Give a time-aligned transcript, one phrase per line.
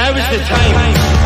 [0.00, 0.72] Now is the time.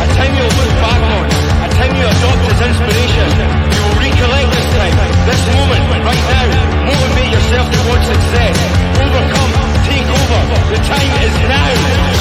[0.03, 1.25] A time you'll look back on.
[1.63, 3.27] A time you adopt as inspiration.
[3.71, 4.95] You will recollect this time.
[5.23, 6.45] This moment, right now.
[6.83, 8.55] Motivate yourself towards success.
[8.99, 9.51] Overcome.
[9.87, 10.41] Take over.
[10.75, 12.14] The time is now.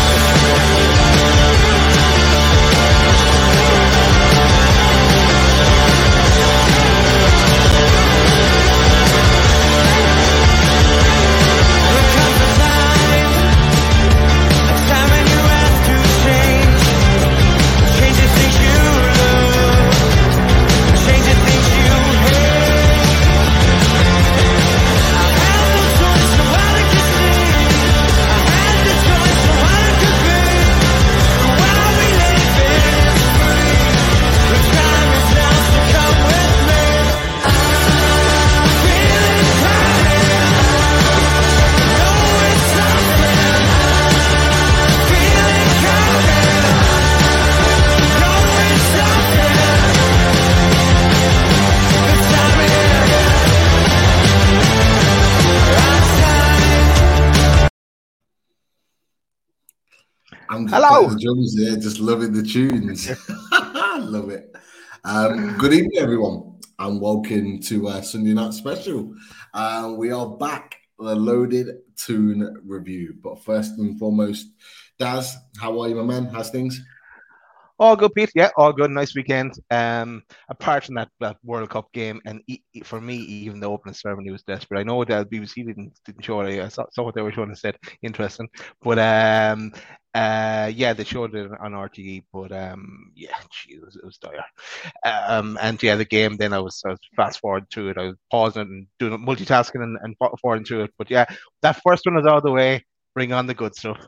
[61.12, 63.10] Drums there, just loving the tunes.
[63.98, 64.56] Love it.
[65.04, 69.14] Um, good evening, everyone, and welcome to uh, Sunday Night Special.
[69.52, 73.16] Uh, we are back, the Loaded Toon Review.
[73.22, 74.46] But first and foremost,
[74.98, 76.24] Daz, how are you, my man?
[76.32, 76.82] How's things?
[77.78, 78.30] All good, Pete.
[78.34, 78.90] Yeah, all good.
[78.90, 79.52] Nice weekend.
[79.70, 83.68] Um, apart from that, that World Cup game, and e- e- for me, even the
[83.68, 84.80] opening ceremony was desperate.
[84.80, 86.62] I know that BBC didn't didn't show it.
[86.62, 88.48] I saw, saw what they were showing and said Interesting,
[88.80, 89.72] but um,
[90.14, 92.24] uh, yeah, they showed it on RTE.
[92.32, 93.36] But um, yeah,
[93.68, 94.44] it was, it was dire.
[95.04, 96.36] Um, and yeah, the game.
[96.36, 97.98] Then I was, I was fast forward through it.
[97.98, 100.94] I was pausing it and doing multitasking and, and forwarding through it.
[100.96, 101.26] But yeah,
[101.62, 102.84] that first one was out of the way.
[103.14, 103.98] Bring on the good stuff.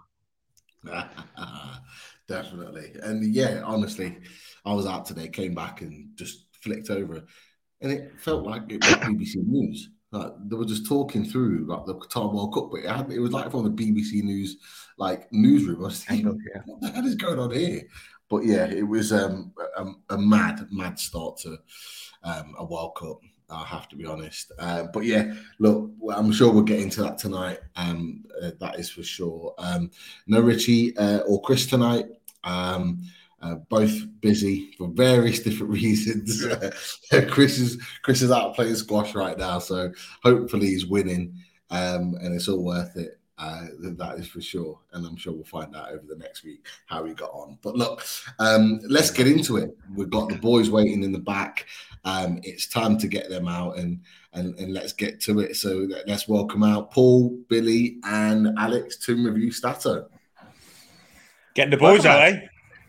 [2.28, 2.92] Definitely.
[3.02, 4.18] And yeah, honestly,
[4.64, 7.24] I was out today, came back and just flicked over.
[7.80, 9.90] And it felt like it was BBC News.
[10.12, 13.18] Like they were just talking through like the Qatar World Cup, but it, had, it
[13.18, 14.56] was like from the BBC News
[14.98, 15.80] like newsroom.
[15.80, 16.62] I was thinking, Yeah.
[16.66, 17.82] what the hell is going on here?
[18.28, 21.58] But yeah, it was um, a, a mad, mad start to
[22.24, 23.20] um, a World Cup.
[23.48, 24.50] I have to be honest.
[24.58, 27.60] Uh, but yeah, look, I'm sure we'll get into that tonight.
[27.76, 29.54] Um, uh, that is for sure.
[29.58, 29.90] Um,
[30.26, 32.06] no Richie uh, or Chris tonight.
[32.42, 33.02] Um,
[33.42, 36.44] uh, both busy for various different reasons.
[37.28, 39.92] Chris is Chris is out playing squash right now, so
[40.22, 41.34] hopefully he's winning,
[41.70, 43.18] um, and it's all worth it.
[43.38, 46.64] Uh, that is for sure, and I'm sure we'll find out over the next week
[46.86, 47.58] how he got on.
[47.60, 48.02] But look,
[48.38, 49.76] um, let's get into it.
[49.94, 51.66] We've got the boys waiting in the back.
[52.06, 54.00] Um, it's time to get them out and
[54.32, 55.56] and and let's get to it.
[55.56, 60.08] So let- let's welcome out Paul, Billy, and Alex to review Stato.
[61.54, 62.40] Getting the boys out, eh?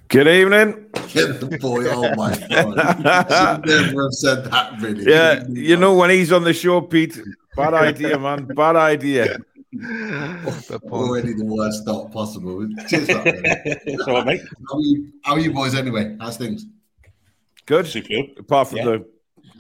[0.10, 0.86] Good evening.
[1.10, 1.86] Get the boy.
[1.90, 3.66] Oh my god!
[3.66, 4.80] Should never have said that.
[4.82, 5.04] Really.
[5.12, 7.20] Yeah, you know when he's on the show, Pete.
[7.56, 8.46] Bad idea, man.
[8.46, 9.38] Bad idea.
[9.72, 12.68] The already the worst start possible.
[12.88, 14.42] Cheers, that, all right, mate.
[14.70, 16.16] how, are you, how are you boys anyway?
[16.20, 16.66] How's things?
[17.66, 17.88] Good.
[17.88, 18.28] Superb.
[18.40, 18.86] Apart from Yeah.
[18.86, 19.08] the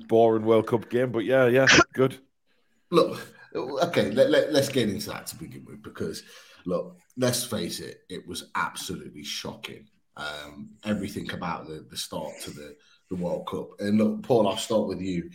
[0.07, 2.17] boring World Cup game, but yeah, yeah, good.
[2.89, 3.19] Look,
[3.53, 6.23] okay, let, let, let's get into that to begin with because,
[6.65, 9.85] look, let's face it, it was absolutely shocking.
[10.17, 12.75] Um, everything about the, the start to the,
[13.09, 13.69] the World Cup.
[13.79, 15.29] And look, Paul, I'll start with you.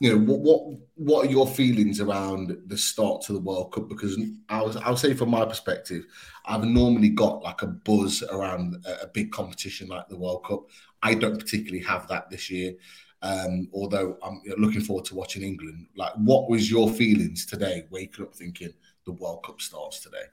[0.00, 3.88] You know, what what what are your feelings around the start to the World Cup?
[3.88, 6.04] Because I was, I'll say from my perspective,
[6.46, 10.64] I've normally got like a buzz around a, big competition like the World Cup.
[11.02, 12.74] I don't particularly have that this year.
[13.20, 15.86] Um, although I'm looking forward to watching England.
[15.94, 18.72] Like, what was your feelings today, waking up thinking
[19.04, 20.24] the World Cup starts today?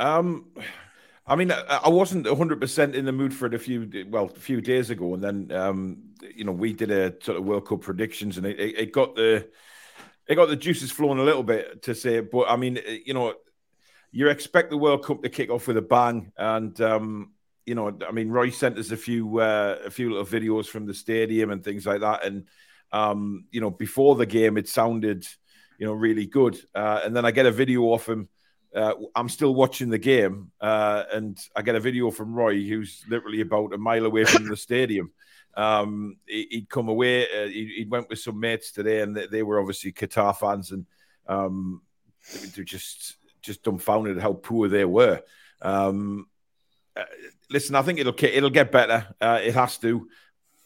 [0.00, 0.46] Um,
[1.26, 4.60] I mean, I, wasn't 100% in the mood for it a few, well, a few
[4.60, 5.14] days ago.
[5.14, 5.96] And then, um,
[6.34, 9.14] you know, we did a sort of World Cup predictions and it, it, it got
[9.16, 9.48] the,
[10.28, 13.34] it got the juices flowing a little bit to say, but I mean, you know,
[14.12, 16.30] you expect the World Cup to kick off with a bang.
[16.36, 17.32] And, um,
[17.64, 20.84] you know, I mean, Roy sent us a few, uh, a few little videos from
[20.84, 22.26] the stadium and things like that.
[22.26, 22.44] And,
[22.92, 25.26] um, you know, before the game, it sounded,
[25.78, 26.60] you know, really good.
[26.74, 28.28] Uh, and then I get a video off him
[28.74, 33.04] uh, I'm still watching the game, uh, and I get a video from Roy, who's
[33.08, 35.12] literally about a mile away from the stadium.
[35.56, 37.24] Um, he, would come away.
[37.24, 40.72] Uh, he, he, went with some mates today, and they, they were obviously Qatar fans,
[40.72, 40.86] and
[41.28, 41.82] um,
[42.54, 45.22] they're just just dumbfounded at how poor they were.
[45.62, 46.26] Um,
[46.96, 47.04] uh,
[47.50, 49.06] listen, I think it'll it'll get better.
[49.20, 50.08] Uh, it has to.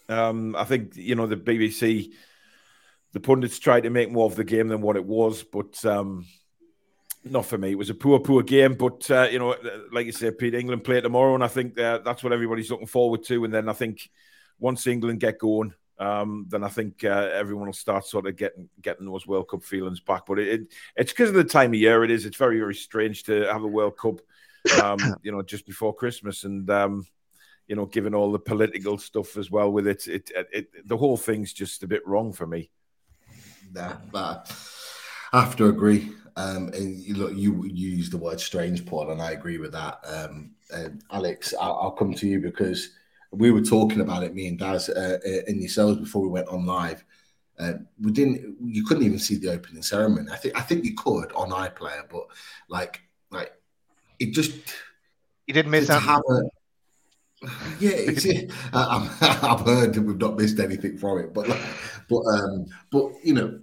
[0.09, 2.13] Um, I think you know the BBC,
[3.13, 6.25] the pundits tried to make more of the game than what it was, but um,
[7.31, 7.71] not for me.
[7.71, 8.75] It was a poor, poor game.
[8.75, 9.57] But uh, you know,
[9.93, 12.87] like you said, Pete, England play tomorrow, and I think uh, that's what everybody's looking
[12.87, 13.45] forward to.
[13.45, 14.09] And then I think
[14.59, 18.69] once England get going, um, then I think uh, everyone will start sort of getting
[18.81, 20.27] getting those World Cup feelings back.
[20.27, 22.25] But it, it it's because of the time of year it is.
[22.25, 24.21] It's very very strange to have a World Cup,
[24.83, 27.07] um, you know, just before Christmas, and um,
[27.67, 30.97] you know, given all the political stuff as well with it, it, it, it the
[30.97, 32.71] whole thing's just a bit wrong for me.
[33.73, 34.55] Nah, but
[35.33, 36.13] I have to agree.
[36.39, 39.73] Um, and you, look, you, you use the word strange, Paul, and I agree with
[39.73, 39.99] that.
[40.07, 40.53] Um,
[41.11, 42.91] Alex, I'll, I'll come to you because
[43.33, 46.47] we were talking about it, me and Daz, uh, uh, and yourselves before we went
[46.47, 47.05] on live.
[47.59, 48.57] Uh, we didn't.
[48.65, 50.31] You couldn't even see the opening ceremony.
[50.31, 50.57] I think.
[50.57, 52.29] I think you could on iPlayer, but
[52.69, 53.01] like,
[53.33, 53.53] like
[54.21, 54.53] it just.
[55.49, 56.03] You didn't miss out.
[56.03, 56.43] Have a,
[57.81, 58.25] yeah, it's,
[58.73, 61.63] I, have heard that we've not missed anything from it, but like,
[62.09, 63.59] but um, but you know,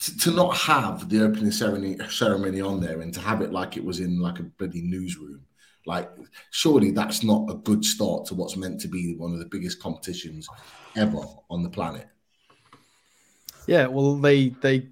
[0.00, 3.76] to, to not have the opening ceremony ceremony on there and to have it like
[3.76, 5.44] it was in like a bloody newsroom
[5.86, 6.10] like,
[6.50, 9.80] surely that's not a good start to what's meant to be one of the biggest
[9.80, 10.48] competitions
[10.96, 12.06] ever on the planet.
[13.66, 14.88] Yeah, well, they they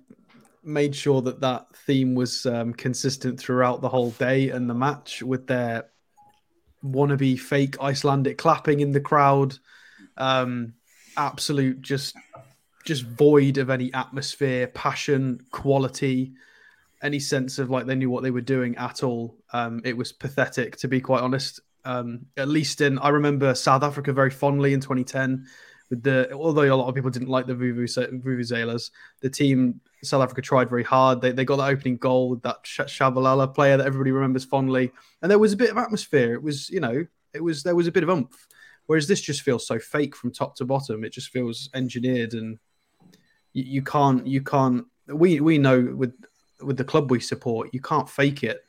[0.63, 5.23] made sure that that theme was um, consistent throughout the whole day and the match
[5.23, 5.89] with their
[6.85, 9.59] wannabe fake Icelandic clapping in the crowd.
[10.17, 10.75] Um,
[11.17, 12.15] absolute just
[12.89, 16.33] just void of any atmosphere, passion, quality
[17.03, 19.37] any sense of like they knew what they were doing at all.
[19.53, 21.61] Um, it was pathetic, to be quite honest.
[21.85, 25.47] Um, at least in, I remember South Africa very fondly in 2010
[25.91, 28.91] with the, although a lot of people didn't like the Vuvuzelas,
[29.21, 31.23] the team, South Africa tried very hard.
[31.23, 34.93] They, they got that opening goal with that Tshabalala player that everybody remembers fondly.
[35.23, 36.35] And there was a bit of atmosphere.
[36.35, 38.47] It was, you know, it was, there was a bit of oomph.
[38.87, 41.05] Whereas this just feels so fake from top to bottom.
[41.05, 42.59] It just feels engineered and
[43.63, 46.15] you, can't, you can't, we, we know with
[46.61, 48.65] with the club we support, you can't fake it.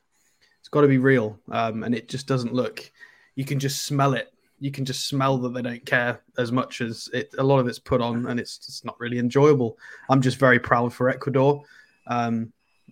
[0.59, 2.91] It's got to be real, um, and it just doesn't look.
[3.35, 4.31] You can just smell it.
[4.59, 7.33] You can just smell that they don't care as much as it.
[7.37, 9.77] A lot of it's put on, and it's just not really enjoyable.
[10.09, 11.63] I'm just very proud for Ecuador.
[12.07, 12.51] Um,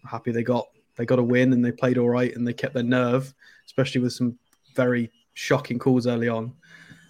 [0.09, 0.65] happy they got
[0.95, 3.33] they got a win and they played all right and they kept their nerve,
[3.65, 4.37] especially with some
[4.75, 6.53] very shocking calls early on.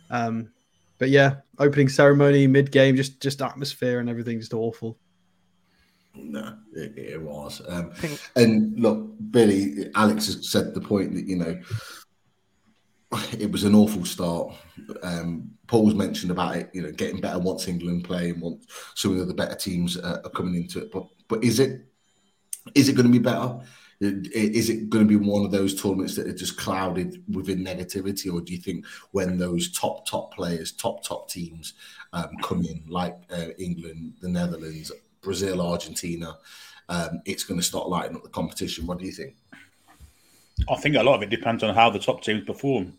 [0.10, 0.51] Um,
[0.98, 4.98] but yeah, opening ceremony, mid game, just just atmosphere and everything just awful.
[6.16, 7.62] No, it, it was.
[7.68, 7.94] Um,
[8.36, 11.60] and look, Billy, Alex has said the point that, you know,
[13.38, 14.54] it was an awful start.
[15.04, 18.66] Um, Paul's mentioned about it, you know, getting better once England play and once
[18.96, 20.92] some of the better teams uh, are coming into it.
[20.92, 21.86] But but is it
[22.74, 23.60] is it going to be better?
[24.00, 28.32] Is it going to be one of those tournaments that are just clouded within negativity,
[28.32, 31.74] or do you think when those top top players, top top teams
[32.14, 34.92] um, come in, like uh, England, the Netherlands,
[35.22, 36.38] Brazil, Argentina,
[36.90, 38.86] um, it's going to start lighting up the competition.
[38.86, 39.36] What do you think?
[40.70, 42.94] I think a lot of it depends on how the top teams perform.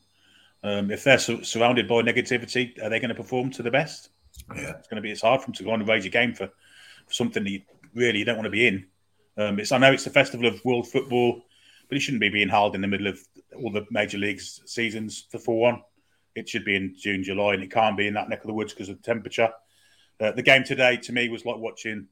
[0.63, 4.11] Um, if they're su- surrounded by negativity, are they going to perform to the best?
[4.55, 5.11] Yeah, it's going to be.
[5.11, 7.51] It's hard for them to go on and raise your game for, for something that
[7.51, 7.63] you
[7.95, 8.87] really you don't want to be in.
[9.39, 11.45] Um, it's I know it's the festival of world football,
[11.89, 13.21] but it shouldn't be being held in the middle of
[13.57, 15.83] all the major leagues seasons for four one.
[16.35, 18.53] It should be in June, July, and it can't be in that neck of the
[18.53, 19.51] woods because of the temperature.
[20.21, 22.09] Uh, the game today to me was like watching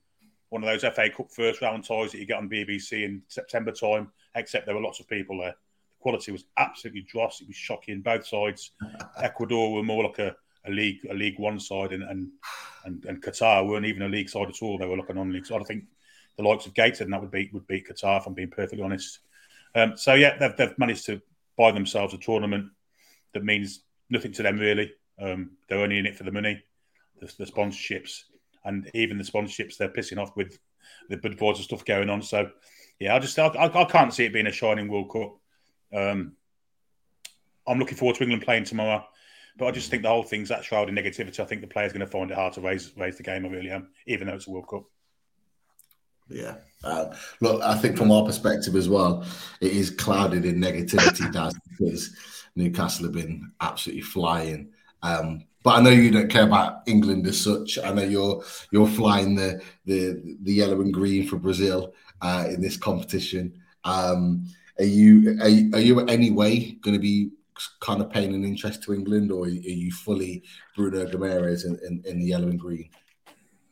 [0.51, 3.73] one of those FA Cup first round ties that you get on BBC in September
[3.73, 5.51] time, except there were lots of people there.
[5.51, 7.41] The quality was absolutely dross.
[7.41, 8.01] It was shocking.
[8.01, 8.71] Both sides.
[9.21, 12.29] Ecuador were more like a, a league a League One side, and, and
[12.85, 14.79] and and Qatar weren't even a league side at all.
[14.79, 15.61] They were like a non-league side.
[15.61, 15.85] I think
[16.37, 18.19] the likes of Gateshead and that would beat would beat Qatar.
[18.19, 19.21] If I'm being perfectly honest.
[19.75, 21.21] Um, so yeah, they've, they've managed to
[21.57, 22.71] buy themselves a tournament
[23.35, 24.93] that means nothing to them really.
[25.21, 26.63] Um, they're only in it for the money,
[27.21, 28.23] the, the sponsorships
[28.65, 30.59] and even the sponsorships they're pissing off with
[31.09, 32.21] the Budweiser stuff going on.
[32.21, 32.51] So,
[32.99, 35.39] yeah, I just I, I, can't see it being a shining World Cup.
[35.95, 36.33] Um,
[37.67, 39.05] I'm looking forward to England playing tomorrow,
[39.57, 41.41] but I just think the whole thing's that shrouded negativity.
[41.41, 43.47] I think the players going to find it hard to raise raise the game.
[43.47, 44.85] I really am, even though it's a World Cup.
[46.29, 46.57] Yeah.
[46.85, 49.25] Uh, look, I think from our perspective as well,
[49.61, 52.15] it is clouded in negativity, Daz, because
[52.55, 54.71] Newcastle have been absolutely flying.
[55.03, 57.79] Um, but I know you don't care about England as such.
[57.79, 61.93] I know you're you're flying the the, the yellow and green for Brazil
[62.23, 63.61] uh, in this competition.
[63.85, 64.47] Um,
[64.79, 67.31] are you are, are you in any way going to be
[67.81, 70.45] kind of paying an interest to England, or are you fully
[70.77, 72.89] Bruno Guimaraes in, in, in the yellow and green?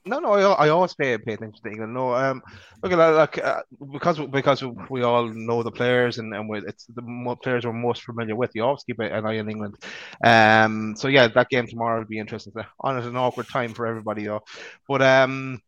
[0.07, 1.95] No, no, I, I always pay, pay attention to England.
[1.95, 2.43] No, um,
[2.83, 6.85] look at like uh, because because we all know the players and and we, it's
[6.87, 8.51] the players we're most familiar with.
[8.55, 9.77] You always keep an eye on England.
[10.23, 12.53] Um, so yeah, that game tomorrow will be interesting.
[12.81, 14.43] On at an awkward time for everybody though,
[14.87, 15.61] but um,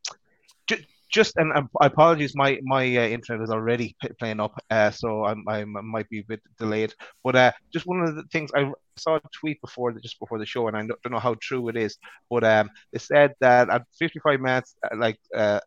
[1.16, 5.64] just and um, apologies, my my uh, internet is already playing up, uh, so I
[5.64, 6.92] might be a bit delayed.
[7.24, 10.38] But uh, just one of the things I saw a tweet before the, just before
[10.38, 11.96] the show, and I don't, know how true it is,
[12.28, 15.60] but um, it said that at 55 minutes, uh, like uh,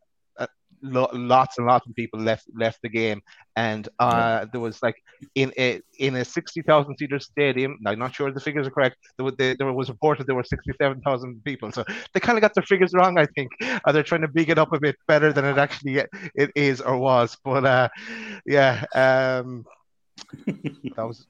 [0.81, 3.21] lo- lots and lots of people left left the game,
[3.55, 4.95] and uh, there was like
[5.36, 7.77] in a in a sixty thousand seater stadium.
[7.86, 8.98] I'm not sure the figures are correct.
[9.17, 11.83] There was, they, there was reported there were sixty seven thousand people, so
[12.13, 13.17] they kind of got their figures wrong.
[13.17, 16.03] I think uh, they're trying to big it up a bit better than it actually
[16.36, 17.38] it is or was.
[17.43, 17.89] But uh,
[18.45, 19.65] yeah, um,
[20.45, 21.25] that was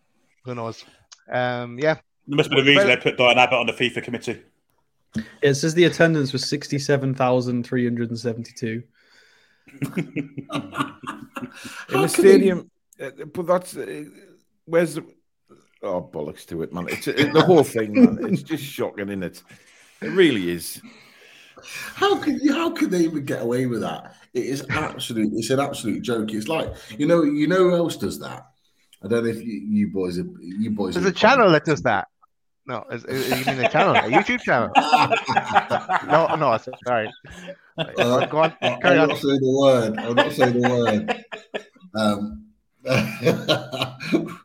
[0.46, 0.86] who knows.
[1.32, 1.96] Um, yeah,
[2.28, 4.42] there must be the reason they put Diane Abbott on the FIFA committee.
[5.42, 8.84] It says the attendance was 67,372
[9.98, 10.94] in the
[11.88, 12.72] can they- stadium.
[13.02, 14.06] uh, But that's uh,
[14.66, 15.06] where's the
[15.84, 16.88] oh bollocks to it, man!
[16.90, 18.34] It's it, the whole thing, man.
[18.34, 19.44] It's just shocking, isn't it?
[20.02, 20.82] It really is.
[21.96, 22.54] How can you?
[22.54, 24.16] How could they even get away with that?
[24.34, 25.32] It is absolute.
[25.34, 26.34] It's an absolute joke.
[26.34, 27.24] It's like you know.
[27.24, 28.46] You know who else does that?
[29.04, 30.20] I don't know if you, you boys.
[30.20, 30.94] Are, you boys.
[30.96, 32.08] there's are a channel that does that.
[32.70, 34.70] No, is, is, you mean a channel, a YouTube channel?
[36.08, 37.12] No, no, sorry.
[37.78, 39.08] Uh, Go on, I- carry I'm on.
[39.10, 39.98] not saying the word.
[39.98, 41.26] I'm not saying the word.
[41.96, 42.46] Um,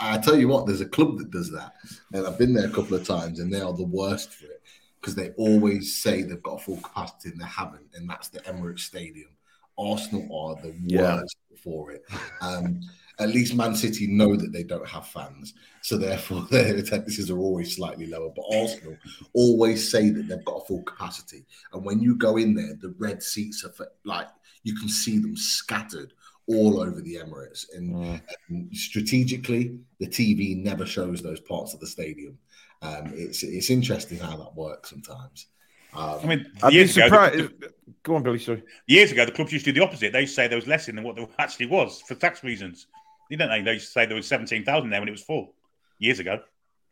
[0.00, 1.72] I tell you what, there's a club that does that,
[2.12, 4.60] and I've been there a couple of times, and they are the worst for it
[5.00, 8.80] because they always say they've got full capacity and they haven't, and that's the Emirates
[8.80, 9.30] Stadium.
[9.78, 11.16] Arsenal are the Yeah.
[11.22, 12.04] worst for it.
[12.42, 12.80] Um,
[13.18, 17.38] at least Man City know that they don't have fans, so therefore their attendances are
[17.38, 18.30] always slightly lower.
[18.34, 18.96] But Arsenal
[19.32, 22.94] always say that they've got a full capacity, and when you go in there, the
[22.98, 24.28] red seats are for, like
[24.62, 26.12] you can see them scattered
[26.48, 27.66] all over the Emirates.
[27.74, 32.38] And, and strategically, the TV never shows those parts of the stadium.
[32.82, 35.46] Um, it's it's interesting how that works sometimes.
[35.94, 37.60] Um, I mean, I'd years ago, surprised.
[37.60, 38.38] the, Go on, Billy.
[38.38, 38.62] Sorry.
[38.86, 40.12] years ago, the clubs used to do the opposite.
[40.12, 42.42] They used to say there was less in than what there actually was for tax
[42.42, 42.86] reasons.
[43.32, 43.62] You don't know.
[43.62, 45.54] They used to say there was 17,000 there when it was full
[45.98, 46.42] years ago.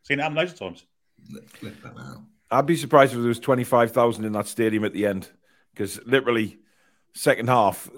[0.05, 0.87] Seen it happen loads of times.
[1.49, 2.23] flip that out.
[2.51, 5.29] I'd be surprised if there was twenty five thousand in that stadium at the end,
[5.75, 6.59] because literally,
[7.13, 7.91] second half,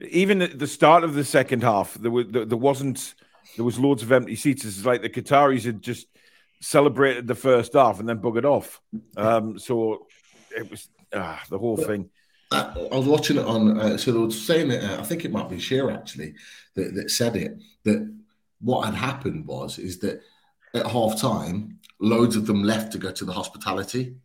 [0.00, 3.14] even at the start of the second half, there was there, there wasn't
[3.54, 4.64] there was loads of empty seats.
[4.64, 6.08] It's like the Qataris had just
[6.60, 8.80] celebrated the first half and then buggered off.
[9.16, 10.08] Um, so
[10.50, 12.10] it was ah, the whole thing.
[12.50, 13.78] I, I was watching it on.
[13.78, 14.84] Uh, so they were saying it.
[14.84, 16.34] Uh, I think it might be Shearer actually
[16.74, 17.56] that, that said it.
[17.84, 18.12] That
[18.60, 20.22] what had happened was is that
[20.74, 24.16] at half time, loads of them left to go to the hospitality,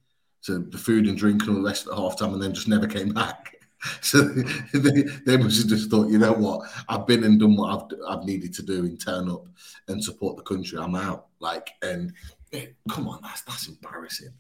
[0.42, 2.68] so the food and drink and all the rest at half time, and then just
[2.68, 3.56] never came back.
[4.02, 4.22] So
[4.76, 8.00] they, they must have just thought, you know what, I've been and done what I've
[8.08, 9.48] I've needed to do and turn up
[9.88, 10.78] and support the country.
[10.78, 11.30] I'm out.
[11.40, 12.14] Like, and
[12.54, 14.34] eh, come on, that's that's embarrassing.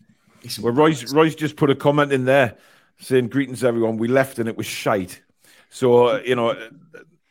[0.44, 2.56] It's Well, Roy's Roy's just put a comment in there
[3.01, 3.98] saying greetings everyone.
[3.98, 5.22] We left and it was shite.
[5.70, 6.55] So uh, you know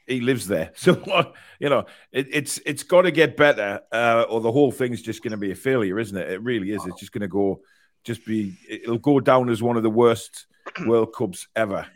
[0.06, 0.72] he lives there.
[0.76, 5.02] So you know it, it's it's got to get better, uh, or the whole thing's
[5.02, 6.30] just going to be a failure, isn't it?
[6.30, 6.84] It really is.
[6.86, 7.60] It's just going to go,
[8.04, 8.56] just be.
[8.68, 10.46] It'll go down as one of the worst
[10.86, 11.86] World Cups ever.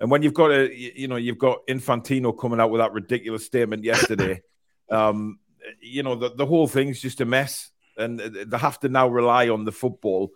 [0.00, 2.92] And when you've got a, you you know, you've got Infantino coming out with that
[2.92, 4.42] ridiculous statement yesterday.
[4.90, 5.38] um,
[5.80, 9.48] you know, the, the whole thing's just a mess, and they have to now rely
[9.48, 10.32] on the football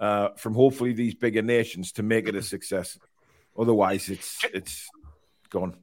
[0.00, 2.98] uh, from hopefully these bigger nations to make it a success.
[3.56, 4.88] Otherwise, it's it's
[5.50, 5.76] gone.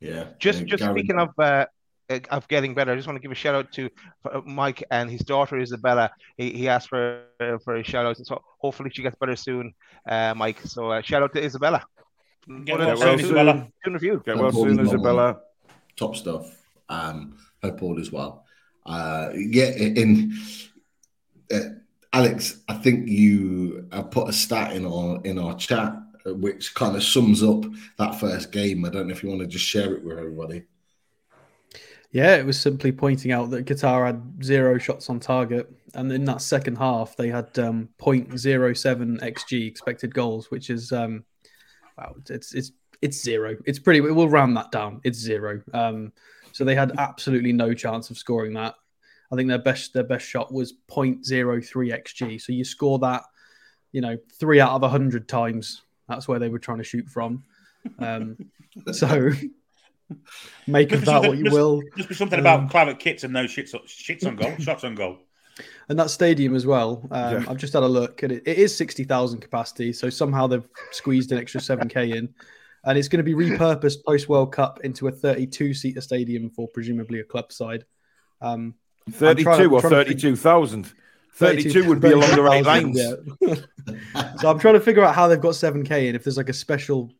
[0.00, 0.24] yeah.
[0.38, 1.66] Just And just Gary- speaking of uh,
[2.30, 3.88] of getting better, I just want to give a shout out to
[4.30, 6.10] uh, Mike and his daughter Isabella.
[6.36, 9.74] He, he asked for uh, for a shout out, so hopefully she gets better soon,
[10.08, 10.60] uh, Mike.
[10.64, 11.84] So uh, shout out to Isabella.
[12.64, 13.68] Get One well soon, Isabella.
[13.84, 14.22] Soon of you.
[14.24, 15.40] Get well soon, Paul's not Isabella.
[15.96, 16.44] top stuff.
[16.88, 18.44] Um, hope all as well.
[18.84, 20.32] Uh, yeah, in
[21.54, 21.58] uh,
[22.12, 25.94] Alex, I think you uh, put a stat in our in our chat
[26.26, 27.64] uh, which kind of sums up
[27.98, 28.84] that first game.
[28.84, 30.64] I don't know if you want to just share it with everybody.
[32.12, 36.24] Yeah, it was simply pointing out that Qatar had zero shots on target, and in
[36.26, 41.24] that second half they had um, 0.07 xg expected goals, which is um,
[41.96, 43.56] wow, it's it's it's zero.
[43.64, 44.00] It's pretty.
[44.00, 45.00] We'll round that down.
[45.04, 45.62] It's zero.
[45.72, 46.12] Um,
[46.52, 48.74] so they had absolutely no chance of scoring that.
[49.32, 52.40] I think their best their best shot was 0.03 xg.
[52.40, 53.22] So you score that,
[53.90, 55.82] you know, three out of a hundred times.
[56.08, 57.42] That's where they were trying to shoot from.
[57.98, 58.36] Um,
[58.92, 59.30] so
[60.66, 61.82] make of that what you will.
[61.96, 64.94] Just be something Um, about claret kits and no shits, shits on goal, shots on
[64.94, 65.18] goal.
[65.88, 67.06] And that stadium as well.
[67.10, 67.44] Um, Yeah.
[67.48, 69.92] I've just had a look, and it, it is sixty thousand capacity.
[69.92, 72.34] So somehow they've squeezed an extra seven k in,
[72.84, 76.68] and it's going to be repurposed post World Cup into a thirty-two seater stadium for
[76.68, 77.84] presumably a club side.
[78.40, 78.74] Um,
[79.06, 80.92] I'm trying to- Thirty-two or trying to thirty-two thousand.
[81.34, 83.66] Thirty-two would be along the right 32,000, lines.
[84.14, 84.34] yeah.
[84.40, 86.14] so I'm trying to figure out how they've got seven k in.
[86.14, 87.10] If there's like a special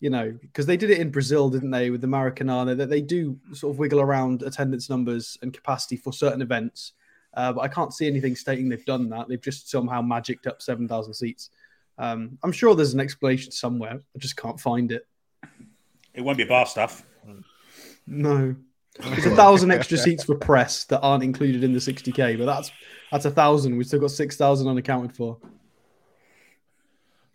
[0.00, 2.76] you know, because they did it in Brazil, didn't they, with the Maracanã?
[2.76, 6.92] That they do sort of wiggle around attendance numbers and capacity for certain events.
[7.34, 9.28] Uh, but I can't see anything stating they've done that.
[9.28, 11.50] They've just somehow magicked up 7,000 seats.
[11.98, 14.00] Um, I'm sure there's an explanation somewhere.
[14.14, 15.06] I just can't find it.
[16.14, 17.04] It won't be bar stuff.
[18.06, 18.54] No.
[19.00, 22.70] There's a thousand extra seats for press that aren't included in the 60k, but that's
[23.10, 23.76] that's a thousand.
[23.76, 25.38] We've still got six thousand unaccounted for.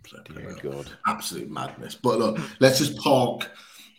[0.09, 0.91] Bloody God.
[1.07, 1.95] Absolute madness.
[1.95, 3.49] But look, let's just park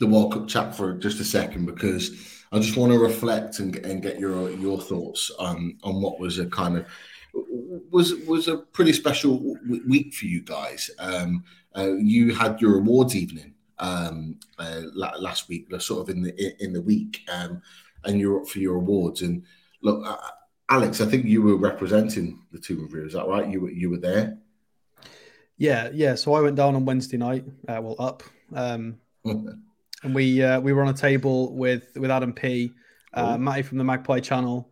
[0.00, 2.10] the World Cup chat for just a second because
[2.50, 6.38] I just want to reflect and, and get your your thoughts on on what was
[6.38, 6.86] a kind of
[7.90, 10.90] was was a pretty special w- week for you guys.
[10.98, 11.44] Um,
[11.76, 16.72] uh, you had your awards evening um, uh, last week, sort of in the in
[16.72, 17.60] the week, um,
[18.04, 19.22] and you're up for your awards.
[19.22, 19.42] And
[19.82, 20.16] look, uh,
[20.70, 23.04] Alex, I think you were representing the two of you.
[23.04, 23.50] Is that right?
[23.50, 24.38] You were you were there.
[25.58, 26.14] Yeah, yeah.
[26.14, 27.44] So I went down on Wednesday night.
[27.68, 28.22] Uh, well, up,
[28.54, 32.72] um, and we uh, we were on a table with with Adam P,
[33.14, 33.38] uh, oh.
[33.38, 34.70] Matty from the Magpie channel,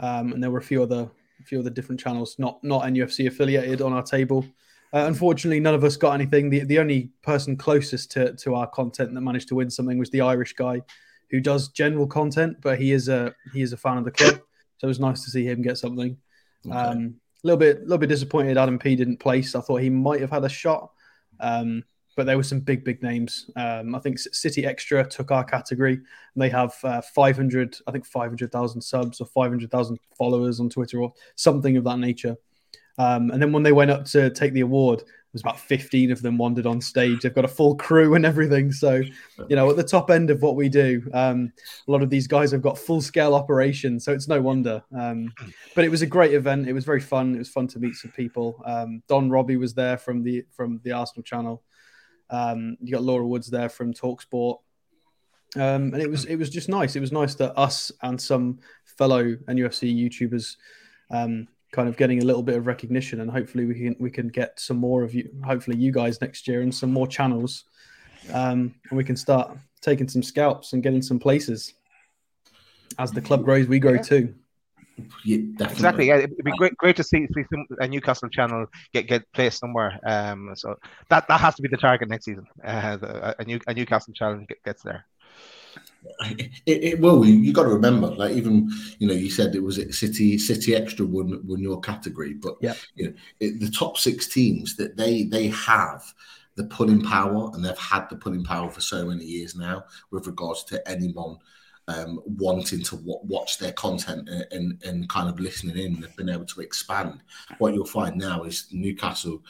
[0.00, 3.26] um, and there were a few other a few other different channels, not not NUFC
[3.26, 4.46] affiliated, on our table.
[4.92, 6.50] Uh, unfortunately, none of us got anything.
[6.50, 10.10] The the only person closest to to our content that managed to win something was
[10.10, 10.80] the Irish guy,
[11.30, 14.40] who does general content, but he is a he is a fan of the club.
[14.78, 16.16] So it was nice to see him get something.
[16.66, 16.76] Okay.
[16.76, 18.56] Um, a little bit, a little bit disappointed.
[18.56, 19.54] Adam P didn't place.
[19.54, 20.90] I thought he might have had a shot,
[21.40, 21.84] um,
[22.16, 23.48] but there were some big, big names.
[23.54, 25.94] Um, I think City Extra took our category.
[25.94, 26.04] And
[26.34, 31.76] they have uh, 500, I think 500,000 subs or 500,000 followers on Twitter or something
[31.76, 32.36] of that nature.
[32.98, 36.10] Um, and then when they went up to take the award, it was about 15
[36.10, 37.20] of them wandered on stage.
[37.20, 38.72] They've got a full crew and everything.
[38.72, 39.02] So,
[39.48, 41.52] you know, at the top end of what we do, um,
[41.86, 44.04] a lot of these guys have got full scale operations.
[44.04, 44.82] So it's no wonder.
[44.96, 45.32] Um,
[45.74, 46.66] but it was a great event.
[46.66, 47.34] It was very fun.
[47.34, 48.62] It was fun to meet some people.
[48.64, 51.62] Um, Don Robbie was there from the from the Arsenal channel.
[52.30, 54.58] Um, you got Laura Woods there from Talksport.
[55.56, 56.96] Um, and it was it was just nice.
[56.96, 60.56] It was nice that us and some fellow NUFC YouTubers
[61.10, 64.28] um, kind of getting a little bit of recognition, and hopefully we can we can
[64.28, 67.64] get some more of you, hopefully you guys next year, and some more channels,
[68.32, 71.74] um, and we can start taking some scalps and getting some places.
[72.98, 74.02] As the club grows, we grow yeah.
[74.02, 74.34] too.
[75.24, 76.08] Yeah, exactly.
[76.08, 79.60] Yeah, it'd be great, great to see, see some, a Newcastle channel get get placed
[79.60, 80.00] somewhere.
[80.04, 80.74] Um, so
[81.08, 82.46] that that has to be the target next season.
[82.64, 85.04] Uh, the, a new a Newcastle channel gets there.
[86.20, 87.24] It, it will.
[87.24, 90.74] You, you got to remember, like even you know, you said it was City City
[90.74, 94.96] Extra won won your category, but yeah, you know, it, the top six teams that
[94.96, 96.02] they they have
[96.56, 100.26] the pulling power, and they've had the pulling power for so many years now, with
[100.26, 101.38] regards to anyone
[101.88, 106.00] um, wanting to w- watch their content and, and, and kind of listening in.
[106.00, 107.20] They've been able to expand.
[107.58, 109.42] What you'll find now is Newcastle.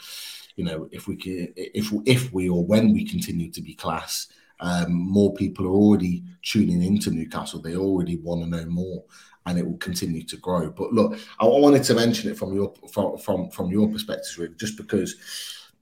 [0.57, 4.29] You know, if we can, if if we or when we continue to be class
[4.61, 7.61] um, more people are already tuning into Newcastle.
[7.61, 9.05] They already want to know more,
[9.47, 10.71] and it will continue to grow.
[10.71, 14.55] But look, I, wanted to mention it from your from from, from your perspective, really,
[14.57, 15.17] just because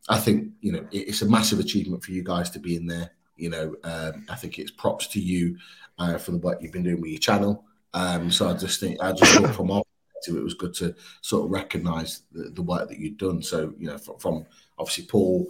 [0.09, 3.11] I think you know it's a massive achievement for you guys to be in there.
[3.37, 5.57] You know, um, I think it's props to you
[5.99, 7.65] uh, for the work you've been doing with your channel.
[7.95, 9.83] Um, so I just think I just thought from our
[10.15, 13.43] perspective, it was good to sort of recognise the, the, work that you've done.
[13.43, 14.47] So you know, from, from
[14.79, 15.47] obviously Paul,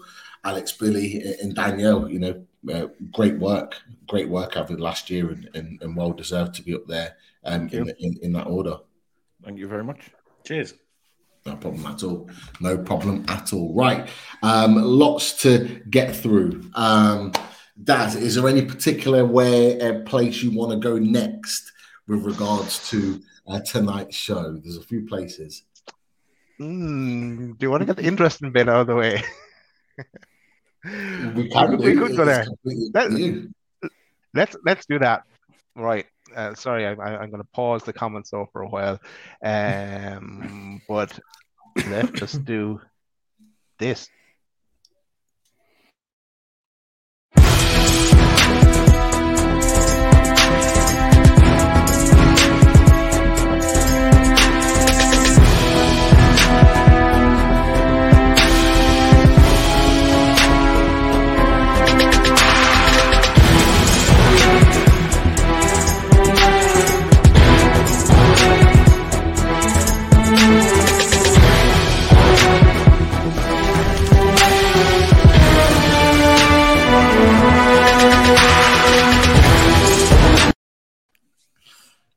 [0.47, 5.31] Alex, Billy, and Danielle, you know, uh, great work, great work over the last year,
[5.31, 8.79] and, and, and well deserved to be up there um, in, in, in that order.
[9.45, 10.11] Thank you very much.
[10.45, 10.75] Cheers.
[11.45, 12.31] No problem at all.
[12.61, 13.75] No problem at all.
[13.75, 14.09] Right.
[14.43, 16.71] Um, lots to get through.
[16.75, 17.33] Um,
[17.83, 21.73] Dad, is there any particular where uh, place you want to go next
[22.09, 24.57] with regards to uh, tonight's show?
[24.57, 25.63] There's a few places.
[26.61, 29.23] Mm, do you want to get the interesting bit out of the way?
[31.35, 32.47] We, can we, we could go there.
[32.65, 33.11] Let,
[34.35, 35.25] let's let's do that.
[35.75, 36.07] Right.
[36.35, 39.01] Uh, sorry, I, am going to pause the comments though for a while,
[39.43, 41.19] um, but
[41.89, 42.81] let's just do
[43.79, 44.09] this.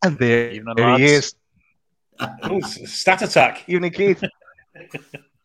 [0.03, 1.35] And there, Evening, there he is.
[2.19, 3.63] oh, stat attack.
[3.67, 4.23] Evening, Keith.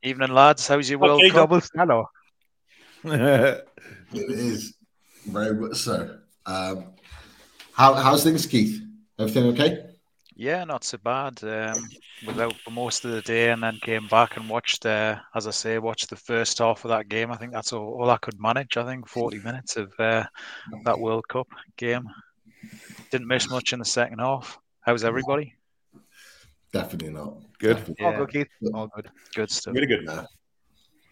[0.03, 0.69] Evening, lads.
[0.69, 1.51] How's your World Cup?
[1.77, 2.09] Double
[3.05, 4.75] It is
[5.27, 6.19] very much so.
[6.47, 6.85] Um,
[7.73, 8.81] how how's things, Keith?
[9.19, 9.87] Everything okay?
[10.37, 11.43] Yeah, not so bad.
[11.43, 11.88] Um,
[12.27, 15.47] was out for most of the day and then came back and watched, uh, as
[15.47, 17.31] I say, watched the first half of that game.
[17.31, 18.77] I think that's all, all I could manage.
[18.77, 20.25] I think 40 minutes of uh,
[20.85, 22.09] that World Cup game.
[23.11, 24.59] Didn't miss much in the second half.
[24.81, 25.55] How's everybody?
[26.72, 27.38] Definitely not.
[27.59, 27.77] Good.
[27.77, 28.05] Definitely.
[28.07, 28.18] All Yeah.
[28.18, 28.48] good, Keith.
[28.74, 29.11] All good.
[29.35, 29.74] Good stuff.
[29.74, 30.05] Really good.
[30.05, 30.27] man.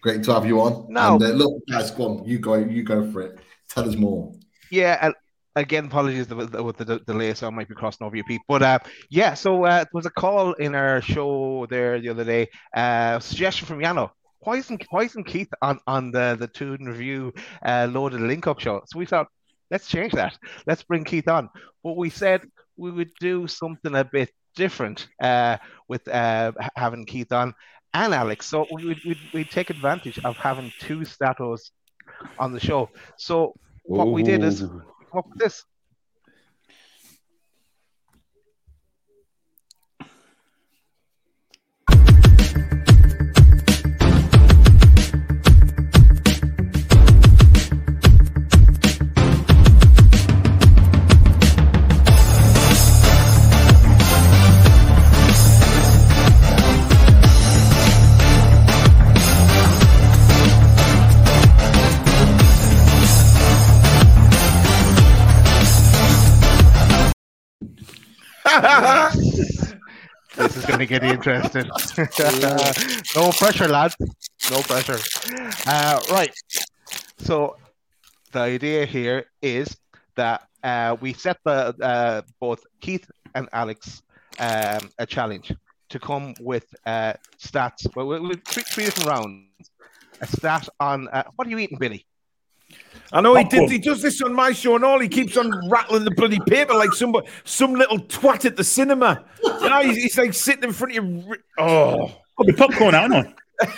[0.03, 0.87] Great to have you on.
[0.93, 1.15] No.
[1.15, 2.25] And, uh, look, guys, go on.
[2.25, 2.55] You go.
[2.57, 3.39] You go for it.
[3.69, 4.33] Tell us more.
[4.71, 5.15] Yeah, and
[5.55, 8.41] again, apologies with the, with the delay, so I might be crossing over you, Pete.
[8.49, 8.79] But uh,
[9.11, 12.49] yeah, so uh, there was a call in our show there the other day.
[12.75, 14.11] Uh, suggestion from Yano.
[14.41, 17.33] Why isn't why isn't Keith on on the the Toon Review
[17.65, 18.83] uh, loaded link up show?
[18.87, 19.29] So we thought
[19.73, 20.39] let's change that.
[20.67, 21.49] Let's bring Keith on.
[21.83, 22.43] But we said
[22.77, 25.57] we would do something a bit different uh,
[25.89, 27.55] with uh, having Keith on
[27.95, 28.47] and Alex.
[28.47, 31.71] So we would we'd, we'd take advantage of having two statos
[32.39, 32.91] on the show.
[33.17, 33.55] So
[33.85, 34.83] what we did is Ooh.
[35.13, 35.65] with this.
[70.35, 71.65] This is going to get interesting.
[73.15, 73.97] no pressure, lads.
[74.51, 74.99] No pressure.
[75.67, 76.33] Uh, right.
[77.19, 77.57] So
[78.33, 79.77] the idea here is
[80.17, 84.03] that uh, we set the uh, both Keith and Alex
[84.39, 85.53] um, a challenge
[85.91, 87.87] to come with uh, stats.
[87.95, 89.71] Well, three, three different rounds.
[90.23, 92.07] A stat on uh, what are you eating, Billy?
[93.13, 93.71] I know he did.
[93.71, 94.99] He does this on my show and all.
[94.99, 99.25] He keeps on rattling the bloody paper like some some little twat at the cinema.
[99.45, 101.37] You know, he's, he's like sitting in front of you.
[101.59, 103.35] Oh, Got me popcorn, haven't I?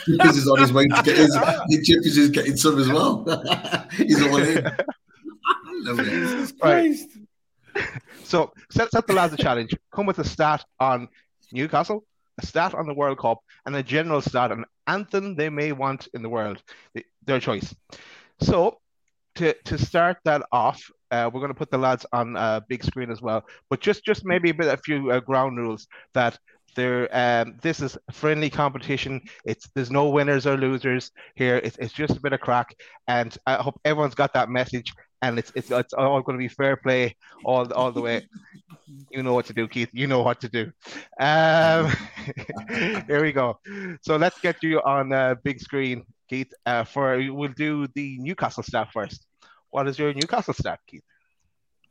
[0.08, 1.36] Chippers is on his way to get his.
[1.36, 3.24] Chippers is getting some as well.
[3.92, 4.64] He's all in.
[4.64, 6.52] Love it.
[6.62, 6.96] Right.
[8.22, 9.76] So set, set the lads a challenge.
[9.92, 11.08] Come with a stat on
[11.52, 12.04] Newcastle,
[12.40, 16.08] a stat on the World Cup, and a general stat on anthem they may want
[16.14, 16.62] in the world.
[17.24, 17.74] Their choice.
[18.40, 18.78] So
[19.36, 22.84] to to start that off, uh, we're going to put the lads on a big
[22.84, 23.44] screen as well.
[23.70, 26.38] But just just maybe a bit a few uh, ground rules that.
[26.76, 29.20] There, um, this is friendly competition.
[29.44, 31.60] It's there's no winners or losers here.
[31.62, 32.74] It's, it's just a bit of crack,
[33.06, 34.92] and I hope everyone's got that message.
[35.24, 38.26] And it's it's, it's all going to be fair play all all the way.
[39.10, 39.88] You know what to do, Keith.
[39.92, 40.70] You know what to do.
[41.18, 41.90] Um,
[43.08, 43.58] here we go.
[44.02, 46.52] So let's get you on uh, big screen, Keith.
[46.66, 49.26] Uh, for we'll do the Newcastle stat first.
[49.70, 51.02] What is your Newcastle stat, Keith?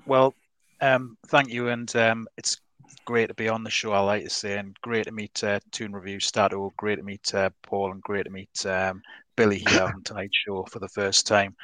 [0.06, 0.36] Well,
[0.82, 2.58] um, thank you, and um, it's
[3.06, 3.92] great to be on the show.
[3.92, 6.74] I like to say, and great to meet uh, Toon Review Stato.
[6.78, 9.02] Great to meet uh, Paul, and great to meet um,
[9.36, 11.56] Billy here on tonight's show for the first time.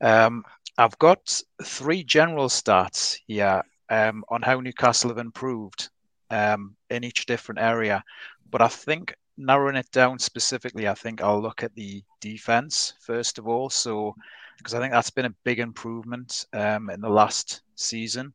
[0.00, 0.44] Um,
[0.76, 5.88] I've got three general stats here um, on how Newcastle have improved
[6.30, 8.02] um, in each different area,
[8.50, 13.38] but I think narrowing it down specifically, I think I'll look at the defense first
[13.38, 13.70] of all.
[13.70, 14.14] So
[14.58, 18.32] because I think that's been a big improvement um, in the last season.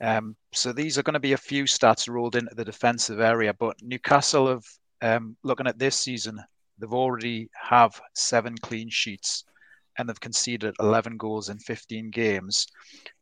[0.00, 3.54] Um, so these are going to be a few stats rolled into the defensive area,
[3.54, 4.64] but Newcastle have
[5.02, 6.42] um, looking at this season,
[6.78, 9.44] they've already have seven clean sheets,
[9.98, 12.66] and they've conceded 11 goals in 15 games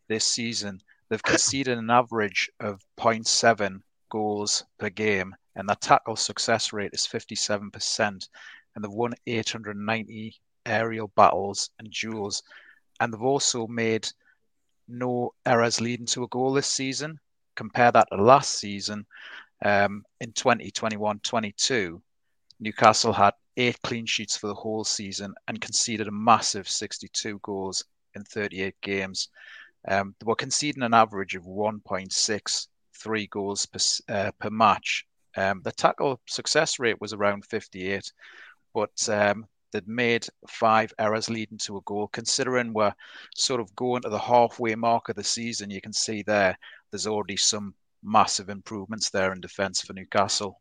[0.08, 0.80] this season.
[1.08, 3.80] They've conceded an average of 0.7
[4.10, 11.08] goals per game, and their tackle success rate is 57%, and they've won 890 aerial
[11.16, 12.42] battles and duels,
[13.00, 14.08] and they've also made
[14.88, 17.18] no errors leading to a goal this season.
[17.56, 19.06] Compare that to last season
[19.64, 22.00] um, in 2021 22.
[22.60, 27.84] Newcastle had eight clean sheets for the whole season and conceded a massive 62 goals
[28.14, 29.28] in 38 games.
[29.88, 35.06] Um, they were conceding an average of 1.63 goals per, uh, per match.
[35.36, 38.12] Um, the tackle success rate was around 58,
[38.74, 42.08] but um, they'd made five errors leading to a goal.
[42.08, 42.94] Considering we're
[43.34, 46.56] sort of going to the halfway mark of the season, you can see there
[46.90, 50.60] there's already some massive improvements there in defence for Newcastle.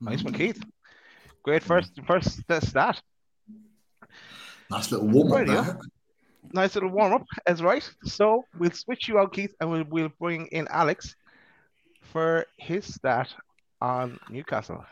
[0.00, 0.62] Nice one, Keith.
[1.42, 3.00] Great first first uh, stat.
[4.70, 5.78] Nice little warm up there.
[6.52, 7.88] Nice little warm up, is right.
[8.04, 11.14] So we'll switch you out, Keith, and we'll we'll bring in Alex
[12.12, 13.28] for his stat
[13.80, 14.84] on Newcastle.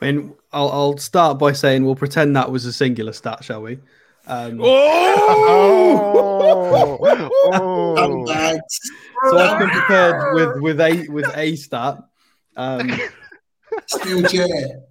[0.00, 3.62] I mean, I'll, I'll start by saying we'll pretend that was a singular stat, shall
[3.62, 3.78] we?
[4.26, 6.02] Um, Oh!
[7.48, 8.80] Oh, Handbags.
[9.30, 11.98] so I've been prepared with with a with a stat,
[12.56, 12.90] um,
[13.86, 14.82] Steel chair.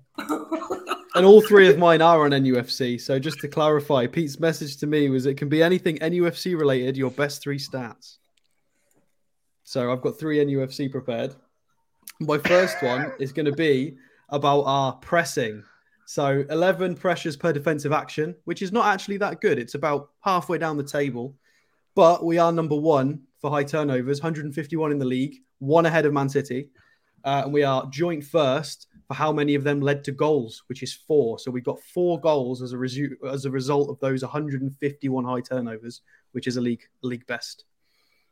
[1.15, 2.99] and all three of mine are on NUFC.
[2.99, 6.97] So just to clarify, Pete's message to me was it can be anything NUFC related.
[6.97, 8.17] Your best three stats.
[9.63, 11.35] So I've got three NUFC prepared.
[12.19, 13.97] My first one is going to be
[14.29, 15.63] about our pressing.
[16.05, 19.57] So 11 pressures per defensive action, which is not actually that good.
[19.57, 21.35] It's about halfway down the table,
[21.95, 26.13] but we are number one for high turnovers, 151 in the league, one ahead of
[26.13, 26.69] Man City.
[27.25, 30.83] Uh, and we are joint first for how many of them led to goals, which
[30.83, 31.39] is four.
[31.39, 35.41] So we've got four goals as a, resu- as a result of those 151 high
[35.41, 36.01] turnovers,
[36.33, 37.65] which is a league a league best.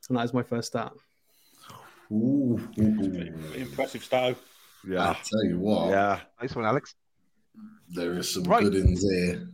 [0.09, 0.91] And that is my first stat.
[2.11, 2.59] Ooh.
[2.77, 4.35] Impressive style.
[4.87, 5.11] Yeah.
[5.11, 6.19] I tell you what, Yeah.
[6.41, 6.93] nice one, Alex.
[7.89, 8.63] there is some Right.
[8.63, 9.47] good ins here.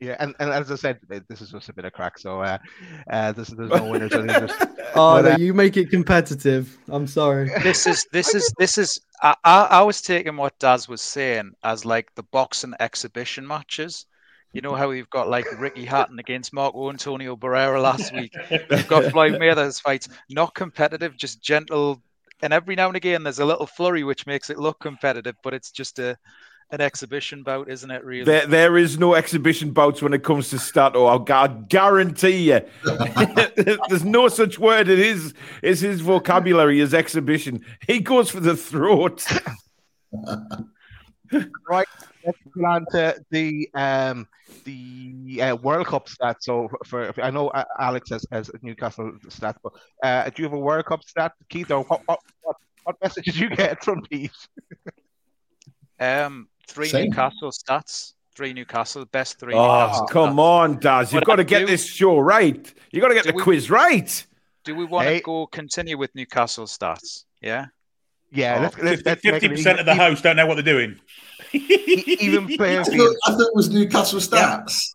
[0.00, 2.18] Yeah, and, and as I said, this is just a bit of crack.
[2.18, 2.56] So uh,
[3.10, 4.12] uh, this, there's no winners.
[4.14, 4.50] I think
[4.94, 6.78] Oh, But, no, uh, you make it competitive.
[6.88, 7.50] I'm sorry.
[7.62, 11.52] this is this is this is I, I, I was taking what Daz was saying
[11.62, 14.06] as like the boxing exhibition matches.
[14.52, 18.34] You know how we've got like Ricky Hatton against Marco Antonio Barrera last week.
[18.50, 22.02] We've got Floyd Mayweather's fights, not competitive, just gentle.
[22.42, 25.54] And every now and again, there's a little flurry which makes it look competitive, but
[25.54, 26.16] it's just a
[26.72, 28.04] an exhibition bout, isn't it?
[28.04, 28.24] Really?
[28.24, 31.06] There, there is no exhibition bouts when it comes to Stato.
[31.06, 32.60] I'll, gu- I guarantee you.
[33.88, 34.88] There's no such word.
[34.88, 37.64] It is is his vocabulary his exhibition.
[37.86, 39.26] He goes for the throat.
[41.68, 41.88] right.
[42.24, 44.28] Let's go on to the um
[44.64, 46.42] the uh, World Cup stats.
[46.42, 50.48] So for, for I know uh, Alex has, has Newcastle stats, but uh, do you
[50.48, 53.82] have a World Cup stat, Keith, or what what, what, what message did you get
[53.82, 54.30] from Pete?
[55.98, 57.06] Um, three Same.
[57.10, 59.54] Newcastle stats, three Newcastle, best three.
[59.54, 60.38] Oh, Newcastle come stats.
[60.38, 61.12] on, Daz.
[61.12, 62.72] You've But got to get do- this show right.
[62.90, 64.26] You've got to get Do the we- quiz right.
[64.64, 65.18] Do we want Hey.
[65.18, 67.24] to go continue with Newcastle stats?
[67.40, 67.66] Yeah.
[68.32, 70.54] Yeah, Oh, let's, let's, let's Fifty it percent of the even, hosts don't know what
[70.54, 71.00] they're doing.
[71.52, 74.94] even, even I thought, I thought it was Newcastle stats.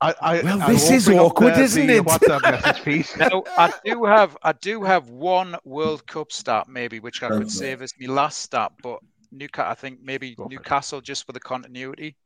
[0.00, 2.04] I, I, Well, I this is awkward, the- isn't the it?
[2.04, 3.14] WhatsApp message, Pete.
[3.18, 7.34] Now I do have I do have one World Cup stat maybe which I Go
[7.34, 7.52] for could it.
[7.52, 8.98] save as my last stat, but
[9.32, 10.50] Newcastle I think maybe Go it.
[10.50, 12.16] Newcastle just for the continuity,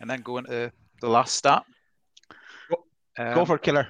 [0.00, 1.64] and then go into the last stat.
[2.70, 3.88] Go Um, for killer.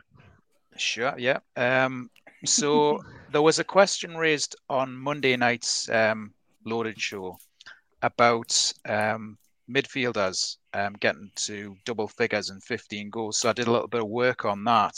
[0.76, 1.38] Sure, yeah.
[1.56, 2.10] Um,
[2.44, 3.00] so
[3.32, 6.32] there was a question raised on Monday night's um,
[6.64, 7.36] loaded show
[8.02, 13.38] about um, midfielders um, getting to double figures and 15 goals.
[13.38, 14.94] So I did a little bit of work on that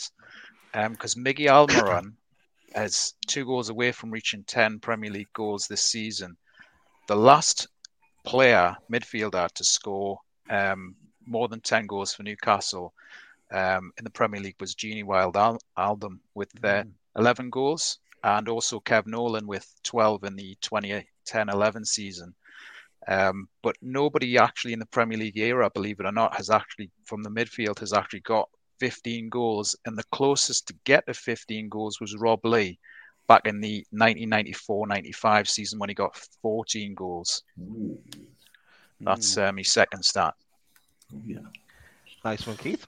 [0.73, 2.13] because Miggy Almiron
[2.77, 6.37] is two goals away from reaching 10 Premier League goals this season.
[7.11, 7.66] The last
[8.25, 10.94] player, midfielder, to score um,
[11.27, 12.94] more than 10 goals for Newcastle
[13.51, 16.85] um, in the Premier League was Gini Wild Al- Aldum with uh,
[17.16, 22.33] 11 goals, and also Kev Nolan with 12 in the 2010-11 season.
[23.09, 26.92] Um, but nobody actually in the Premier League era, believe it or not, has actually
[27.07, 31.70] from the midfield has actually got 15 goals, and the closest to get to 15
[31.70, 32.79] goals was Rob Lee
[33.31, 37.45] back in the 1994-95 season when he got 14 goals.
[39.01, 40.35] That's um, his second stat.
[41.25, 41.38] Yeah.
[42.25, 42.85] Nice one, Keith.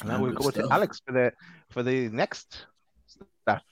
[0.00, 0.72] And now we'll good go to.
[0.72, 1.30] Alex for the
[1.68, 2.64] for the next
[3.06, 3.62] stat.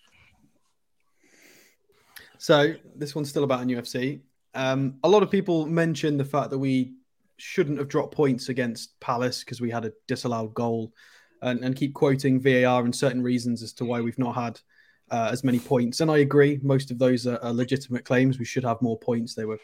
[2.37, 4.21] So this one's still about NUFC.
[4.55, 6.93] Um, a lot of people mention the fact that we
[7.39, 10.93] shouldn't have dropped points against Palace because we had a disallowed goal,
[11.41, 14.61] and, and keep quoting VAR and certain reasons as to why we've not had
[15.11, 16.01] uh, as many points.
[16.01, 18.39] And I agree, most of those are, are legitimate claims.
[18.39, 19.35] We should have more points.
[19.35, 19.59] They were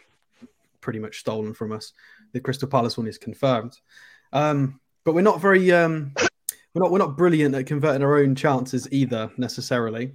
[0.80, 1.92] pretty much stolen from us.
[2.32, 3.78] The Crystal Palace one is confirmed,
[4.32, 6.12] um, but we're not very um,
[6.74, 10.12] we're not we're not brilliant at converting our own chances either necessarily.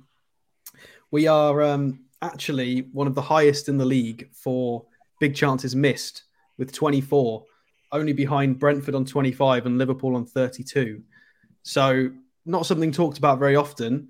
[1.09, 4.85] We are um, actually one of the highest in the league for
[5.19, 6.23] big chances missed
[6.57, 7.43] with 24,
[7.91, 11.01] only behind Brentford on 25 and Liverpool on 32.
[11.63, 12.11] So,
[12.45, 14.09] not something talked about very often.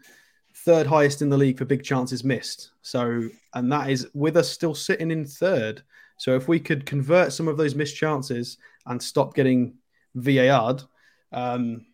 [0.64, 2.72] Third highest in the league for big chances missed.
[2.82, 5.82] So, and that is with us still sitting in third.
[6.18, 9.76] So, if we could convert some of those missed chances and stop getting
[10.16, 10.84] VAR'd,
[11.32, 11.86] um,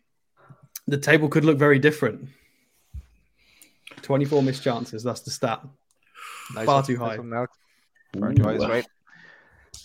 [0.86, 2.28] the table could look very different.
[4.02, 5.02] 24 missed chances.
[5.02, 5.62] That's the stat.
[6.54, 7.18] Nice Far too high.
[7.18, 7.30] one,
[8.18, 8.86] Far too high is right.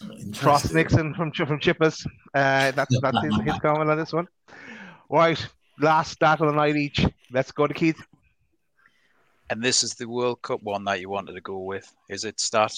[0.02, 0.34] interesting.
[0.34, 2.06] Frost Nixon from from Chippers.
[2.34, 4.28] Uh, that's that's his, his comment on this one.
[5.10, 5.46] Right,
[5.80, 7.06] last stat of the night each.
[7.32, 8.02] Let's go to Keith.
[9.54, 11.88] And this is the World Cup one that you wanted to go with.
[12.10, 12.74] Is it stat?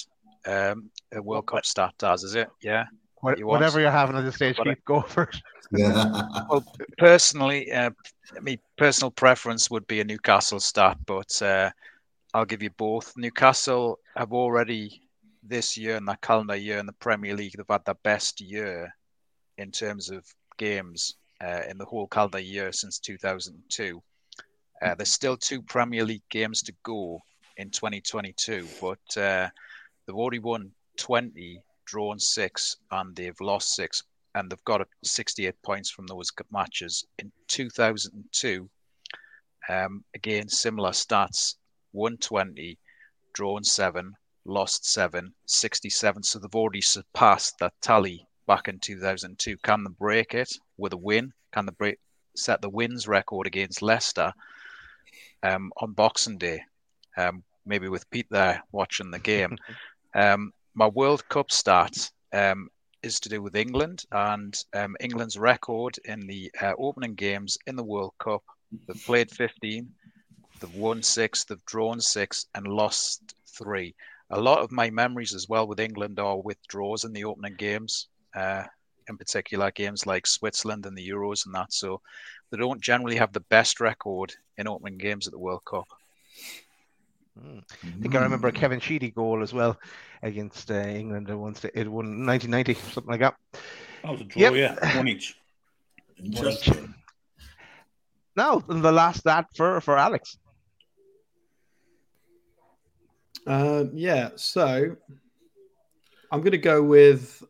[0.45, 2.49] um, a World Cup stat does, is it?
[2.61, 2.83] Yeah.
[3.21, 5.41] What, You whatever you're having at this stage, What I- keep go first.
[5.71, 6.27] Yeah.
[6.49, 6.65] Well,
[6.97, 7.91] personally, uh,
[8.35, 11.71] I mean, personal preference would be a Newcastle stat, but uh,
[12.33, 13.13] I'll give you both.
[13.15, 15.01] Newcastle have already
[15.43, 18.93] this year and that calendar year in the Premier League, they've had their best year
[19.57, 20.25] in terms of
[20.57, 24.03] games uh, in the whole calendar year since 2002.
[24.81, 27.21] Uh, there's still two Premier League games to go
[27.57, 29.49] in 2022, but uh,
[30.05, 34.03] they've already won 20, drawn six, and they've lost six
[34.35, 37.05] and they've got 68 points from those matches.
[37.19, 38.69] In 2002,
[39.69, 41.55] um, again, similar stats
[41.93, 42.77] 120,
[43.33, 46.21] drawn seven, lost seven, 67.
[46.21, 49.55] So they've already surpassed that tally back in 2002.
[49.63, 51.31] Can they break it with a win?
[51.53, 51.97] Can they break,
[52.35, 54.33] set the wins record against Leicester
[55.43, 56.61] um, on Boxing Day?
[57.17, 59.57] Um, maybe with Pete there watching the game.
[60.15, 62.69] um, my World Cup start um,
[63.01, 67.75] is to do with England and um, England's record in the uh, opening games in
[67.75, 68.43] the World Cup.
[68.87, 69.87] They've played 15,
[70.59, 73.95] they've won six, they've drawn six, and lost three.
[74.31, 77.55] A lot of my memories as well with England are with draws in the opening
[77.55, 78.63] games, uh,
[79.07, 81.71] in particular games like Switzerland and the Euros and that.
[81.71, 82.01] So
[82.51, 85.87] they don't generally have the best record in opening games at the World Cup.
[87.39, 87.63] Mm.
[87.83, 89.77] I think I remember a Kevin Sheedy goal as well
[90.23, 91.29] against uh, England.
[91.29, 93.35] It once it won 1990, something like that.
[94.03, 94.53] That was a draw, Yep.
[94.53, 94.97] yeah.
[94.97, 95.35] One each.
[96.23, 96.93] Interesting.
[98.37, 100.37] Now, the last that for for Alex.
[103.47, 104.95] Uh, yeah, so
[106.31, 107.43] I'm going to go with.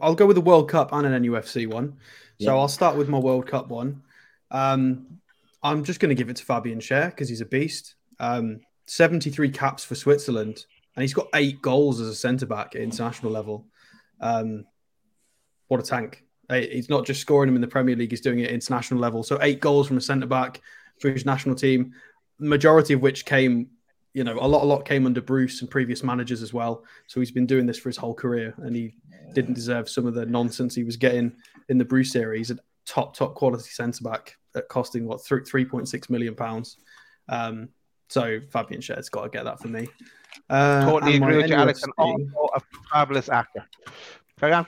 [0.00, 1.96] I'll go with the World Cup and an NUFC one.
[2.40, 2.58] So.
[2.58, 4.02] I'll start with my World Cup one.
[4.50, 5.18] Um,
[5.62, 7.94] I'm just going to give it to Fabian Schär because he's a beast.
[8.18, 10.64] Um, 73 caps for Switzerland,
[10.96, 13.66] and he's got eight goals as a centre back at international level.
[14.20, 14.64] Um,
[15.68, 16.24] what a tank!
[16.48, 19.00] Uh, He's not just scoring them in the Premier League; he's doing it at international
[19.00, 19.22] level.
[19.22, 20.60] So eight goals from a centre back
[20.98, 21.94] for his national team,
[22.38, 23.70] majority of which came
[24.12, 26.84] you know, a lot, a lot came under Bruce and previous managers as well.
[27.06, 28.94] So he's been doing this for his whole career, and he
[29.34, 31.32] didn't deserve some of the nonsense he was getting
[31.68, 32.50] in the Bruce series.
[32.50, 36.78] A top, top quality centre back at costing what three three point six million pounds.
[37.28, 37.68] Um,
[38.08, 39.88] so Fabian Schär's got to get that for me.
[40.48, 42.60] Uh, Totally agree with you, Alex, and also a
[42.92, 43.64] fabulous actor.
[44.38, 44.66] Carry on.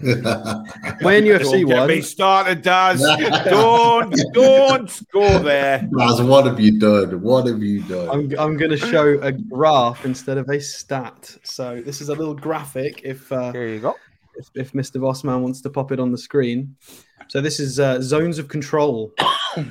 [0.00, 1.88] My NUFC Don't get one.
[1.88, 3.00] me started, Daz.
[3.44, 5.88] don't, don't go there.
[5.90, 7.20] Laz, what have you done?
[7.20, 8.08] What have you done?
[8.08, 11.36] I'm, I'm going to show a graph instead of a stat.
[11.42, 13.00] So this is a little graphic.
[13.02, 13.96] If uh, There you go.
[14.36, 15.00] if, if Mr.
[15.00, 16.76] Vossman wants to pop it on the screen.
[17.28, 19.12] So this is uh, zones of control.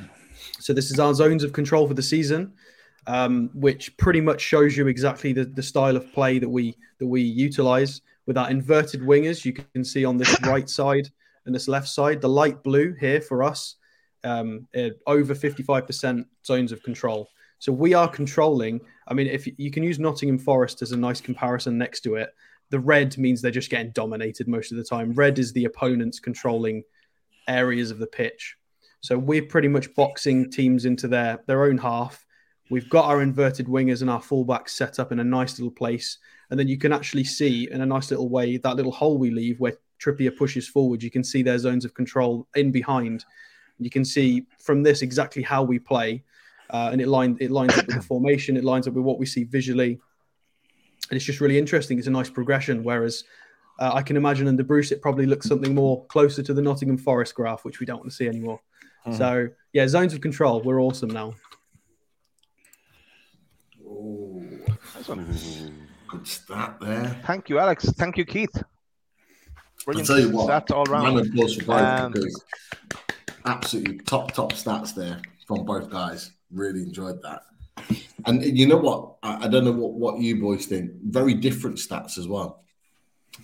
[0.60, 2.52] so this is our zones of control for the season,
[3.08, 7.08] um, which pretty much shows you exactly the, the style of play that we that
[7.08, 9.46] we utilize with our inverted wingers.
[9.46, 11.10] You can see on this right side
[11.46, 13.76] and this left side, the light blue here for us,
[14.24, 17.30] um, uh, over 55% zones of control.
[17.60, 18.82] So we are controlling.
[19.08, 22.34] I mean, if you can use Nottingham Forest as a nice comparison next to it,
[22.72, 25.14] the red means they're just getting dominated most of the time.
[25.14, 26.84] Red is the opponents controlling
[27.48, 28.56] areas of the pitch.
[29.02, 32.26] So we're pretty much boxing teams into their their own half.
[32.72, 36.20] We've got our inverted wingers and our fullbacks set up in a nice little place,
[36.50, 39.30] and then you can actually see in a nice little way that little hole we
[39.30, 41.04] leave where Trippier pushes forward.
[41.04, 43.26] You can see their zones of control in behind.
[43.78, 46.24] You can see from this exactly how we play,
[46.70, 48.56] uh, and it line it lines up with the formation.
[48.56, 50.00] It lines up with what we see visually,
[51.10, 51.98] and it's just really interesting.
[51.98, 52.84] It's a nice progression.
[52.84, 53.26] Whereas
[53.80, 56.98] uh, I can imagine under Bruce, it probably looks something more closer to the Nottingham
[56.98, 58.62] Forest graph, which we don't want to see anymore.
[59.18, 60.62] So yeah, zones of control.
[60.62, 61.34] We're awesome now.
[66.08, 67.22] good stat there.
[67.26, 67.90] Thank you, Alex.
[67.92, 68.56] Thank you, Keith.
[68.56, 68.64] I'll
[69.86, 72.44] Brilliant tell you what, stats all round applause for both Um, because
[73.46, 76.32] absolutely top, top stats there from both guys.
[76.52, 77.44] Really enjoyed that.
[78.26, 79.16] And you know what?
[79.24, 80.92] I, I don't know what, what you boys think.
[81.04, 82.64] Very different stats as well.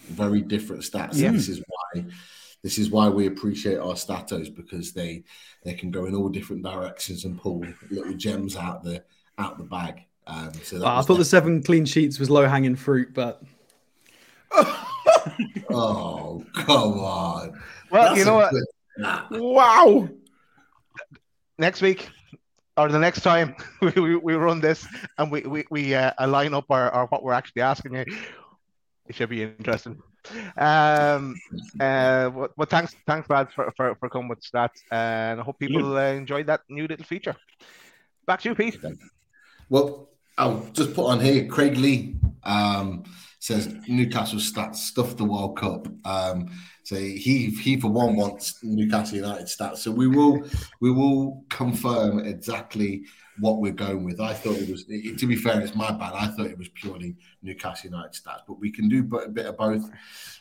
[0.09, 1.15] Very different stats.
[1.15, 1.31] Yeah.
[1.31, 2.05] This is why
[2.63, 5.23] this is why we appreciate our statos because they
[5.63, 9.03] they can go in all different directions and pull little gems out the
[9.37, 10.05] out the bag.
[10.28, 13.42] Um, so that Uh, I thought the seven clean sheets was low hanging fruit, but
[15.69, 17.60] oh come on.
[17.92, 18.52] Well, That's you know what?
[18.52, 18.63] good
[19.00, 19.25] stat.
[19.32, 20.10] Wow.
[21.58, 22.10] Next week
[22.78, 26.54] or the next time we, we, we run this and we we, we uh, line
[26.54, 28.06] up our, our what we're actually asking you,
[29.08, 30.02] it should be interesting.
[30.58, 31.36] Um,
[31.80, 35.58] uh, but, but thanks, thanks, lads, for, for, for coming with stats, and I hope
[35.58, 37.36] people uh, enjoyed that new little feature.
[38.25, 38.78] Back to you, Pete.
[39.69, 43.04] Well, I'll just put on here Craig Lee um,
[43.40, 45.88] says Newcastle stats stuff the World Cup.
[46.06, 46.50] Um,
[46.83, 49.77] so he he for one wants Newcastle United stats.
[49.77, 50.44] So we will
[50.79, 53.04] we will confirm exactly
[53.40, 54.19] what we're going with.
[54.19, 56.13] I thought it was to be fair, it's my bad.
[56.13, 59.58] I thought it was purely Newcastle United stats, but we can do a bit of
[59.58, 59.90] both.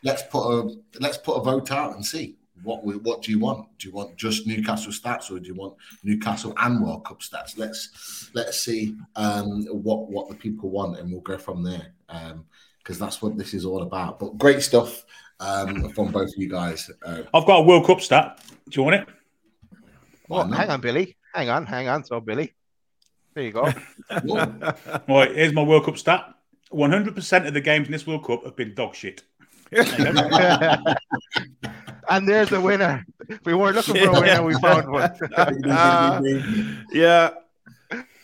[0.04, 3.38] Let's put a let's put a vote out and see what we, what do you
[3.38, 3.66] want?
[3.78, 7.58] Do you want just Newcastle stats, or do you want Newcastle and World Cup stats?
[7.58, 11.92] Let's let's see um, what what the people want, and we'll go from there.
[12.08, 14.18] because um, that's what this is all about.
[14.18, 15.04] But great stuff
[15.40, 16.90] um, from both of you guys.
[17.04, 18.40] Uh, I've got a World Cup stat.
[18.68, 19.08] Do you want it?
[20.28, 21.16] Well, hang on, Billy.
[21.34, 22.02] Hang on, hang on.
[22.04, 22.54] So, Billy,
[23.34, 23.64] there you go.
[24.10, 26.32] right, here's my World Cup stat.
[26.72, 29.22] 100% of the games in this World Cup have been dog shit.
[32.08, 33.04] and there's the winner.
[33.44, 35.12] We weren't looking for a winner, we found one.
[36.92, 37.30] yeah.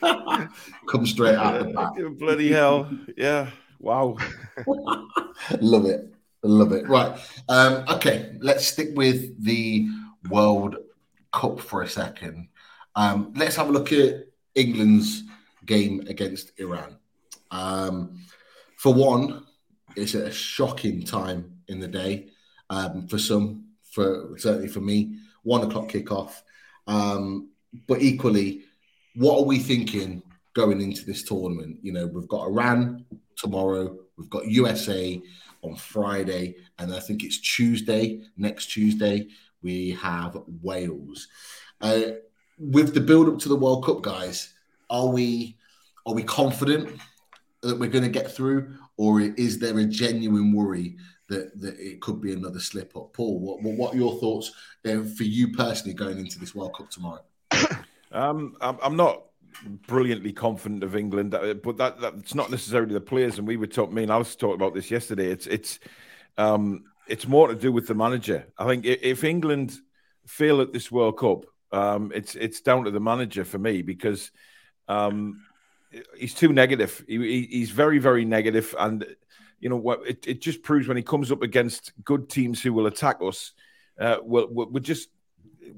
[0.88, 1.92] Come straight out the back.
[2.18, 2.90] Bloody hell.
[3.16, 3.50] Yeah.
[3.78, 4.16] Wow.
[5.60, 6.12] Love it.
[6.42, 6.88] Love it.
[6.88, 7.16] Right.
[7.48, 8.36] Um, okay.
[8.40, 9.88] Let's stick with the
[10.28, 10.76] World
[11.32, 12.48] Cup for a second.
[12.96, 15.22] Um, let's have a look at England's
[15.64, 16.96] game against Iran.
[17.50, 18.20] Um,
[18.76, 19.46] for one,
[19.96, 22.28] it's a shocking time in the day
[22.70, 23.61] um, for some,
[23.92, 25.18] for certainly for me.
[25.44, 26.42] One o'clock kickoff.
[26.86, 27.50] Um,
[27.86, 28.62] but equally,
[29.14, 30.22] what are we thinking
[30.54, 31.78] going into this tournament?
[31.82, 33.04] You know, we've got Iran
[33.36, 35.20] tomorrow, we've got USA
[35.62, 39.28] on Friday, and I think it's Tuesday, next Tuesday,
[39.62, 41.28] we have Wales.
[41.80, 42.02] Uh,
[42.58, 44.52] with the build up to the World Cup, guys,
[44.90, 45.56] are we
[46.06, 47.00] are we confident
[47.62, 50.96] that we're going to get through, or is there a genuine worry
[51.32, 53.12] that, that it could be another slip up?
[53.12, 54.52] Paul, what what, are your thoughts
[54.84, 57.22] uh, for you personally going into this World Cup tomorrow?
[58.14, 59.22] Um, I'm not
[59.86, 63.38] brilliantly confident of England, uh, but that that's not necessarily the players.
[63.38, 63.94] And we were talking.
[63.94, 65.30] Me and Alice talked about this yesterday.
[65.30, 65.78] It's it's
[66.36, 68.46] um, it's more to do with the manager.
[68.58, 69.78] I think if England
[70.26, 74.30] fail at this World Cup, um, it's it's down to the manager for me because
[74.88, 75.42] um,
[76.16, 77.04] he's too negative.
[77.08, 79.04] He, he's very very negative, and
[79.62, 80.00] you know what?
[80.06, 83.52] It, it just proves when he comes up against good teams who will attack us,
[83.98, 85.08] uh, we're, we're just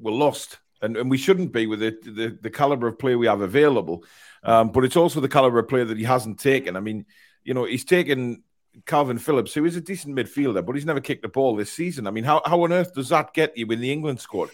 [0.01, 3.27] we're lost and, and we shouldn't be with the, the, the caliber of player we
[3.27, 4.05] have available.
[4.43, 6.77] Um, but it's also the caliber of player that he hasn't taken.
[6.77, 7.05] I mean,
[7.45, 8.43] you know, he's taken
[8.87, 12.07] Calvin Phillips, who is a decent midfielder, but he's never kicked a ball this season.
[12.07, 14.51] I mean, how, how on earth does that get you in the England squad?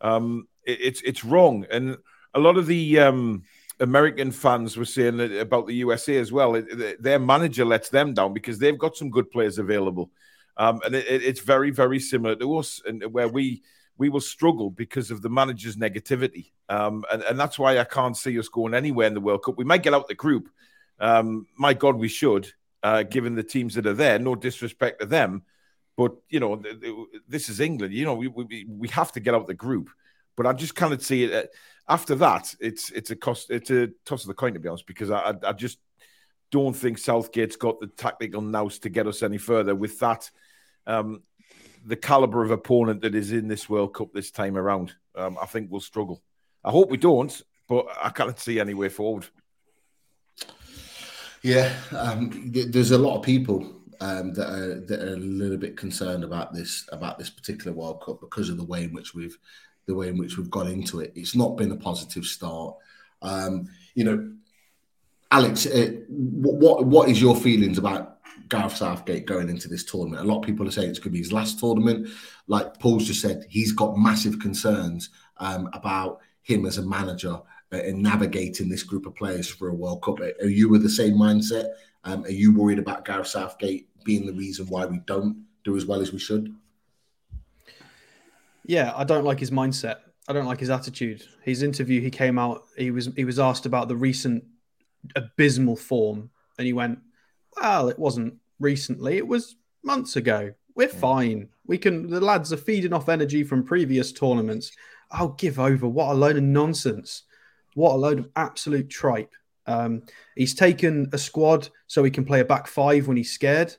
[0.00, 1.98] Um, it, it's it's wrong, and
[2.32, 3.42] a lot of the um,
[3.80, 6.54] American fans were saying about the USA as well.
[6.54, 10.10] It, their manager lets them down because they've got some good players available,
[10.56, 13.62] um, and it, it's very very similar to us, and where we
[14.00, 16.52] we will struggle because of the manager's negativity.
[16.70, 19.58] Um, and, and that's why I can't see us going anywhere in the World Cup.
[19.58, 20.48] We might get out the group.
[20.98, 22.50] Um, my God, we should,
[22.82, 24.18] uh, given the teams that are there.
[24.18, 25.42] No disrespect to them.
[25.98, 26.62] But, you know,
[27.28, 27.92] this is England.
[27.92, 29.90] You know, we, we, we have to get out the group.
[30.34, 31.50] But I just kind of see it.
[31.90, 34.86] After that, it's it's a cost, it's a toss of the coin, to be honest,
[34.86, 35.78] because I, I just
[36.52, 40.30] don't think Southgate's got the tactical nous to get us any further with that.
[40.86, 41.24] Um,
[41.84, 44.94] the caliber of opponent that is in this World Cup this time around.
[45.16, 46.22] Um, I think we'll struggle.
[46.62, 49.26] I hope we don't, but I can't see any way forward.
[51.42, 55.76] Yeah, um, there's a lot of people um, that are that are a little bit
[55.76, 59.38] concerned about this about this particular World Cup because of the way in which we've
[59.90, 61.12] the way in which we've got into it.
[61.14, 62.76] It's not been a positive start.
[63.20, 64.32] Um, you know,
[65.30, 70.22] Alex, uh, what what is your feelings about Gareth Southgate going into this tournament.
[70.22, 72.08] A lot of people are saying it's going to be his last tournament.
[72.48, 77.40] Like Paul's just said, he's got massive concerns um, about him as a manager
[77.72, 80.20] uh, in navigating this group of players for a World Cup.
[80.20, 81.68] Are you with the same mindset?
[82.04, 85.86] Um, are you worried about Gareth Southgate being the reason why we don't do as
[85.86, 86.54] well as we should?
[88.70, 89.96] Yeah, I don't like his mindset.
[90.28, 91.24] I don't like his attitude.
[91.42, 92.66] His interview, he came out.
[92.76, 94.44] He was he was asked about the recent
[95.16, 97.00] abysmal form, and he went,
[97.60, 100.52] well, it wasn't recently, it was months ago.
[100.76, 101.48] We're fine.
[101.66, 104.70] We can, the lads are feeding off energy from previous tournaments.
[105.10, 105.88] I'll give over.
[105.88, 107.24] What a load of nonsense.
[107.74, 109.34] What a load of absolute tripe.
[109.66, 110.02] Um,
[110.36, 113.74] he's taken a squad so he can play a back five when he's scared.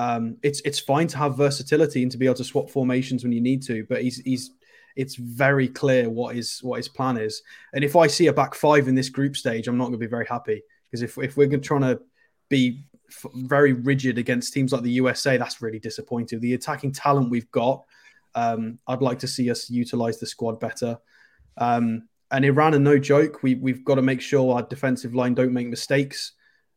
[0.00, 3.32] Um, it's it's fine to have versatility and to be able to swap formations when
[3.32, 4.52] you need to, but he's he's
[4.96, 7.42] it's very clear what his what his plan is.
[7.74, 10.06] And if I see a back five in this group stage, I'm not going to
[10.06, 12.00] be very happy because if if we're trying to
[12.48, 12.84] be
[13.34, 15.36] very rigid against teams like the USA.
[15.36, 16.40] That's really disappointing.
[16.40, 17.84] The attacking talent we've got,
[18.34, 20.98] um, I'd like to see us utilize the squad better.
[21.58, 23.42] Um, and Iran are no joke.
[23.42, 26.32] We, we've got to make sure our defensive line don't make mistakes.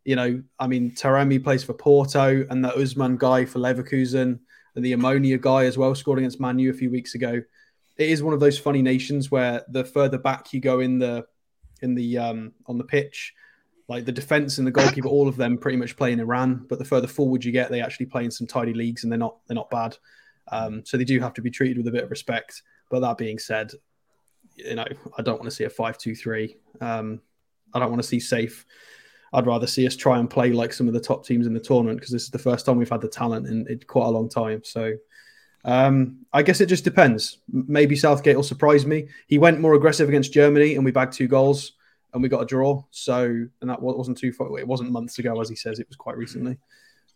[0.05, 4.39] You know, I mean, Taremi plays for Porto, and the Azmoun guy for Leverkusen,
[4.75, 7.41] and the Omonia guy as well scored against Manu a few weeks ago.
[7.97, 11.25] It is one of those funny nations where the further back you go in the
[11.81, 13.33] in the um, on the pitch,
[13.87, 16.65] like the defense and the goalkeeper, all of them pretty much play in Iran.
[16.67, 19.19] But the further forward you get, they actually play in some tidy leagues, and they're
[19.19, 19.95] not they're not bad.
[20.51, 22.63] Um, so they do have to be treated with a bit of respect.
[22.89, 23.71] But that being said,
[24.55, 24.85] you know,
[25.17, 26.57] I don't want to see a five-two-three.
[26.81, 27.21] Um,
[27.73, 28.65] I don't want to see safe.
[29.33, 31.59] I'd rather see us try and play like some of the top teams in the
[31.59, 34.11] tournament because this is the first time we've had the talent in, in quite a
[34.11, 34.61] long time.
[34.63, 34.93] So
[35.65, 37.39] um, I guess it just depends.
[37.51, 39.07] Maybe Southgate will surprise me.
[39.27, 41.73] He went more aggressive against Germany and we bagged two goals
[42.13, 42.83] and we got a draw.
[42.91, 44.59] So, and that wasn't too far.
[44.59, 45.79] It wasn't months ago, as he says.
[45.79, 46.57] It was quite recently.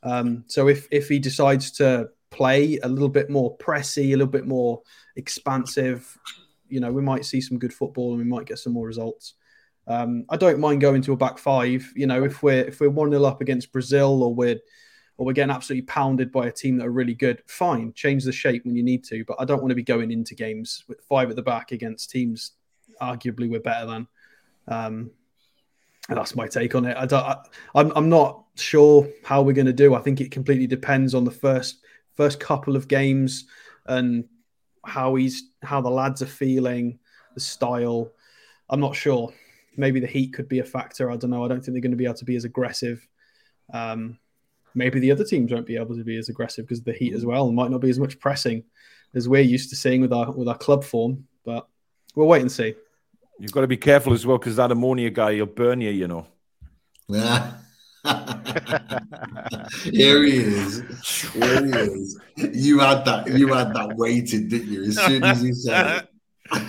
[0.03, 4.27] Um, so if if he decides to play a little bit more pressy, a little
[4.27, 4.81] bit more
[5.15, 6.17] expansive,
[6.69, 9.35] you know, we might see some good football and we might get some more results.
[9.87, 11.91] Um, I don't mind going to a back five.
[11.95, 14.59] You know, if we're if we're one 0 up against Brazil or we're
[15.17, 18.31] or we're getting absolutely pounded by a team that are really good, fine, change the
[18.31, 19.25] shape when you need to.
[19.25, 22.11] But I don't want to be going into games with five at the back against
[22.11, 22.51] teams
[23.01, 24.07] arguably we're better than.
[24.67, 25.11] Um,
[26.09, 26.95] and that's my take on it.
[26.95, 27.37] I don't, I,
[27.75, 29.95] I'm I'm not sure how we're going to do.
[29.95, 31.79] I think it completely depends on the first
[32.15, 33.45] first couple of games
[33.85, 34.25] and
[34.85, 36.99] how he's how the lads are feeling,
[37.33, 38.11] the style.
[38.69, 39.33] I'm not sure.
[39.77, 41.09] Maybe the heat could be a factor.
[41.11, 41.45] I don't know.
[41.45, 43.07] I don't think they're going to be able to be as aggressive.
[43.71, 44.17] Um,
[44.73, 47.13] maybe the other teams won't be able to be as aggressive because of the heat
[47.13, 47.51] as well.
[47.51, 48.63] might not be as much pressing
[49.13, 51.27] as we're used to seeing with our with our club form.
[51.45, 51.67] But
[52.15, 52.75] we'll wait and see.
[53.39, 56.07] You've got to be careful as well because that ammonia guy, he'll burn you, you
[56.07, 56.27] know.
[57.07, 57.53] Yeah.
[59.83, 60.81] Here he is.
[61.33, 62.19] Here he is.
[62.35, 63.27] You had that.
[63.29, 64.83] You had that waited, didn't you?
[64.85, 66.09] As soon as you said it,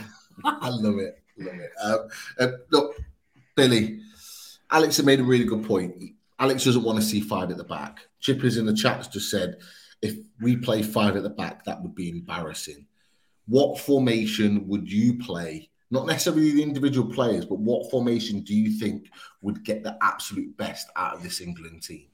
[0.45, 1.18] I love it.
[1.83, 2.09] Um,
[2.39, 2.97] uh, look,
[3.55, 4.01] Billy,
[4.71, 5.95] Alex had made a really good point.
[6.39, 8.01] Alex doesn't want to see five at the back.
[8.23, 9.59] Chippers in the chat just said,
[10.03, 12.87] if we play five at the back, that would be embarrassing.
[13.47, 15.71] What formation would you play?
[15.91, 19.11] Not necessarily the individual players, but what formation do you think
[19.41, 22.07] would get the absolute best out of this England team?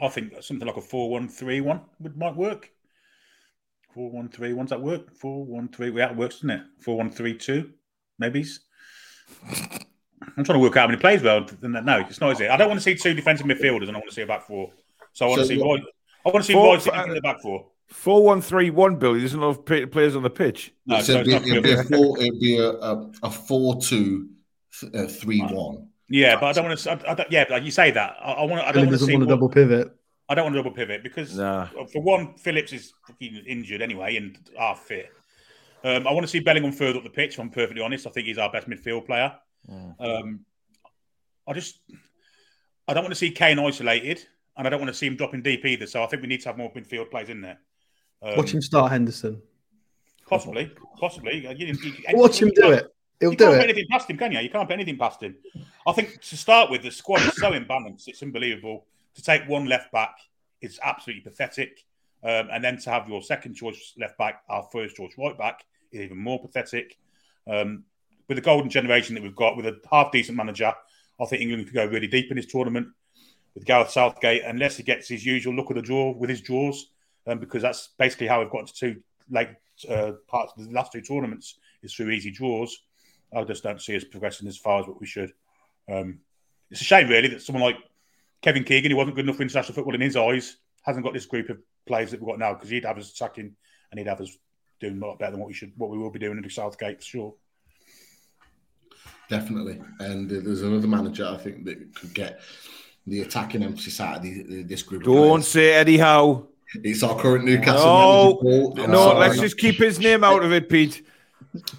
[0.00, 2.70] I think something like a 4 1 3 1 would, might work.
[3.96, 5.16] 4 1 3 1, does that work?
[5.16, 6.62] 4 1 3, yeah, it works, doesn't it?
[6.80, 7.70] 4 1 3 2,
[8.18, 8.44] maybe.
[10.36, 11.46] I'm trying to work out how many plays well.
[11.62, 12.50] No, it's not, is it?
[12.50, 14.46] I don't want to see two defensive midfielders and I want to see a back
[14.46, 14.70] four.
[15.14, 15.78] So I want so, to see Roy.
[16.26, 17.68] I want to see four, Roy sitting in the back four.
[17.88, 19.20] Four one three one, Billy.
[19.20, 20.74] There's enough players on the pitch.
[20.84, 22.20] No, so it'd, be, it'd, be, a four.
[22.20, 24.28] It'd be a, a, a four two
[24.92, 25.88] uh, three one.
[26.10, 26.90] Yeah, but I don't want to.
[26.90, 28.16] I, I don't, yeah, but you say that.
[28.20, 28.62] I, I want.
[28.62, 29.95] I don't want to see want a double pivot.
[30.28, 31.68] I don't want to double pivot because nah.
[31.92, 35.10] for one, Phillips is fucking injured anyway and half fit.
[35.84, 37.34] Um, I want to see Bellingham further up the pitch.
[37.34, 38.06] If I'm perfectly honest.
[38.06, 39.32] I think he's our best midfield player.
[39.70, 39.94] Mm.
[40.00, 40.40] Um,
[41.46, 41.78] I just,
[42.88, 45.42] I don't want to see Kane isolated, and I don't want to see him dropping
[45.42, 45.86] deep either.
[45.86, 47.60] So I think we need to have more midfield players in there.
[48.20, 49.40] Um, Watch him start Henderson.
[50.28, 51.46] Possibly, possibly.
[51.56, 52.92] You, you, Watch him do it.
[53.20, 53.60] He'll you do can't it.
[53.60, 54.40] Put anything past him, can you?
[54.40, 55.36] You can't put anything past him.
[55.86, 58.86] I think to start with, the squad is so imbalanced; it's unbelievable.
[59.16, 60.16] To take one left back
[60.60, 61.84] is absolutely pathetic,
[62.22, 65.64] um, and then to have your second choice left back, our first choice right back,
[65.92, 66.96] is even more pathetic.
[67.48, 67.84] Um,
[68.28, 70.72] with the golden generation that we've got, with a half decent manager,
[71.20, 72.88] I think England could go really deep in this tournament
[73.54, 76.90] with Gareth Southgate, unless he gets his usual look of the draw with his draws
[77.26, 79.48] um, because that's basically how we've got to two late
[79.88, 82.78] uh, parts of the last two tournaments is through easy draws.
[83.34, 85.32] I just don't see us progressing as far as what we should.
[85.90, 86.20] Um,
[86.70, 87.78] it's a shame, really, that someone like
[88.42, 91.26] Kevin Keegan, who wasn't good enough for international football in his eyes, hasn't got this
[91.26, 93.54] group of players that we've got now because he'd have us attacking
[93.90, 94.36] and he'd have us
[94.80, 96.98] doing a lot better than what we should, what we will be doing under Southgate
[96.98, 97.34] for sure.
[99.28, 102.40] Definitely, and uh, there's another manager I think that could get
[103.06, 105.02] the attacking emphasis out of the, this group.
[105.02, 106.46] Don't say Eddie Howe.
[106.82, 108.40] It's our current Newcastle.
[108.42, 111.04] No, no, let's just keep his name out of it, Pete.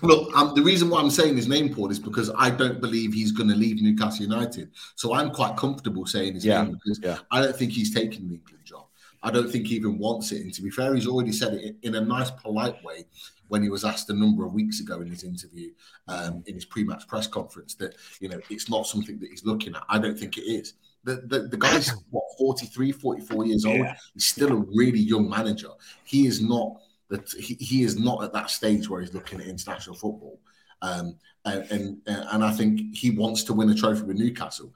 [0.02, 3.14] Look, um, the reason why I'm saying his name, Paul, is because I don't believe
[3.14, 4.72] he's going to leave Newcastle United.
[4.96, 7.18] So I'm quite comfortable saying his yeah, name because yeah.
[7.32, 8.86] I don't think he's taking the England job.
[9.24, 10.42] I don't think he even wants it.
[10.42, 13.06] And to be fair, he's already said it in a nice, polite way
[13.48, 15.72] when he was asked a number of weeks ago in his interview,
[16.08, 19.76] um, in his pre-match press conference, that you know it's not something that he's looking
[19.76, 19.84] at.
[19.90, 20.74] I don't think it is.
[21.04, 23.96] The, the, the guy's what 43 44 years old yeah.
[24.14, 25.70] he's still a really young manager
[26.04, 29.48] he is not that he, he is not at that stage where he's looking at
[29.48, 30.40] international football.
[30.82, 34.74] Um, and, and and i think he wants to win a trophy with newcastle.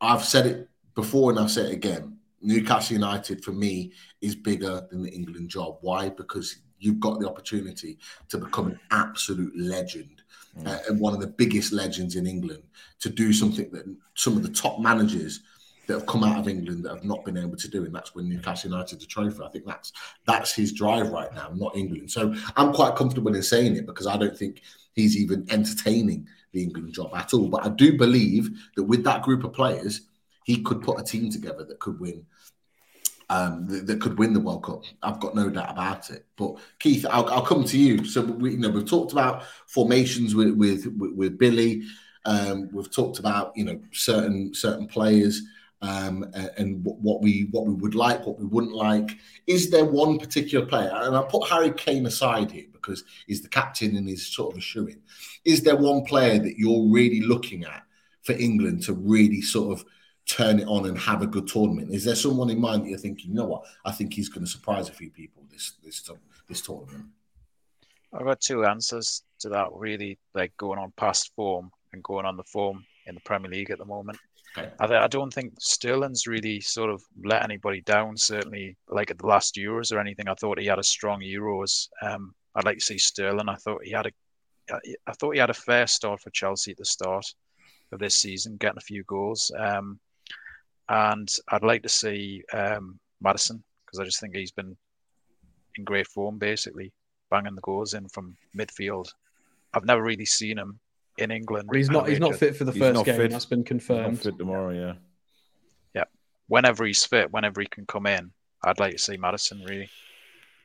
[0.00, 2.16] I've said it before and i'll say it again.
[2.40, 3.92] Newcastle united for me
[4.22, 5.76] is bigger than the england job.
[5.82, 6.08] Why?
[6.08, 7.98] Because you've got the opportunity
[8.30, 10.22] to become an absolute legend
[10.66, 12.62] uh, and one of the biggest legends in England
[12.98, 13.84] to do something that
[14.14, 15.40] some of the top managers
[15.90, 18.14] that have come out of England that have not been able to do, and that's
[18.14, 19.42] win Newcastle United the trophy.
[19.42, 19.92] I think that's
[20.24, 22.12] that's his drive right now, not England.
[22.12, 24.62] So I'm quite comfortable in saying it because I don't think
[24.94, 27.48] he's even entertaining the England job at all.
[27.48, 30.02] But I do believe that with that group of players,
[30.44, 32.24] he could put a team together that could win.
[33.28, 34.82] Um, that, that could win the World Cup.
[35.02, 36.24] I've got no doubt about it.
[36.36, 38.04] But Keith, I'll, I'll come to you.
[38.04, 41.82] So we, you know, we've talked about formations with with, with, Billy.
[42.24, 45.42] Um, we've talked about you know certain certain players
[45.82, 49.16] um, and what we what we would like, what we wouldn't like.
[49.46, 50.90] Is there one particular player?
[50.92, 54.62] And I put Harry Kane aside here because he's the captain and he's sort of
[54.62, 55.00] a in.
[55.44, 57.82] Is there one player that you're really looking at
[58.22, 59.84] for England to really sort of
[60.26, 61.94] turn it on and have a good tournament?
[61.94, 64.44] Is there someone in mind that you're thinking, you know what, I think he's going
[64.44, 66.08] to surprise a few people this this
[66.46, 67.06] this tournament?
[68.12, 69.68] I've got two answers to that.
[69.72, 73.70] Really, like going on past form and going on the form in the Premier League
[73.70, 74.18] at the moment.
[74.56, 74.70] Okay.
[74.80, 78.16] I, I don't think Sterling's really sort of let anybody down.
[78.16, 81.88] Certainly, like at the last Euros or anything, I thought he had a strong Euros.
[82.02, 83.48] Um, I'd like to see Sterling.
[83.48, 84.12] I thought he had a,
[85.06, 87.26] I thought he had a fair start for Chelsea at the start
[87.92, 89.52] of this season, getting a few goals.
[89.56, 90.00] Um,
[90.88, 94.76] and I'd like to see um, Maddison because I just think he's been
[95.76, 96.92] in great form, basically
[97.30, 99.06] banging the goals in from midfield.
[99.72, 100.80] I've never really seen him
[101.20, 101.66] in England.
[101.68, 102.08] But he's not.
[102.08, 103.16] He's not fit for the He's first game.
[103.16, 103.30] fit.
[103.30, 104.20] That's been Not confirmed.
[104.20, 104.94] fit tomorrow, yeah.
[105.94, 106.04] Yeah.
[106.48, 108.32] Whenever he's fit, whenever he can come in,
[108.64, 109.62] I'd like to see Maddison.
[109.64, 109.88] Really,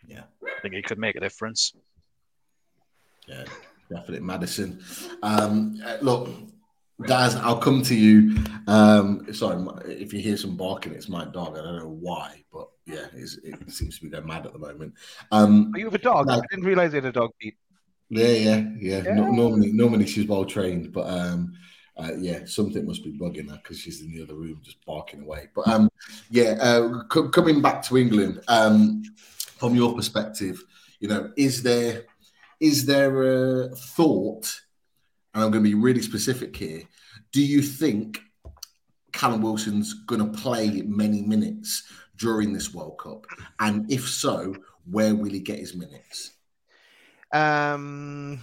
[0.08, 0.24] Yeah.
[0.46, 1.74] I think he could make a difference.
[3.28, 3.44] Yeah,
[3.90, 4.82] definitely Maddison.
[5.24, 6.30] Um, look,
[7.08, 8.38] Daz, I'll come to you.
[8.68, 11.58] Um, sorry, if you hear some barking, it's my dog.
[11.58, 13.28] I don't know why, but yeah, it
[13.72, 14.94] seems to be going mad at the moment.
[15.32, 16.28] Um, Oh, you have a dog.
[16.28, 16.36] No.
[16.36, 17.56] I didn't realize you had a dog, Pete.
[18.10, 19.02] Yeah, yeah, yeah.
[19.14, 21.54] No, normally, normally she's well trained, but um,
[21.98, 25.24] uh, yeah, something must be bugging her because she's in the other room just barking
[25.24, 25.48] away.
[25.56, 25.90] But um,
[26.30, 29.04] yeah, uh, co- coming back to England, um,
[29.58, 30.64] from your perspective,
[31.00, 32.06] you know, is there
[32.60, 34.62] is there a thought?
[35.34, 36.84] And I'm going to be really specific here.
[37.34, 38.20] Do you think
[39.12, 41.84] Callum Wilson's going to play many minutes
[42.18, 43.26] during this World Cup?
[43.60, 44.56] And if so,
[44.90, 46.32] where will he get his minutes?
[47.32, 48.40] Um,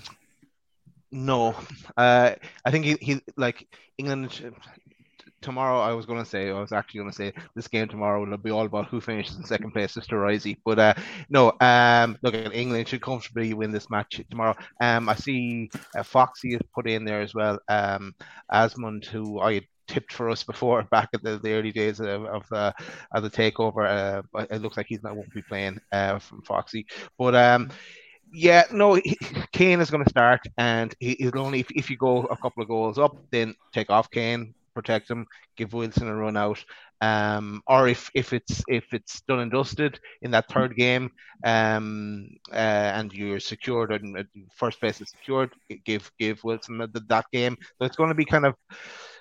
[1.10, 1.54] no,
[1.96, 3.68] uh, I think he, he like
[3.98, 4.40] England
[5.42, 5.80] tomorrow.
[5.80, 8.36] I was going to say I was actually going to say this game tomorrow will
[8.38, 10.56] be all about who finishes in second place, Sister Risey.
[10.64, 10.94] But uh,
[11.28, 14.56] no, um, look, England should comfortably win this match tomorrow.
[14.80, 17.58] Um, I see uh, Foxy is put in there as well.
[17.68, 18.14] Um,
[18.50, 22.52] Azmoun, who I tipped for us before back at the, the early days of of,
[22.52, 22.72] uh,
[23.12, 23.86] of the takeover.
[23.86, 26.86] Uh, it looks like he's not won't be playing uh, from Foxy,
[27.18, 27.70] but um.
[28.32, 28.98] Yeah, no,
[29.52, 32.62] Kane is going to start, and he, he'll only if, if you go a couple
[32.62, 36.64] of goals up, then take off Kane, protect him, give Wilson a run out.
[37.00, 41.10] Um, or if if it's if it's done and dusted in that third game,
[41.44, 42.54] um, uh,
[42.94, 44.22] and you're secured and uh,
[44.54, 45.50] first place is secured,
[45.84, 47.56] give give Wilson that, game.
[47.78, 48.54] So it's going to be kind of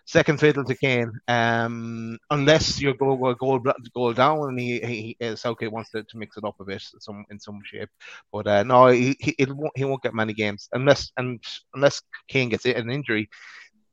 [0.05, 3.61] second fiddle to Kane, um, unless you go go goal
[3.93, 6.83] goal down and he, he, he Southgate wants to, to mix it up a bit
[6.99, 7.89] some in some shape.
[8.31, 11.43] But uh, no, he he, won't, he won't get many games unless and
[11.73, 13.29] unless Kane gets an injury,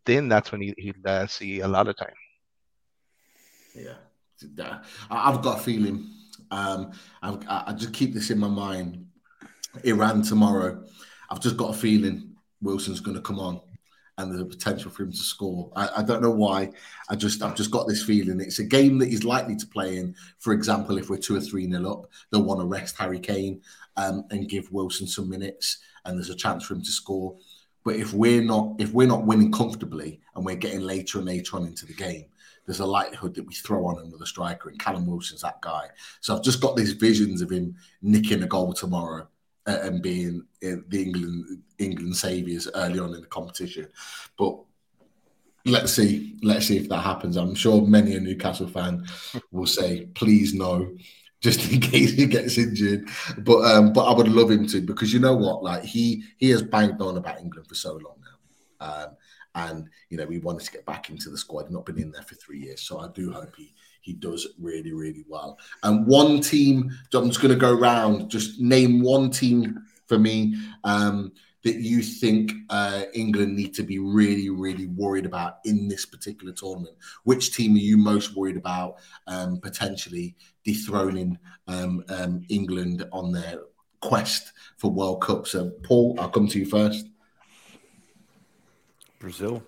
[0.08, 2.14] then that's when he, he'll uh, see a lot of time.
[3.74, 4.80] Yeah,
[5.10, 6.08] I've got a feeling.
[6.50, 6.92] Um,
[7.22, 9.06] I've, I I just keep this in my mind.
[9.84, 10.82] Iran tomorrow.
[11.30, 13.60] I've just got a feeling Wilson's going to come on,
[14.16, 15.70] and there's a potential for him to score.
[15.76, 16.70] I, I don't know why.
[17.10, 18.40] I just I've just got this feeling.
[18.40, 20.14] It's a game that he's likely to play in.
[20.38, 23.60] For example, if we're two or three nil up, they'll want to rest Harry Kane
[23.96, 27.36] um, and give Wilson some minutes, and there's a chance for him to score.
[27.88, 31.56] But if we're not if we're not winning comfortably and we're getting later and later
[31.56, 32.26] on into the game,
[32.66, 35.86] there's a likelihood that we throw on another striker, and Callum Wilson's that guy.
[36.20, 39.26] So I've just got these visions of him nicking a goal tomorrow
[39.66, 43.88] uh, and being uh, the England England saviours early on in the competition.
[44.36, 44.58] But
[45.64, 47.38] let's see, let's see if that happens.
[47.38, 49.06] I'm sure many a Newcastle fan
[49.50, 50.94] will say, "Please no."
[51.40, 53.08] Just in case he gets injured,
[53.38, 56.50] but um, but I would love him to because you know what, like he he
[56.50, 58.16] has banged on about England for so long
[58.80, 59.16] now, um,
[59.54, 61.70] and you know we wanted to get back into the squad.
[61.70, 64.92] Not been in there for three years, so I do hope he he does really
[64.92, 65.58] really well.
[65.84, 68.30] And one team, I'm just going to go round.
[68.30, 71.32] Just name one team for me um,
[71.62, 76.52] that you think uh, England need to be really really worried about in this particular
[76.52, 76.96] tournament.
[77.24, 80.34] Which team are you most worried about um, potentially
[80.68, 83.60] dethroning um, um, England on their
[84.02, 85.46] quest for World Cup.
[85.46, 87.08] So, Paul, I'll come to you first.
[89.18, 89.62] Brazil.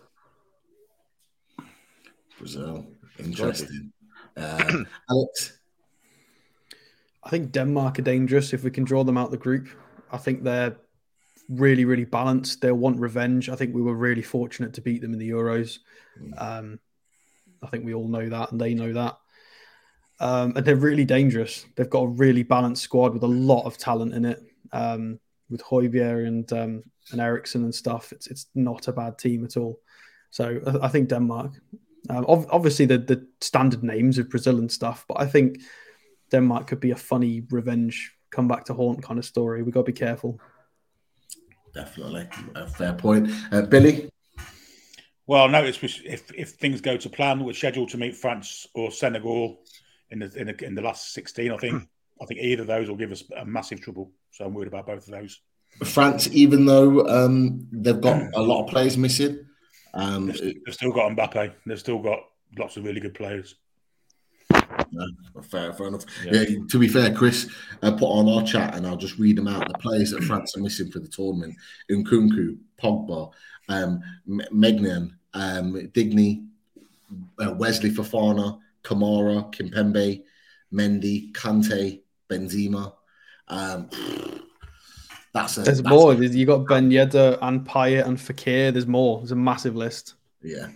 [2.39, 2.87] Brazil,
[3.19, 3.93] interesting.
[4.37, 5.59] Uh, Alex,
[7.25, 9.69] I think Denmark are dangerous if we can draw them out the group.
[10.13, 10.77] I think they're
[11.49, 12.61] really, really balanced.
[12.61, 13.51] They'll want revenge.
[13.51, 15.81] I think we were really fortunate to beat them in the Euros.
[16.39, 16.79] Um,
[17.61, 19.19] I think we all know that, and they know that.
[20.21, 21.67] Um, and they're really dangerous.
[21.75, 24.43] They've got a really balanced squad with a lot of talent in it.
[24.73, 25.19] Um,
[25.49, 29.57] with Højbjerg and um, and Eriksen and stuff, it's it's not a bad team at
[29.57, 29.81] all.
[30.31, 31.53] So I, I think Denmark.
[32.09, 35.61] Um, ov- obviously, the the standard names of Brazil and stuff, but I think
[36.31, 39.63] Denmark could be a funny revenge come back to haunt kind of story.
[39.63, 40.41] We got to be careful.
[41.75, 43.31] definitely a fair point.
[43.53, 44.09] Uh, Billy,
[45.27, 48.91] Well, I noticed if if things go to plan, we're scheduled to meet France or
[48.91, 49.59] Senegal
[50.11, 51.53] in the in the, in the last sixteen.
[51.53, 51.89] I think
[52.21, 54.11] I think either of those will give us a massive trouble.
[54.31, 55.41] So I'm worried about both of those.
[55.85, 59.47] France, even though um, they've got a lot of players missing,
[59.95, 61.53] um, They've, they've still got Mbappe.
[61.67, 62.21] They've still got
[62.59, 63.57] lots of really good players.
[64.93, 65.07] No,
[65.43, 66.05] fair, fair enough.
[66.25, 66.45] Yeah.
[66.69, 67.49] to be fair, Chris
[67.83, 69.69] uh, put on our chat, and I'll just read them out.
[69.69, 71.55] The players that France are missing for the tournament:
[71.91, 73.31] Nkunku, Pogba,
[73.69, 76.45] um, M- Maignan, um, Digne,
[77.39, 80.23] uh, Wesley Fofana, Kamara, Kimpembe,
[80.73, 82.93] Mendy, Kante, Benzema.
[83.49, 83.89] Um,
[85.33, 86.13] that's a, There's that's more.
[86.13, 88.73] a- You got Ben Yedder and Payet and Fekir.
[88.73, 89.19] There's more.
[89.19, 90.15] There's a massive list.
[90.43, 90.69] Yeah.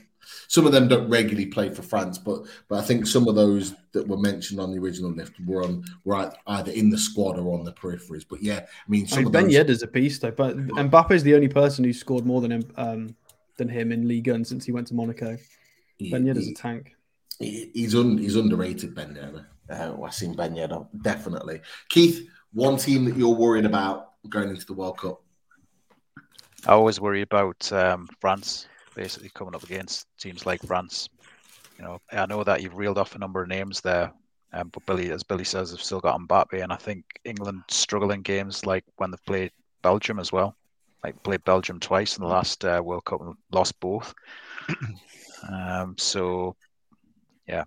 [0.49, 3.75] Some of them don't regularly play for France, but but I think some of those
[3.93, 7.59] that were mentioned on the original list were on were either in the squad or
[7.59, 8.25] on the peripheries.
[8.29, 10.31] But yeah, I mean, I mean, Ben those, Yedder's a beast, though.
[10.31, 13.17] But Mbappe is the only person who scored more than him um,
[13.57, 15.37] than him in Liga and since he went to Monaco.
[15.99, 16.95] he- Ben Yedder's he- a tank.
[17.39, 18.95] He- he's un, he's underrated.
[18.95, 19.47] Ben Yedder.
[19.69, 21.61] Uh, I've seen Ben Yedder definitely.
[21.89, 25.23] Keith, one team that you're worried about going into the World Cup.
[26.67, 31.09] I always worry about um, France basically coming up against teams like France.
[31.79, 34.13] You know, I know that you've reeled off a number of names there,
[34.53, 38.13] um, but Billy, as Billy says, they've still got Mbappe, and I think England struggle
[38.13, 39.51] in games like when they've played
[39.83, 40.57] Belgium as well.
[41.03, 44.15] Like played Belgium twice in the last uh, World Cup and lost both.
[45.53, 46.57] um, so,
[47.47, 47.65] yeah,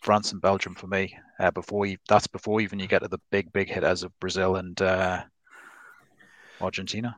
[0.00, 1.16] France and Belgium for me.
[1.38, 4.56] Uh, before you, that's before even you get to the big, big hitters of Brazil
[4.56, 5.22] and uh,
[6.60, 7.16] Argentina.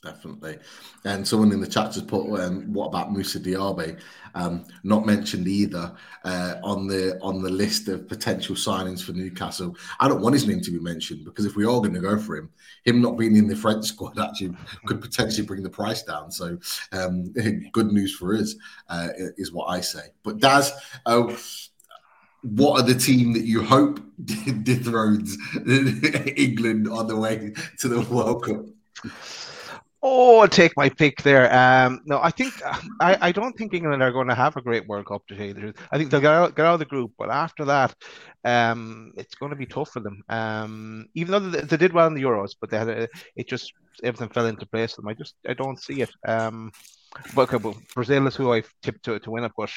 [0.00, 0.58] Definitely.
[1.04, 3.98] And someone in the chat just put, um, "What about Moussa Diaby?"
[4.36, 5.92] Um, not mentioned either
[6.24, 9.76] uh, on the on the list of potential signings for Newcastle.
[9.98, 12.16] I don't want his name to be mentioned because if we are going to go
[12.16, 12.48] for him,
[12.84, 14.54] him not being in the French squad actually
[14.86, 16.30] could potentially bring the price down.
[16.30, 16.58] So,
[16.92, 17.32] um,
[17.72, 18.54] good news for us
[18.88, 20.12] uh, is what I say.
[20.22, 20.72] But Daz,
[21.06, 21.34] uh,
[22.42, 25.36] what are the team that you hope dethrones
[26.36, 28.64] England on the way to the World Cup?
[30.00, 31.52] Oh, I'll take my pick there.
[31.52, 32.54] Um, no, I think
[33.00, 35.46] I, I don't think England are going to have a great World Cup to tell
[35.46, 35.76] you the truth.
[35.90, 37.94] I think they'll get out, get out of the group, but after that,
[38.44, 40.22] um, it's going to be tough for them.
[40.28, 43.48] Um, even though they, they did well in the Euros, but they had a, it
[43.48, 43.72] just
[44.04, 45.08] everything fell into place for them.
[45.08, 46.10] I just I don't see it.
[46.26, 46.70] Um,
[47.34, 49.70] but, okay, but Brazil is who I've tipped to to win it, but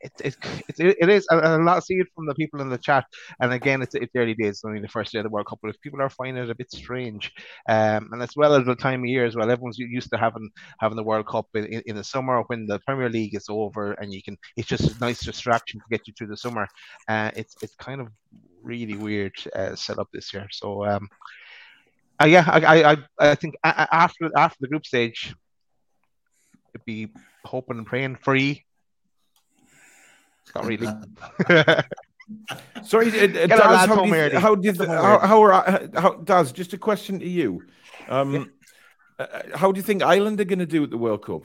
[0.00, 0.36] it, it,
[0.78, 3.04] it, it is, and a lot see it from the people in the chat.
[3.40, 5.58] And again, it's, it's early days, it's only the first day of the World Cup,
[5.62, 7.32] but if people are finding it a bit strange,
[7.68, 10.48] um, and as well as the time of year as well, everyone's used to having
[10.80, 14.12] having the World Cup in, in, the summer when the Premier League is over, and
[14.12, 16.66] you can, it's just a nice distraction to get you through the summer.
[17.08, 18.08] Uh, it's it's kind of
[18.62, 20.46] really weird uh, setup this year.
[20.52, 21.08] So, um,
[22.20, 25.34] uh, yeah, I, I, I, I think a- a- after after the group stage,
[26.74, 27.08] it'd be
[27.44, 28.64] hoping and praying free.
[30.54, 30.86] Not really.
[32.84, 35.42] Sorry, uh, uh, Daz, our how, home do how do you, Get them how, how
[35.42, 36.52] are uh, how Daz?
[36.52, 37.62] Just a question to you.
[38.08, 38.50] Um,
[39.18, 41.42] uh, how do you think Ireland are going to do at the World Cup?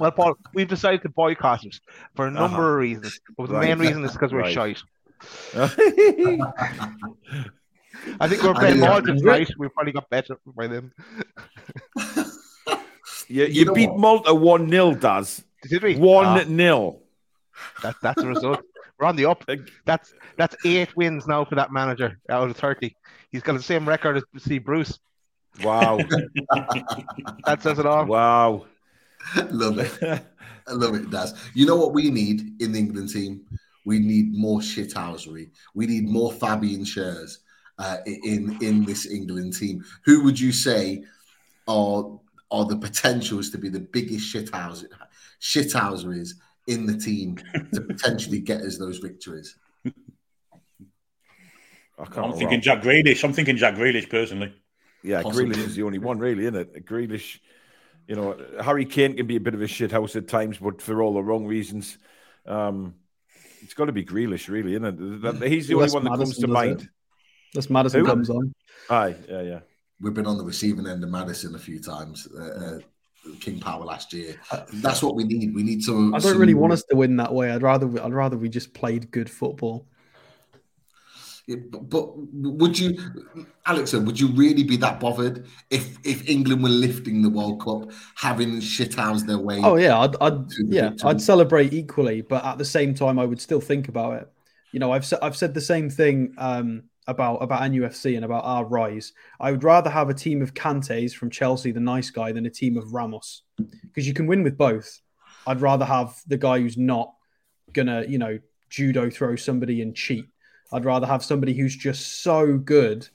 [0.00, 1.76] well, Paul, we've decided to boycott it
[2.14, 2.72] for a number Uh-huh.
[2.72, 3.20] of reasons.
[3.36, 3.68] But the Right.
[3.68, 4.54] main reason is because we're Right.
[4.54, 4.82] shite.
[8.20, 9.18] I think we're playing mean, Malta yeah.
[9.20, 9.50] tonight.
[9.58, 10.92] We probably got better by them.
[13.28, 13.98] you, know beat what?
[13.98, 15.42] Malta one 0 Daz.
[15.70, 15.96] Did we?
[15.96, 17.00] One Ah, 0
[17.82, 18.60] that, that's the result.
[18.98, 19.44] We're on the up.
[19.84, 22.96] That's that's eight wins now for that manager out of thirty.
[23.30, 24.98] He's got the same record as Steve Bruce.
[25.62, 25.98] Wow,
[27.46, 28.04] That says it all.
[28.06, 28.66] wow.
[29.50, 29.92] love it.
[30.02, 31.34] I love it, Daz.
[31.54, 33.44] You know what we need in the England team?
[33.84, 35.50] We need more shithousery.
[35.74, 37.38] We need more Fabian Schärs
[37.78, 39.84] uh, in in this England team.
[40.04, 41.04] Who would you say
[41.68, 42.18] are
[42.50, 44.84] are the potentials to be the biggest shithouse
[45.40, 46.30] shithouseries
[46.66, 47.36] in the team
[47.74, 49.56] to potentially get us those victories?
[51.98, 52.36] I can't I'm remember.
[52.38, 53.24] thinking Jack Grealish.
[53.24, 54.54] I'm thinking Jack Grealish personally.
[55.02, 55.54] Yeah, Possibly.
[55.54, 56.84] Grealish is the only one, really, isn't it?
[56.86, 57.38] Grealish,
[58.06, 61.02] you know, Harry Kane can be a bit of a shithouse at times, but for
[61.02, 61.96] all the wrong reasons.
[62.44, 62.94] Um,
[63.62, 65.22] it's got to be Grealish, really, isn't it?
[65.22, 66.82] That- that- He's the only one that comes to mind.
[66.82, 66.88] it.
[67.54, 68.06] Unless Maddison Who?
[68.06, 68.52] comes on.
[68.90, 69.60] Aye, yeah, yeah.
[70.00, 72.28] We've been on the receiving end of Maddison a few times.
[72.38, 72.78] Uh, uh,
[73.40, 74.36] King Power last year.
[74.74, 75.54] That's what we need.
[75.54, 76.14] We need some.
[76.14, 77.50] I don't some- really want us to win that way.
[77.50, 79.86] I'd rather I'd rather we just played good football.
[81.46, 82.98] Yeah, but, but would you,
[83.66, 84.00] Alexa?
[84.00, 88.56] Would you really be that bothered if if England were lifting the World Cup, having
[88.56, 89.60] shithouse their way?
[89.62, 91.10] Oh yeah, I'd, I'd yeah, victory.
[91.10, 94.32] I'd celebrate equally, but at the same time, I would still think about it.
[94.72, 98.64] You know, I've I've said the same thing um, about about NUFC and about our
[98.64, 99.12] rise.
[99.40, 102.50] I would rather have a team of Kantes from Chelsea, the nice guy, than a
[102.50, 103.42] team of Ramos,
[103.82, 105.00] because you can win with both.
[105.46, 107.14] I'd rather have the guy who's not
[107.72, 108.38] gonna, you know,
[108.70, 110.26] judo throw somebody and cheat.
[110.72, 113.08] I'd rather have somebody who's just so good,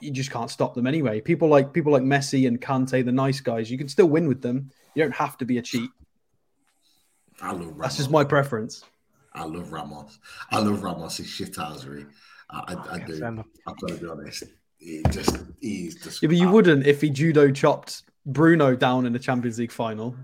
[0.00, 1.20] you just can't stop them anyway.
[1.20, 4.42] People like people like Messi and Kante, the nice guys, you can still win with
[4.42, 4.70] them.
[4.94, 5.90] You don't have to be a cheat.
[7.40, 7.80] I love Ramos.
[7.80, 8.84] That's just my preference.
[9.34, 10.18] I love Ramos.
[10.50, 12.06] I love Ramos' He's shithousery.
[12.50, 13.24] I, I, I do.
[13.66, 14.44] I've got to be honest.
[14.78, 16.22] He just he's just.
[16.22, 20.14] Yeah, but you wouldn't if he judo chopped Bruno down in the Champions League final.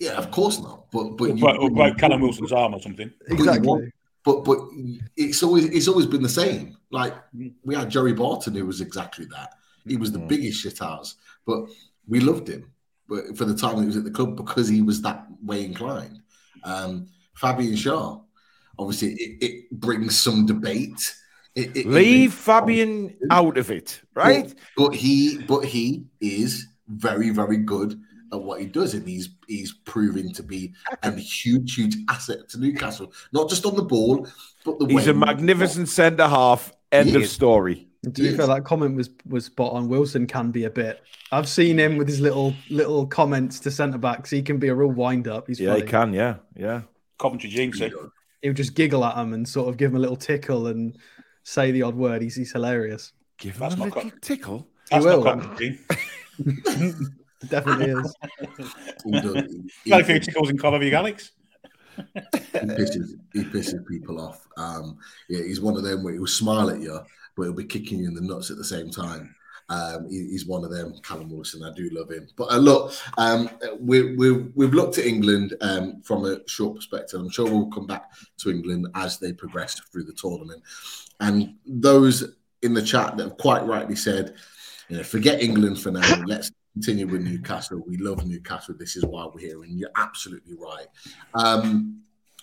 [0.00, 0.86] Yeah, of course not.
[0.90, 3.12] But but Or you, broke, or broke Callum Wilson's arm or something.
[3.28, 3.92] Exactly.
[4.24, 4.58] But but
[5.16, 6.76] it's always it's always been the same.
[6.90, 7.14] Like
[7.64, 9.54] we had Joey Barton, who was exactly that.
[9.86, 10.28] He was the Mhm.
[10.28, 11.14] biggest shithouse,
[11.46, 11.66] but
[12.08, 12.70] we loved him.
[13.06, 16.20] But for the time he was at the club because he was that way inclined.
[16.64, 18.23] Um, Fabian Schär,
[18.78, 21.14] obviously, it, it brings some debate.
[21.54, 24.52] It, it- Leave it- Fabian out of it, right?
[24.76, 28.00] But he, but he is very, very good
[28.32, 30.72] at what he does, and he's he's proving to be
[31.02, 33.12] a huge, huge asset to Newcastle.
[33.32, 34.26] Not just on the ball,
[34.64, 36.72] but the He's way a magnificent centre half.
[36.90, 37.30] End He of is.
[37.32, 37.88] story.
[38.04, 38.36] And to be Yes.
[38.36, 39.88] fair, that comment was was spot on.
[39.88, 41.00] Wilson can be a bit.
[41.32, 44.30] I've seen him with his little little comments to centre backs.
[44.30, 45.46] He can be a real wind up.
[45.48, 45.82] He's Yeah, funny.
[45.82, 46.12] he can.
[46.12, 46.82] Yeah, yeah.
[47.18, 47.80] Coventry Jinx.
[48.44, 48.48] Eh?
[48.48, 50.96] He'll just giggle at him and sort of give him a little tickle and
[51.42, 52.22] say the odd word.
[52.22, 53.12] He's he's hilarious.
[53.38, 54.68] Give That's him a little co- tickle.
[54.90, 55.24] That's will.
[55.24, 55.78] not Coventry.
[56.38, 58.14] It definitely is.
[59.04, 59.34] He, does.
[59.34, 61.32] He- he- Got a few tickles in Coventry, Alex.
[61.96, 62.20] he
[62.58, 64.46] pisses he pisses people off.
[64.56, 64.96] Um,
[65.28, 66.98] yeah, he's one of them where he'll smile at you,
[67.36, 69.34] but he'll be kicking you in the nuts at the same time.
[69.68, 71.62] Um, he- he's one of them, Callum Wilson.
[71.64, 72.28] I do love him.
[72.36, 73.48] But uh, look, um,
[73.80, 77.20] we, we, we've looked at England um, from a short perspective.
[77.20, 80.62] I'm sure we'll come back to England as they progress through the tournament.
[81.20, 84.34] And those in the chat that have quite rightly said,
[84.88, 86.22] you know, forget England for now.
[86.26, 87.82] Let's continue with Newcastle.
[87.86, 88.74] We love Newcastle.
[88.78, 89.62] This is why we're here.
[89.62, 90.86] And you're absolutely right.
[91.34, 92.02] Um,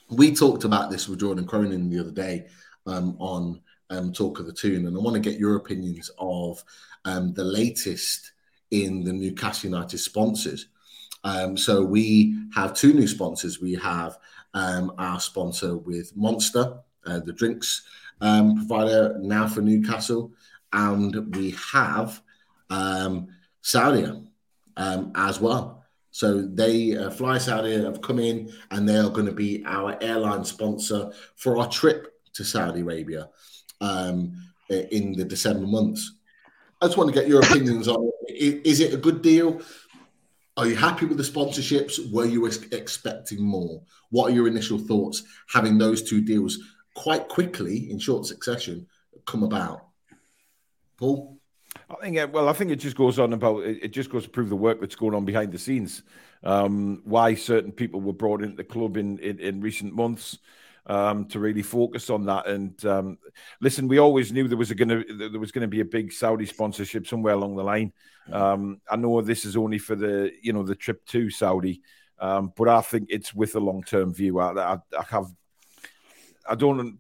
[0.10, 2.48] we talked about this with Jordan Cronin the other day
[2.88, 3.62] um, on
[3.92, 6.64] um, Talk of the Toon, and I want to get your opinions of
[7.06, 8.32] um, the latest
[8.72, 10.68] in the Newcastle United sponsors.
[11.24, 13.62] Um, so we have two new sponsors.
[13.62, 14.18] We have
[14.54, 17.84] um, our sponsor with Monster, uh, the drinks
[18.22, 20.32] um, provider now for Newcastle,
[20.74, 22.22] and we have
[22.70, 23.28] um,
[24.78, 25.86] um, as well.
[26.12, 29.98] So they uh, Fly Saudi have come in and they are going to be our
[30.02, 33.30] airline sponsor for our trip to Saudi Arabia
[33.82, 34.34] um,
[34.70, 36.14] in the December months.
[36.82, 38.66] I just want to get your opinions on it.
[38.66, 39.62] Is it a good deal?
[40.58, 42.12] Are you happy with the sponsorships?
[42.12, 43.82] Were you ex- expecting more?
[44.10, 46.60] What are your initial thoughts having those two deals
[46.94, 48.88] quite quickly in short succession
[49.26, 49.88] come about?
[50.98, 51.38] Paul?
[51.90, 54.24] I think, uh, well, I think it just goes on about it, it just goes
[54.24, 56.04] to prove the work that's going on behind the scenes.
[56.44, 60.40] Um, why certain people were brought into the club in, in, in recent months
[60.86, 62.48] um, to really focus on that.
[62.48, 63.18] And um,
[63.60, 66.12] listen, we always knew there was going to there was going to be a big
[66.12, 67.94] Saudi sponsorship somewhere along the line.
[68.32, 71.82] Um, I know this is only for the you know the trip to Saudi,
[72.20, 74.40] um, but I think it's with a long term view.
[74.40, 75.28] I, I, I have
[76.48, 77.00] I don't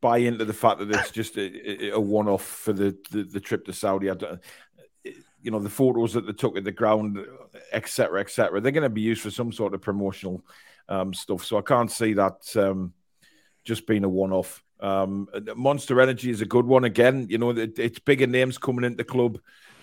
[0.00, 3.40] buy into the fact that it's just a, a one off for the, the, the
[3.40, 4.10] trip to Saudi.
[4.10, 4.40] I don't,
[5.42, 7.18] you know, the photos that they took at the ground,
[7.72, 8.60] etc., etc.
[8.60, 10.44] They're going to be used for some sort of promotional
[10.88, 11.44] um, stuff.
[11.44, 12.92] So I can't see that um,
[13.64, 14.62] just being a one off.
[14.80, 16.84] Um, Monster Energy is a good one.
[16.84, 19.38] Again, you know, it, it's bigger names coming into the club.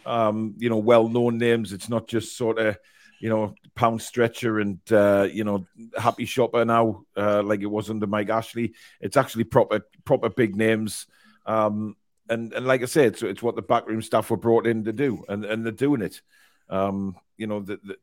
[0.06, 1.74] Um, you know, well known names.
[1.74, 2.78] It's not just sort of
[3.24, 5.66] you know, pound stretcher and uh, you know,
[5.98, 8.74] happy shopper now, uh, like it was under Mike Ashley.
[9.00, 11.08] It's actually proper, proper big names.
[11.46, 11.96] Um,
[12.28, 14.92] and and like I said, it's, it's what the backroom staff were brought in to
[14.92, 16.22] do, and, and they're doing it.
[16.70, 17.96] Um, you know, the, the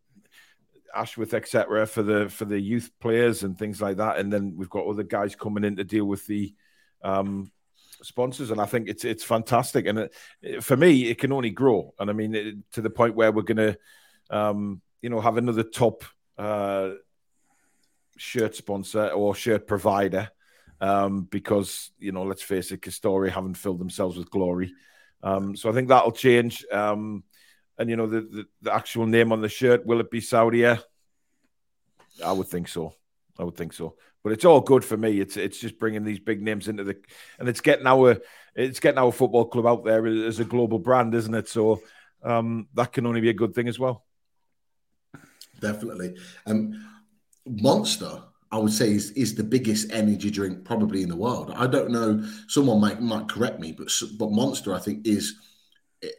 [0.95, 4.19] Ashworth, etc., for the for the youth players and things like that.
[4.19, 6.55] And then we've got other guys coming in to deal with the
[7.03, 7.51] um,
[8.03, 9.87] sponsors, and I think it's it's fantastic.
[9.87, 10.11] And
[10.43, 11.95] it, for me, it can only grow.
[11.99, 13.79] And I mean, it, to the point where we're going to,
[14.31, 16.05] um, you know, have another top
[16.39, 16.91] uh,
[18.17, 20.31] shirt sponsor or shirt provider,
[20.81, 24.73] um, because you know, let's face it, Castore haven't filled themselves with glory.
[25.23, 26.65] Um, so I think that'll change.
[26.73, 27.25] Um,
[27.81, 30.83] and you know, the, the, the actual name on the shirt will it be Saudia?
[32.23, 32.93] I would think so.
[33.39, 33.97] I would think so.
[34.23, 35.19] But it's all good for me.
[35.19, 36.99] It's it's just bringing these big names into the
[37.39, 38.19] and it's getting our
[38.55, 41.49] it's getting our football club out there as a global brand, isn't it?
[41.49, 41.81] So
[42.23, 44.05] um, that can only be a good thing as well.
[45.63, 46.17] Definitely.
[46.45, 46.87] Um,
[47.47, 48.23] Monster,
[48.53, 51.51] I would say, is, is the biggest energy drink probably in the world.
[51.57, 52.23] I don't know.
[52.47, 55.37] Someone might might correct me, but but Monster, I think, is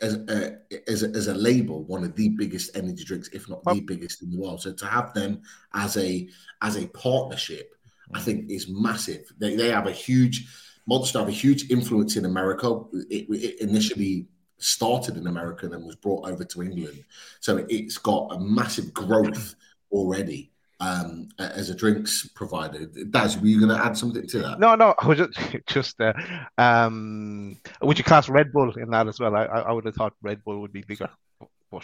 [0.02, 0.58] as a,
[0.88, 4.22] as a, as a label one of the biggest energy drinks, if not the biggest
[4.22, 4.62] in the world.
[4.62, 5.42] So to have them
[5.74, 6.30] as a
[6.62, 7.76] as a partnership,
[8.14, 8.24] I mm.
[8.24, 9.32] think is massive.
[9.40, 10.48] They, they have a huge
[10.88, 12.82] Monster have a huge influence in America.
[13.10, 14.28] It, it initially
[14.58, 17.04] started in America and then was brought over to England,
[17.40, 19.56] so it's got a massive growth
[19.92, 20.51] already
[20.82, 22.86] um, as a drinks provider.
[22.86, 24.60] Daz, were you going to add something to that?
[24.60, 26.14] No, no, I was just, just uh,
[26.58, 29.36] um, would you class Red Bull in that as well?
[29.36, 31.10] I, I would have thought Red Bull would be bigger.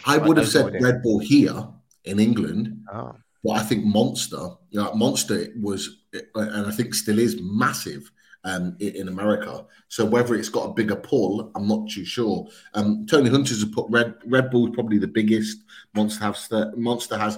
[0.04, 1.66] I would have said Red Bull here
[2.04, 3.14] in England, oh.
[3.42, 6.02] but I think Monster, you know, Monster was,
[6.34, 8.10] and I think still is massive.
[8.44, 12.46] Um, in America, so whether it's got a bigger pull, I'm not too sure.
[12.72, 15.64] Um, Tony Hunters have put Red Red Bull probably the biggest.
[15.92, 17.36] Monster has Monster has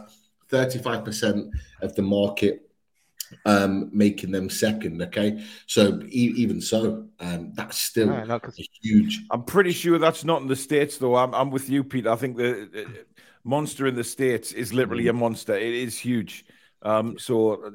[0.51, 1.51] 35%
[1.83, 2.71] of the market
[3.45, 5.03] um, making them second.
[5.03, 8.39] Okay, so e- even so, um, that's still yeah,
[8.83, 9.23] huge.
[9.31, 11.17] I'm pretty sure that's not in the states, though.
[11.17, 12.07] I'm, I'm with you, Pete.
[12.07, 12.87] I think the, the
[13.45, 15.55] monster in the states is literally a monster.
[15.55, 16.45] It is huge.
[16.83, 17.73] Um, so,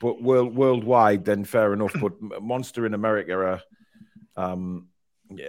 [0.00, 1.94] but world worldwide, then fair enough.
[2.00, 3.62] But monster in America are.
[4.36, 4.88] Um,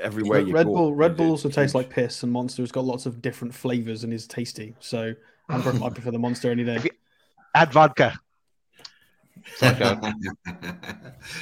[0.02, 3.22] everywhere Red Bull, Red Bull also tastes like piss, and Monster has got lots of
[3.22, 4.76] different flavors and is tasty.
[4.80, 5.14] So
[5.50, 6.80] I prefer, I prefer the monster any day.
[7.56, 8.20] Add vodka.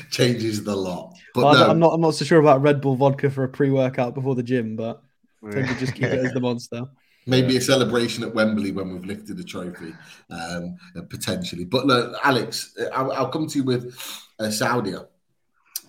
[0.09, 1.13] Changes the lot.
[1.33, 1.69] But well, no.
[1.69, 1.93] I'm not.
[1.93, 5.03] I'm not so sure about Red Bull vodka for a pre-workout before the gym, but
[5.45, 6.85] I think we just keep it as the monster.
[7.25, 7.59] Maybe yeah.
[7.59, 9.93] a celebration at Wembley when we've lifted the trophy,
[10.29, 10.77] um,
[11.09, 11.65] potentially.
[11.65, 13.93] But look, Alex, I'll, I'll come to you with
[14.39, 15.07] uh, Saudia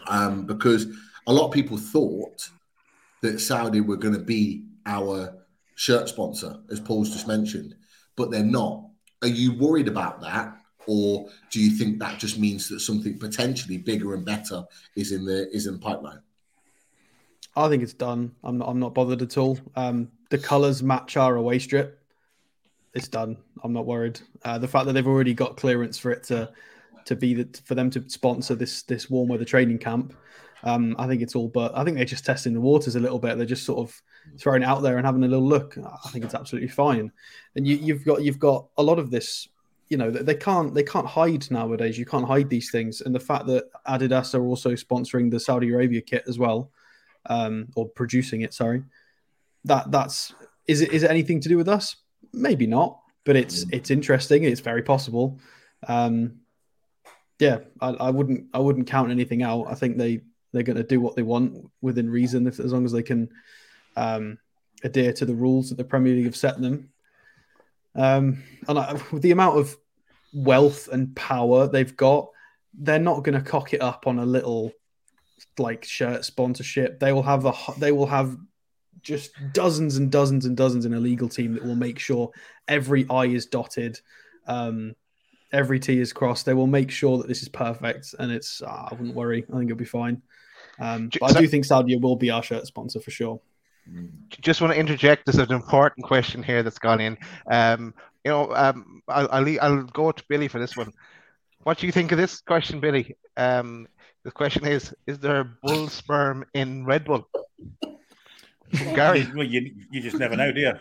[0.09, 0.89] um, because
[1.29, 2.51] a lot of people thought
[3.23, 5.33] that Saudi were going to be our
[5.77, 7.77] shirt sponsor, as Paul's just mentioned
[8.19, 8.85] but they're not.
[9.23, 10.55] Are you worried about that?
[10.87, 14.65] Or do you think that just means that something potentially bigger and better
[14.97, 16.21] is in the is in the pipeline?
[17.57, 18.33] I think it's done.
[18.45, 19.59] I'm not, I'm not bothered at all.
[19.77, 22.03] Um, the colours match our away strip.
[22.95, 23.37] It's done.
[23.63, 24.21] I'm not worried.
[24.45, 26.51] Uh, the fact that they've already got clearance for it to
[27.05, 30.15] to be the, for them to sponsor this this warm weather training camp
[30.63, 33.19] um, I think it's all, but I think they're just testing the waters a little
[33.19, 33.37] bit.
[33.37, 34.03] They're just sort of
[34.39, 35.77] throwing it out there and having a little look.
[35.79, 37.11] I think it's absolutely fine.
[37.57, 39.49] And you, have got you've got a lot of this.
[39.89, 41.99] You know, they can't they can't hide nowadays.
[41.99, 43.01] You can't hide these things.
[43.01, 46.71] And the fact that Adidas are also sponsoring the Saudi Arabia kit as well,
[47.27, 48.53] um, or producing it.
[48.53, 48.83] Sorry,
[49.65, 50.35] that that's
[50.67, 51.97] is it is it anything to do with us?
[52.35, 54.45] Maybe not, but it's it's interesting.
[54.45, 55.39] It's very possible.
[55.87, 56.41] Um,
[57.39, 59.65] yeah, I, I wouldn't I wouldn't count anything out.
[59.69, 60.21] I think they
[60.53, 63.29] they're going to do what they want within reason, if as long as they can
[63.97, 64.39] um,
[64.83, 66.91] adhere to the rules that the Premier League have set them.
[67.95, 69.77] Um, and I, with the amount of
[70.33, 72.29] wealth and power they've got,
[72.75, 74.73] they're not going to cock it up on a little
[75.59, 77.01] like shirt sponsorship.
[77.01, 78.37] They will have a they will have
[79.03, 82.31] just dozens and dozens and dozens in a legal team that will make sure
[82.67, 84.01] every I is dotted.
[84.47, 84.95] Um,
[85.53, 86.47] every T is crossed.
[86.47, 88.63] They will make sure that this is perfect, and it's.
[88.63, 89.45] Uh, I wouldn't worry.
[89.49, 90.23] I think it'll be fine.
[90.81, 93.41] Um, but I do think Saudi will be our shirt sponsor for sure.
[94.41, 95.27] Just want to interject.
[95.27, 97.19] There's an important question here that's gone in.
[97.51, 100.93] Um, you know, um, I'll, I'll, I'll go to Billy for this one.
[101.63, 103.17] What do you think of this question, Billy?
[103.37, 103.89] Um,
[104.25, 107.29] the question is: Is there bull sperm in Red Bull?
[108.95, 110.73] Gary, well, you, you just never know, do you?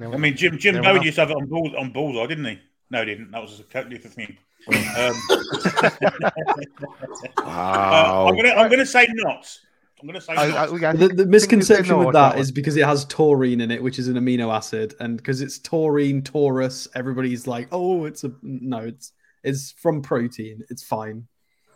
[0.00, 2.58] I mean, Jim Jim Bowen used to have it on bull on bullseye, didn't he?
[2.90, 3.30] No, he didn't.
[3.30, 4.36] That was a totally different thing.
[4.68, 5.14] Um,
[7.38, 8.26] wow.
[8.26, 9.58] uh, I'm gonna I'm gonna say not.
[10.04, 13.62] I'm gonna say I, I, the, the, misconception with that is because it has taurine
[13.62, 18.04] in it, which is an amino acid, and because it's taurine, taurus, everybody's like, "Oh,
[18.04, 19.12] it's a no, it's
[19.44, 20.62] it's from protein.
[20.68, 21.26] It's fine."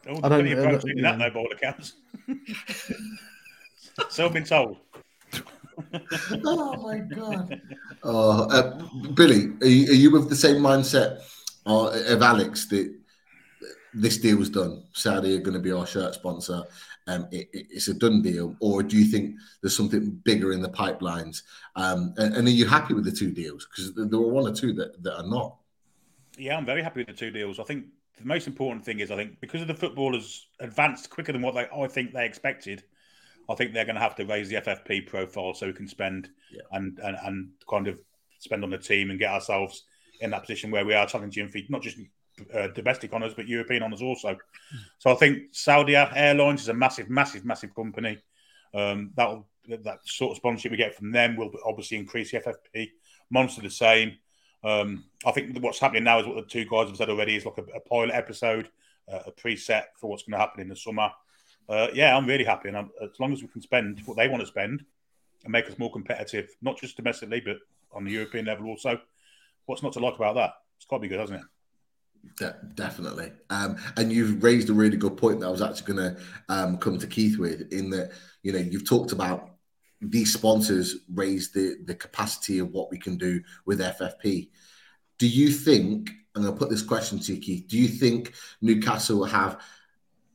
[0.06, 1.94] Oh, I don't, I don't, protein in that, no, by all accounts.
[4.10, 4.76] so I've been told.
[6.44, 7.62] oh my god!
[8.02, 11.22] Oh, uh, Billy, are you, are you with the same mindset
[11.64, 12.94] uh, of Alex that
[13.94, 14.82] this deal was done?
[14.92, 16.64] Saudi are going to be our shirt sponsor,
[17.08, 20.68] um, it, it's a done deal, or do you think there's something bigger in the
[20.68, 21.42] pipelines?
[21.74, 23.66] Um, and, and, are you happy with the two deals?
[23.66, 25.56] Because there were one or two that, that are not.
[26.36, 27.58] Yeah, I'm very happy with the two deals.
[27.58, 27.86] I think
[28.18, 31.54] the most important thing is I think because of the footballers advanced quicker than what
[31.54, 32.84] they I think they expected.
[33.50, 36.28] I think they're going to have to raise the FFP profile so we can spend
[36.52, 36.60] yeah.
[36.72, 37.98] and, and and kind of
[38.38, 39.84] spend on the team and get ourselves
[40.20, 41.96] in that position where we are challenging for not just
[42.54, 44.36] uh, domestic honours, but European honours also.
[44.98, 48.18] So I think Saudi Airlines is a massive, massive, massive company.
[48.74, 52.90] Um, that that sort of sponsorship we get from them will obviously increase the FFP.
[53.30, 54.16] Monster the same.
[54.64, 57.44] Um, I think what's happening now is what the two guys have said already is
[57.44, 58.68] like a, a pilot episode,
[59.12, 61.10] uh, a preset for what's going to happen in the summer.
[61.68, 64.28] Uh, yeah, I'm really happy, and I'm, as long as we can spend what they
[64.28, 64.84] want to spend
[65.44, 67.58] and make us more competitive, not just domestically but
[67.92, 69.00] on the European level also.
[69.66, 70.54] What's not to like about that?
[70.76, 71.46] It's got to be good, hasn't it?
[72.36, 73.32] De- definitely.
[73.50, 76.78] Um, and you've raised a really good point that I was actually going to um,
[76.78, 78.12] come to Keith with in that,
[78.42, 79.50] you know, you've talked about
[80.00, 84.50] these sponsors raise the, the capacity of what we can do with FFP.
[85.18, 88.34] Do you think, I'm going to put this question to you, Keith, do you think
[88.60, 89.60] Newcastle have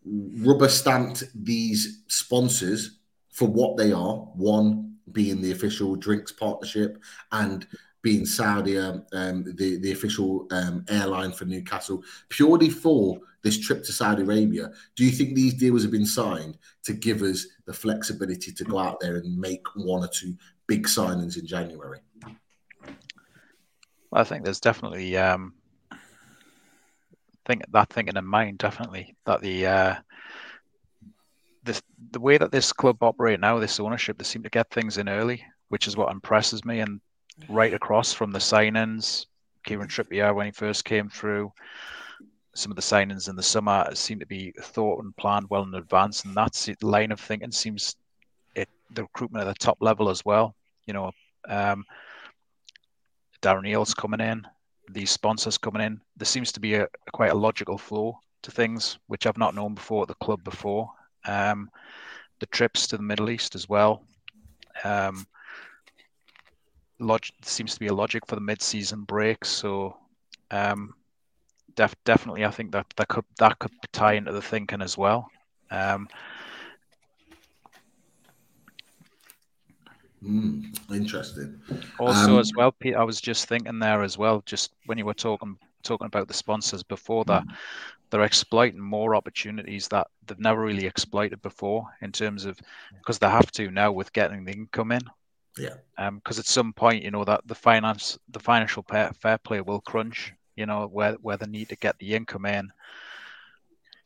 [0.05, 2.99] rubber stamped these sponsors
[3.31, 4.15] for what they are?
[4.35, 7.65] One being the official drinks partnership and
[8.03, 13.91] being Saudi, um, the, the official um, airline for Newcastle, purely for this trip to
[13.91, 14.71] Saudi Arabia.
[14.95, 18.77] Do you think these deals have been signed to give us the flexibility to go
[18.77, 20.35] out there and make one or two
[20.67, 21.99] big signings in January?
[24.11, 25.53] I think there's definitely um,
[27.45, 28.59] think that thinking in mind.
[28.59, 29.95] Definitely that the uh,
[31.63, 31.81] this
[32.11, 35.09] the way that this club operate now, this ownership, they seem to get things in
[35.09, 36.79] early, which is what impresses me.
[36.81, 37.01] And
[37.49, 39.25] right across from the signings,
[39.63, 41.51] Kieran Trippier when he first came through,
[42.55, 45.73] some of the signings in the summer seem to be thought and planned well in
[45.73, 47.95] advance, and that's the line of thinking seems
[48.55, 50.55] it the recruitment at the top level as well.
[50.85, 51.11] You know,
[51.47, 51.85] um,
[53.41, 54.45] Darren Eales coming in,
[54.89, 55.99] these sponsors coming in.
[56.17, 59.73] There seems to be a, quite a logical flow to things, which I've not known
[59.73, 60.91] before at the club before.
[61.25, 61.69] Um,
[62.39, 64.03] the trips to the Middle East as well.
[64.83, 65.25] Um,
[67.03, 69.45] log- seems to be a logic for the mid-season break.
[69.45, 69.97] So,
[70.51, 70.93] um,
[71.75, 75.29] def- definitely, I think that that could that could tie into the thinking as well.
[75.71, 76.07] Um,
[80.23, 81.61] mm, interesting.
[81.99, 84.43] Also, um, as well, Pete, I was just thinking there as well.
[84.45, 87.55] Just when you were talking talking about the sponsors before that, mm.
[88.09, 92.59] they're exploiting more opportunities that they've never really exploited before in terms of
[92.99, 95.01] because they have to now with getting the income in.
[95.57, 95.75] Yeah.
[95.97, 99.81] Um, because at some point, you know that the finance, the financial fair play will
[99.81, 100.33] crunch.
[100.55, 102.71] You know where where they need to get the income in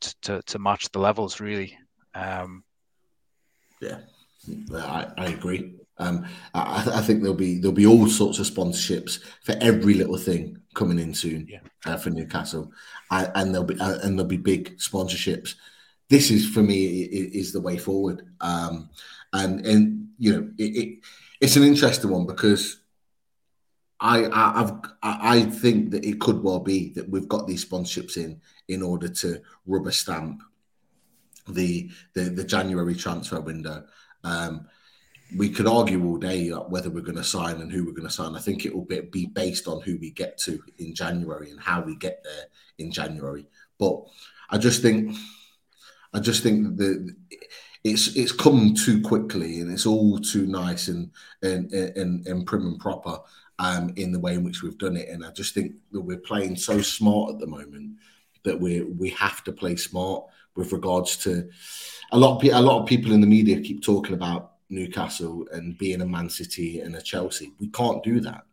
[0.00, 1.78] to to, to match the levels really.
[2.14, 2.64] Um,
[3.80, 3.98] yeah,
[4.74, 5.74] I, I agree.
[5.98, 10.16] Um, I, I, think there'll be there'll be all sorts of sponsorships for every little
[10.16, 11.58] thing coming in soon yeah.
[11.86, 12.70] uh, for Newcastle,
[13.10, 15.54] and, and there'll be uh, and there'll be big sponsorships.
[16.08, 18.90] This is for me is, is the way forward, um,
[19.32, 20.98] and and you know it, it
[21.40, 22.80] it's an interesting one because
[24.00, 28.16] I, I have I think that it could well be that we've got these sponsorships
[28.16, 30.42] in in order to rubber stamp
[31.48, 33.84] the the, the January transfer window.
[34.24, 34.68] Um,
[35.36, 38.12] we could argue all day whether we're going to sign and who we're going to
[38.12, 38.34] sign.
[38.34, 41.60] I think it will be, be based on who we get to in January and
[41.60, 42.44] how we get there
[42.78, 43.46] in January.
[43.78, 44.04] But
[44.48, 45.14] I just think,
[46.14, 47.14] I just think that
[47.88, 51.10] it's it's come too quickly and it's all too nice and
[51.42, 53.18] and and, and prim and proper
[53.58, 55.08] um, in the way in which we've done it.
[55.08, 57.96] And I just think that we're playing so smart at the moment
[58.44, 60.24] that we we have to play smart
[60.54, 61.48] with regards to
[62.12, 65.78] a lot of a lot of people in the media keep talking about Newcastle and
[65.78, 67.52] being a Man City and a Chelsea.
[67.58, 68.44] We can't do that.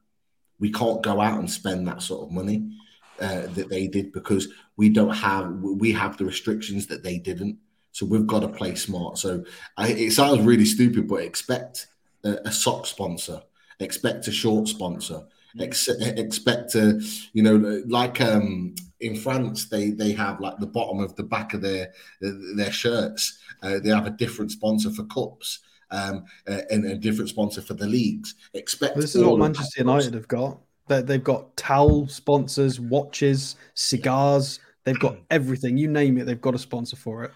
[0.60, 2.72] We can't go out and spend that sort of money
[3.20, 4.48] uh, that they did because
[4.78, 7.58] we don't have we have the restrictions that they didn't.
[7.96, 9.18] So we've got to play smart.
[9.18, 9.46] So
[9.78, 11.88] I, it sounds really stupid, but expect
[12.26, 13.42] a, a sock sponsor,
[13.80, 15.22] expect a short sponsor,
[15.62, 17.02] ex, expect a,
[17.32, 21.54] you know, like um, in France, they they have like the bottom of the back
[21.54, 23.40] of their their shirts.
[23.64, 25.60] Uh, they have a different sponsor for cups.
[25.92, 28.36] Um, uh, and a different sponsor for the leagues.
[28.56, 30.60] Expect this is what Manchester United have got.
[30.88, 34.60] They've got towel sponsors, watches, cigars.
[34.84, 35.78] They've got everything.
[35.78, 37.32] You name it, they've got a sponsor for it.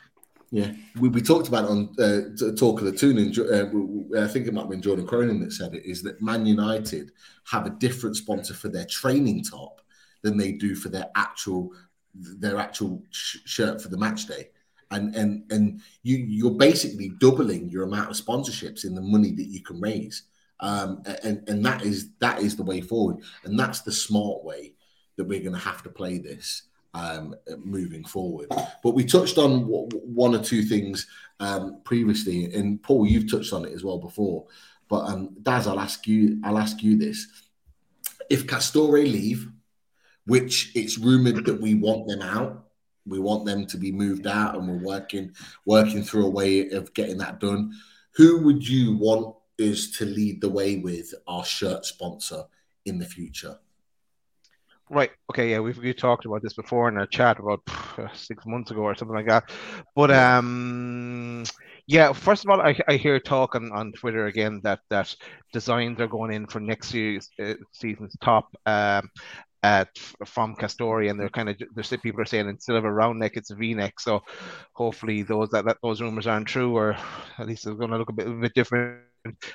[0.51, 4.27] Yeah, we, we talked about it on uh, Talk of the Toon, and uh, I
[4.27, 7.11] think it might have been Jordan Cronin that said it, is that Man United
[7.45, 9.81] have a different sponsor for their training top
[10.23, 11.71] than they do for their actual
[12.15, 14.49] their actual sh- shirt for the match day.
[14.91, 19.47] and and and you you're basically doubling your amount of sponsorships in the money that
[19.47, 20.23] you can raise.
[20.61, 24.73] Um, and and that is that is the way forward, and that's the smart way
[25.15, 26.63] that we're going to have to play this
[26.93, 28.47] um, moving forward.
[28.83, 31.07] But we touched on one or two things
[31.39, 34.45] um, previously, and Paul, you've touched on it as well before.
[34.89, 36.39] But um, Daz, I'll ask you.
[36.43, 37.27] I'll ask you this:
[38.29, 39.47] If Castore leave,
[40.25, 42.65] which it's rumored that we want them out,
[43.05, 45.31] we want them to be moved out, and we're working
[45.65, 47.71] working through a way of getting that done.
[48.15, 52.43] Who would you want is to lead the way with our shirt sponsor
[52.85, 53.57] in the future?
[54.91, 55.11] Right.
[55.31, 55.51] Okay.
[55.51, 58.81] Yeah, we've we talked about this before in a chat about pff, six months ago
[58.81, 59.51] or something like that.
[59.95, 61.43] But um,
[61.85, 62.11] yeah.
[62.11, 65.15] First of all, I, I hear talk on, on Twitter again that that
[65.53, 69.09] designs are going in for next year's uh, season's top um,
[69.61, 69.89] at
[70.25, 73.33] from Castore, and they're kind of there's people are saying instead of a round neck,
[73.35, 73.99] it's a V neck.
[73.99, 74.23] So
[74.73, 76.97] hopefully those that, that those rumors aren't true, or
[77.37, 79.01] at least it's going to look a bit a bit different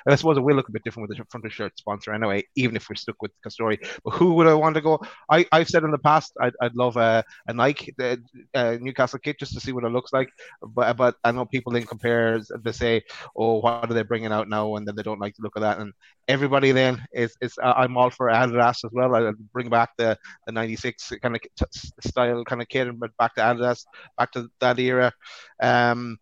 [0.07, 2.43] I suppose it will look a bit different with the front of shirt sponsor anyway,
[2.55, 3.77] even if we're stuck with Castore.
[4.03, 4.99] But who would I want to go?
[5.29, 8.21] I, I've said in the past I'd, I'd love a, a Nike the,
[8.53, 10.29] uh, Newcastle kit just to see what it looks like.
[10.61, 13.03] But but I know people then compare, they say,
[13.35, 14.75] oh, what are they bringing out now?
[14.75, 15.79] And then they don't like the look of that.
[15.79, 15.93] And
[16.27, 19.15] everybody then is, is uh, I'm all for Adidas as well.
[19.15, 21.41] I bring back the, the 96 kind of
[22.01, 23.85] style kind of kit, but back to Adidas,
[24.17, 25.11] back to that era.
[25.61, 26.17] Um,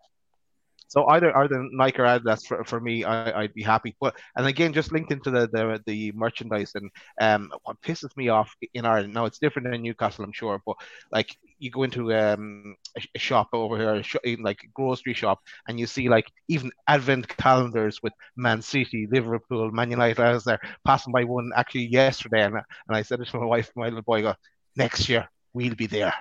[0.94, 3.96] so either either Nike or Adidas for, for me, I, would be happy.
[4.00, 8.30] But and again, just linked into the the, the merchandise and um, what pisses me
[8.30, 10.76] off in Ireland now it's different in Newcastle, I'm sure, but
[11.12, 12.76] like you go into um,
[13.16, 17.28] a, shop over here, a like a grocery shop, and you see like even advent
[17.28, 20.20] calendars with Man City, Liverpool, Man United.
[20.20, 22.64] I was there passing by one actually yesterday, and, and
[22.98, 24.36] I said to my wife, my little boy, go
[24.76, 26.14] next year we'll be there.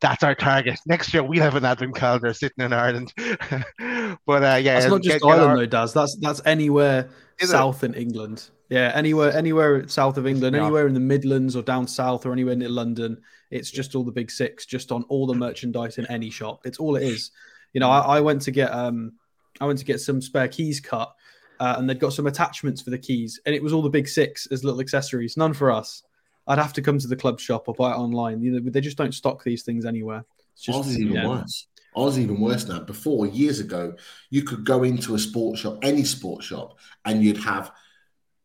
[0.00, 0.78] That's our target.
[0.86, 3.12] Next year we'll have an advent calendar sitting in Ireland.
[3.16, 5.56] but uh, yeah, that's not just get, Ireland our...
[5.58, 5.92] though, Daz.
[5.92, 7.08] That's that's anywhere
[7.38, 7.86] Is south it?
[7.86, 8.50] in England.
[8.68, 12.56] Yeah, anywhere anywhere south of England, anywhere in the Midlands or down south or anywhere
[12.56, 13.20] near London.
[13.50, 16.60] It's just all the big six, just on all the merchandise in any shop.
[16.64, 17.30] It's all it is.
[17.72, 19.12] You know, I, I went to get um
[19.60, 21.14] I went to get some spare keys cut.
[21.60, 24.08] Uh, and they'd got some attachments for the keys, and it was all the big
[24.08, 25.36] six as little accessories.
[25.36, 26.02] None for us.
[26.46, 28.42] I'd have to come to the club shop or buy it online.
[28.42, 30.24] You know, they just don't stock these things anywhere.
[30.52, 31.28] It's just, Ours is even yeah.
[31.28, 31.66] worse.
[31.96, 32.80] Ours is even worse now.
[32.80, 33.94] Before years ago,
[34.30, 37.72] you could go into a sports shop, any sports shop, and you'd have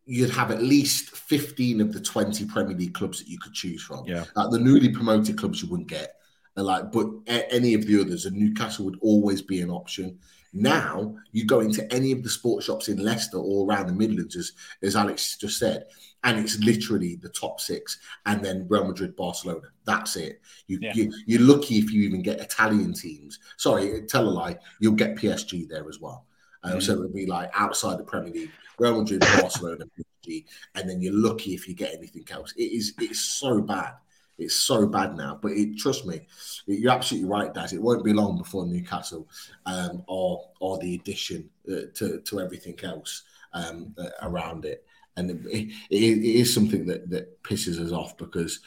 [0.06, 3.84] you'd have at least 15 of the 20 Premier League clubs that you could choose
[3.84, 4.06] from.
[4.08, 4.24] Yeah.
[4.36, 6.16] Like the newly promoted clubs you wouldn't get.
[6.56, 10.18] And like, but any of the others, and Newcastle would always be an option.
[10.54, 14.36] Now you go into any of the sports shops in Leicester or around the Midlands,
[14.36, 15.86] as, as Alex just said,
[16.24, 19.68] and it's literally the top six, and then Real Madrid, Barcelona.
[19.86, 20.42] That's it.
[20.68, 20.94] You, yeah.
[20.94, 23.40] you you're lucky if you even get Italian teams.
[23.58, 24.58] Sorry, tell a lie.
[24.80, 26.26] You'll get PSG there as well.
[26.64, 26.80] Um, mm-hmm.
[26.82, 29.86] So it'll be like outside the Premier League, Real Madrid, Barcelona,
[30.26, 30.46] PSG,
[30.76, 32.54] and then you're lucky if you get anything else.
[32.58, 33.94] It is it's so bad.
[34.40, 36.22] It's so bad now, but it, trust me,
[36.66, 37.74] you're absolutely right, Daz.
[37.74, 39.28] It won't be long before Newcastle
[39.66, 44.86] um, or or the addition uh, to to everything else um, uh, around it,
[45.18, 48.60] and it, it, it is something that that pisses us off because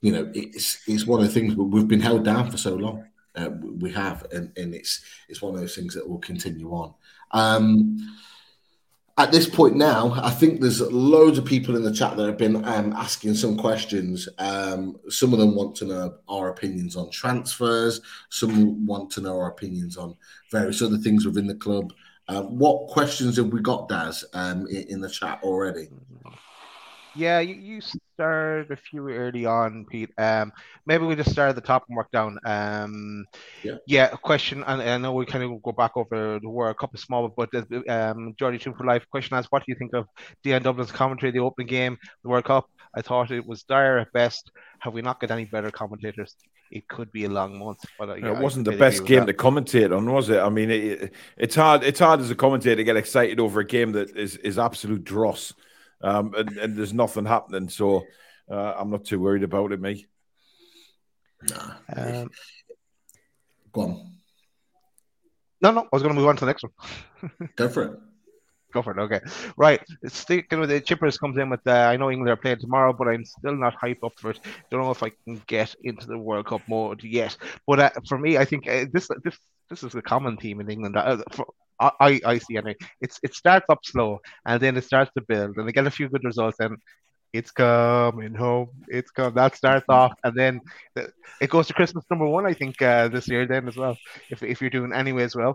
[0.00, 3.04] you know it's it's one of the things we've been held down for so long.
[3.34, 3.48] Uh,
[3.78, 6.94] we have, and, and it's it's one of those things that will continue on.
[7.30, 7.96] Um,
[9.18, 12.38] at this point now, I think there's loads of people in the chat that have
[12.38, 14.28] been um, asking some questions.
[14.38, 18.00] Um, some of them want to know our opinions on transfers.
[18.30, 20.16] Some want to know our opinions on
[20.50, 21.92] various other things within the club.
[22.28, 25.88] Uh, what questions have we got, Daz, um, in, in the chat already?
[27.14, 27.80] Yeah, you, you
[28.14, 30.10] started a few early on, Pete.
[30.16, 30.52] Um,
[30.86, 32.38] maybe we just start at the top and work down.
[32.44, 33.24] Um,
[33.62, 33.74] yeah.
[33.86, 36.98] yeah, question, and I know we kind of go back over the World Cup, a
[36.98, 37.50] small, but
[37.88, 40.06] um, Jordy Two for Life question asks, what do you think of
[40.42, 42.66] Dion Dublin's commentary, the opening game, the World Cup?
[42.94, 44.50] I thought it was dire at best.
[44.80, 46.34] Have we not got any better commentators?
[46.70, 49.34] It could be a long month, but uh, yeah, it wasn't the best game to
[49.34, 50.38] commentate on, was it?
[50.38, 51.82] I mean, it, it's hard.
[51.84, 55.04] It's hard as a commentator to get excited over a game that is is absolute
[55.04, 55.52] dross
[56.02, 57.68] um, and, and, there's nothing happening.
[57.68, 58.02] So
[58.50, 60.06] uh, I'm not too worried about it, me.
[61.48, 61.74] Nah.
[61.94, 62.30] Um,
[63.72, 64.12] Go on.
[65.60, 67.50] No, no, I was going to move on to the next one.
[67.56, 67.98] Go for it.
[68.72, 68.98] Go for it.
[68.98, 69.20] Okay,
[69.56, 69.80] right.
[70.06, 71.60] Sticking with the chippers comes in with.
[71.66, 74.40] Uh, I know England are playing tomorrow, but I'm still not hyped up for it.
[74.70, 77.36] Don't know if I can get into the World Cup mode yet.
[77.66, 79.36] But uh, for me, I think uh, this this
[79.68, 80.96] this is the common theme in England.
[80.96, 81.46] Uh, for,
[82.00, 82.76] I, I see anyway.
[83.00, 85.90] It's it starts up slow and then it starts to build and they get a
[85.98, 86.76] few good results and
[87.40, 88.68] It's coming home.
[88.96, 89.32] It's come.
[89.40, 90.60] That starts off, and then
[91.40, 92.44] it goes to Christmas number one.
[92.52, 93.96] I think uh, this year then as well.
[94.32, 95.54] If if you're doing anyway as well.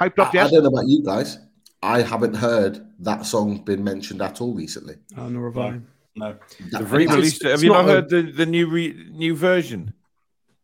[0.00, 1.38] Hyped up I, I don't know about you guys.
[1.82, 4.96] I haven't heard that song been mentioned at all recently.
[5.18, 5.70] Oh, nor have I.
[6.14, 6.32] No.
[6.70, 7.50] That- They've re-released it.
[7.50, 9.92] Have you not not a- heard the, the new re, new version?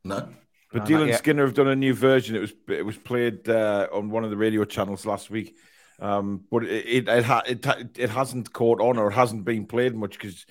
[0.05, 0.29] no.
[0.73, 1.19] But No, Dylan yet.
[1.19, 2.35] Skinner have done a new version.
[2.37, 5.55] It was it was played uh, on one of the radio channels last week,
[6.01, 9.67] um, but it it it, ha- it ha- it hasn't caught on or hasn't been
[9.67, 10.47] played much because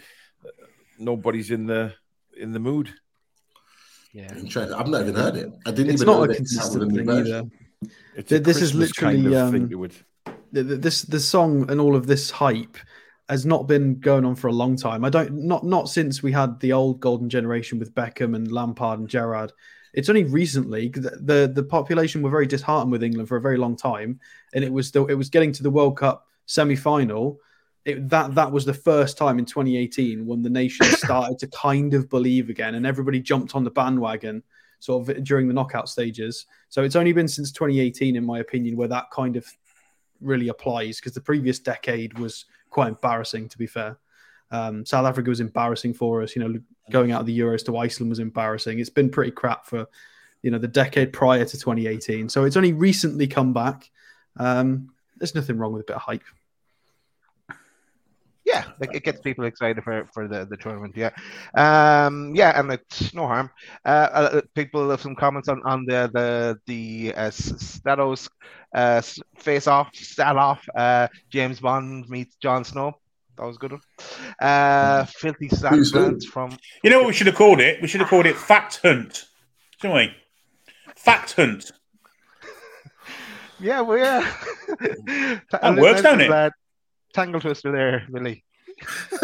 [0.99, 1.93] nobody's in the
[2.37, 2.93] in the mood.
[4.13, 4.33] Yeah.
[4.35, 4.73] Interesting.
[4.73, 5.49] I've not even heard it.
[5.65, 7.43] I didn't It's even not know a consistent thing either.
[8.15, 10.03] It's Th- a this is Christmas kind literally, of um, to it.
[10.51, 12.77] the, the- this the song and all of this hype
[13.29, 15.05] has not been going on for a long time.
[15.05, 18.99] I don't not not since we had the old golden generation with Beckham and Lampard
[18.99, 19.53] and Gerrard.
[19.93, 23.57] It's only recently the, the the population were very disheartened with England for a very
[23.57, 24.19] long time,
[24.53, 27.39] and it was the, it was getting to the World Cup semi final.
[27.83, 31.93] It, that that was the first time in 2018 when the nation started to kind
[31.93, 34.43] of believe again, and everybody jumped on the bandwagon
[34.79, 36.47] sort of during the knockout stages.
[36.69, 39.45] So it's only been since 2018, in my opinion, where that kind of
[40.21, 43.97] really applies because the previous decade was quite embarrassing, to be fair.
[44.51, 46.35] Um, South Africa was embarrassing for us.
[46.35, 46.59] You know,
[46.91, 48.79] going out of the Euros to Iceland was embarrassing.
[48.79, 49.87] It's been pretty crap for,
[50.41, 52.29] you know, the decade prior to 2018.
[52.29, 53.89] So it's only recently come back.
[54.37, 56.23] Um, there's nothing wrong with a bit of hype.
[58.43, 60.97] Yeah, like it gets people excited for, for the, the tournament.
[60.97, 61.11] Yeah,
[61.53, 63.51] um, yeah, and it's no harm.
[63.85, 68.29] Uh, uh, people have some comments on, on the the the uh, Statos
[68.73, 69.01] uh,
[69.37, 70.67] face off, stat off.
[70.75, 73.00] Uh, James Bond meets Jon Snow.
[73.41, 73.81] That was good one.
[74.39, 75.67] Uh, filthy Who's who?
[75.67, 77.81] sandlands from You know what we should have called it?
[77.81, 79.25] We should have called it Fact Hunt.
[79.81, 80.15] Shouldn't we?
[80.95, 81.71] Fact Hunt.
[83.59, 84.31] yeah, well, yeah.
[85.51, 86.29] That works, don't it?
[86.29, 86.51] Uh,
[87.15, 88.43] Tangle twister there, Billy.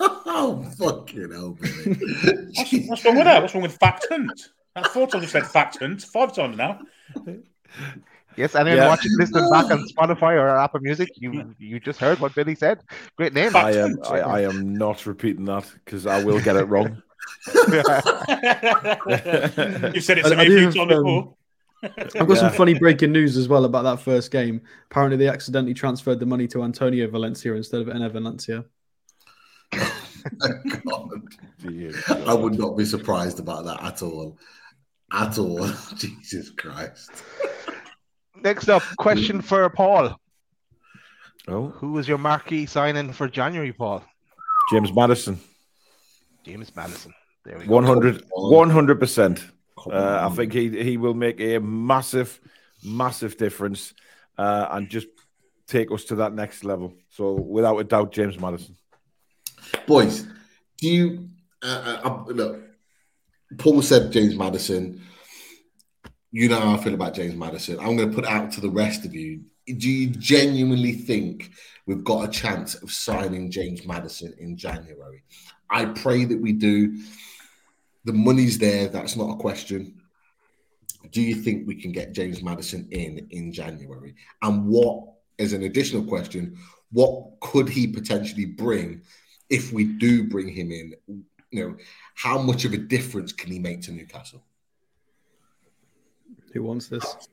[0.00, 1.94] oh, fucking hell, Billy.
[2.54, 3.42] What's, what's wrong with that?
[3.42, 4.48] What's wrong with Fact Hunt?
[4.74, 6.00] That's four times I've said Fact Hunt.
[6.04, 6.80] Five times now.
[8.38, 8.86] Yes, and then Yeah.
[8.86, 12.80] watching listening back on Spotify or Apple Music, you you just heard what Billy said.
[13.16, 13.56] Great name.
[13.56, 17.02] I am I, I am not repeating that because I will get it wrong.
[17.52, 17.64] You've
[20.04, 21.34] said it I- to I me a do few have, times um, before.
[21.82, 24.60] I've got some funny breaking news as well about that first game.
[24.90, 28.64] Apparently, they accidentally transferred the money to Antonio Valencia instead of Enner Valencia.
[29.72, 31.22] God.
[31.58, 31.92] Dear
[32.26, 34.38] I would not be surprised about that at all.
[35.12, 35.68] At all.
[35.96, 37.10] Jesus Christ.
[38.42, 40.18] Next up, question for Paul.
[41.48, 44.04] Oh, Who was your marquee signing for January, Paul?
[44.70, 45.40] James Maddison,
[46.44, 47.14] James Maddison.
[47.44, 47.72] There we go.
[47.72, 49.44] 100 percent.
[49.90, 52.38] Uh, I think he he will make a massive,
[52.84, 53.94] massive difference,
[54.36, 55.06] uh, and just
[55.66, 56.92] take us to that next level.
[57.10, 58.76] So, without a doubt, James Maddison.
[59.86, 60.26] Boys,
[60.78, 61.28] do you
[61.62, 62.60] uh, uh, uh, look?
[63.56, 65.00] Paul said James Maddison.
[66.30, 67.78] You know how I feel about James Maddison.
[67.80, 69.44] I'm going to put out to the rest of you.
[69.66, 71.52] Do you genuinely think
[71.86, 75.22] we've got a chance of signing James Maddison in January?
[75.70, 77.00] I pray that we do.
[78.04, 78.88] The money's there.
[78.88, 80.02] That's not a question.
[81.10, 84.14] Do you think we can get James Maddison in in January?
[84.42, 85.04] And what,
[85.38, 86.58] as an additional question,
[86.92, 89.00] what could he potentially bring
[89.48, 90.94] if we do bring him in?
[91.50, 91.76] You know,
[92.14, 94.42] how much of a difference can he make to Newcastle?
[96.58, 97.28] Who wants this?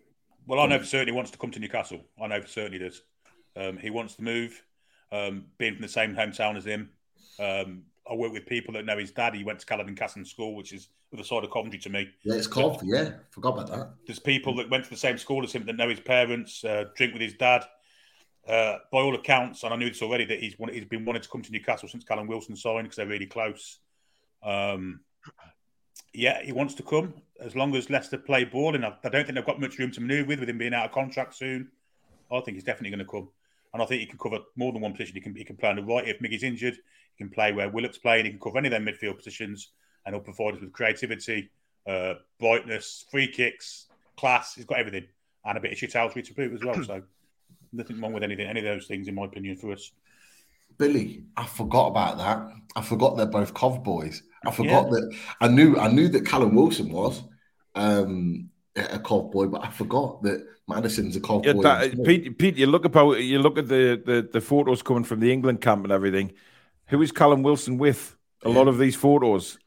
[0.46, 2.02] Well, I know for certain he wants to come to Newcastle.
[2.22, 3.02] I know for certain he does.
[3.56, 4.62] Um, he wants to move,
[5.12, 6.92] um, being from the same hometown as him.
[7.40, 9.34] Um, I work with people that know his dad.
[9.34, 12.08] He went to Caludon Castle School, which is the other side of Coventry to me.
[12.24, 12.90] Yeah, it's Coventry.
[12.90, 13.94] Yeah, forgot about that.
[14.06, 16.86] There's people that went to the same school as him that know his parents, uh,
[16.96, 17.66] drink with his dad.
[18.48, 21.24] Uh, by all accounts, and I knew this already, that he's wanted, he's been wanting
[21.24, 23.80] to come to Newcastle since Callum Wilson signed because they're really close.
[24.44, 25.00] Um,
[26.16, 29.26] yeah, he wants to come as long as Leicester play ball, and I, I don't
[29.26, 31.70] think they've got much room to manoeuvre with with him being out of contract soon.
[32.32, 33.30] I think he's definitely going to come,
[33.74, 35.16] and I think he can cover more than one position.
[35.16, 36.76] He can he can play on the right if Miggy's injured.
[37.16, 38.26] He can play where Willock's playing.
[38.26, 39.70] He can cover any of their midfield positions,
[40.06, 41.50] and he'll provide us with creativity,
[41.88, 43.88] uh, brightness, free kicks,
[44.18, 44.56] class.
[44.56, 45.08] He's got everything,
[45.46, 46.84] and a bit of shithousery to boot as well.
[46.86, 47.04] So
[47.74, 49.92] nothing wrong with anything, any of those things, in my opinion, for us.
[50.78, 52.48] Billy, I forgot about that.
[52.76, 54.22] I forgot they're both Cov boys.
[54.46, 57.24] I forgot that I knew I knew that Callum Wilson was
[57.74, 61.64] um, a Cov boy, but I forgot that Maddison's a Cov Yeah, boy.
[61.64, 65.20] that, Pete, Pete, you look about you look at the, the the photos coming from
[65.20, 66.34] the England camp and everything.
[66.88, 68.16] Who is Callum Wilson with?
[68.44, 69.58] A lot of these photos.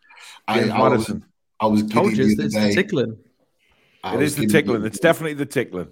[0.47, 1.25] I, James I was, Maddison.
[1.59, 3.19] I was Told you the it's other the tickling.
[4.05, 4.85] I It the giddy tickling.
[4.85, 5.89] It's definitely the tickling.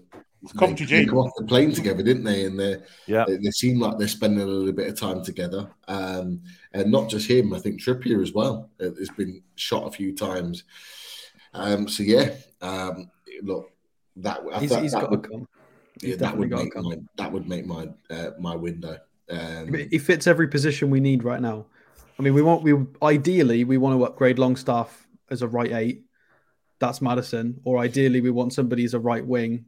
[0.52, 1.09] Coventry they, they G.
[1.09, 2.44] come off the plane together, didn't they?
[2.44, 3.24] And they Yeah.
[3.27, 5.68] they, they seem like they're spending a little bit of time together.
[5.89, 6.43] Um,
[6.73, 10.14] and not just him, I think Trippier as well uh, has been shot a few
[10.14, 10.64] times.
[11.55, 13.10] Um, so yeah, um,
[13.43, 13.70] look,
[14.16, 15.48] that I He's, thought he's that got would, to come.
[16.02, 18.98] yeah, that would make my that would make my uh, my window.
[19.28, 21.66] Um, He fits every position we need right now.
[22.18, 26.02] I mean, we want we ideally we want to upgrade Longstaff as a right eight.
[26.78, 27.60] That's Maddison.
[27.64, 29.64] Or ideally we want somebody as a right wing.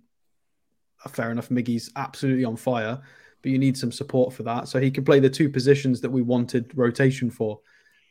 [1.10, 1.48] Fair enough.
[1.48, 3.00] Miggy's absolutely on fire,
[3.42, 4.68] but you need some support for that.
[4.68, 7.60] So he could play the two positions that we wanted rotation for,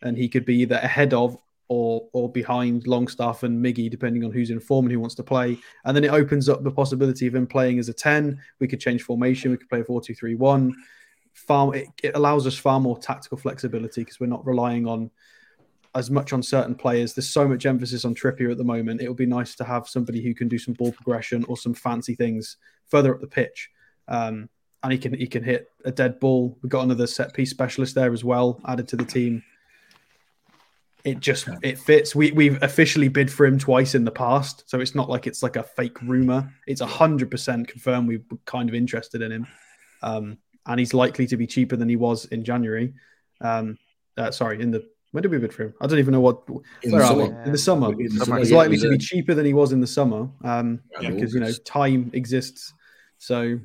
[0.01, 1.37] and he could be either ahead of
[1.69, 5.23] or or behind Longstaff and Miggy, depending on who's in form and who wants to
[5.23, 5.57] play.
[5.85, 8.39] And then it opens up the possibility of him playing as a 10.
[8.59, 9.51] We could change formation.
[9.51, 10.75] We could play a 4 2 3 1
[11.37, 15.11] far it, it allows us far more tactical flexibility because we're not relying on
[15.97, 17.13] as much on certain players.
[17.13, 19.01] There's so much emphasis on Trippier at the moment.
[19.01, 21.73] It would be nice to have somebody who can do some ball progression or some
[21.73, 22.57] fancy things
[22.87, 23.71] further up the pitch.
[24.07, 24.47] Um,
[24.83, 26.55] and he can he can hit a dead ball.
[26.61, 29.43] We've got another set piece specialist there as well, added to the team.
[31.03, 32.13] It just it fits.
[32.13, 35.41] We we've officially bid for him twice in the past, so it's not like it's
[35.41, 36.53] like a fake rumor.
[36.67, 38.07] It's hundred percent confirmed.
[38.07, 39.47] We're kind of interested in him.
[40.03, 40.37] Um,
[40.67, 42.93] and he's likely to be cheaper than he was in January.
[43.41, 43.79] Um,
[44.15, 45.73] uh, sorry, in the when did we bid for him?
[45.81, 46.43] I don't even know what.
[46.83, 47.23] In where the are we?
[47.23, 47.43] summer.
[47.43, 47.91] In the summer.
[47.91, 49.87] In the summer, He's yeah, likely it to be cheaper than he was in the
[49.87, 52.73] summer um, Yeah, because you know time exists.
[53.17, 53.59] So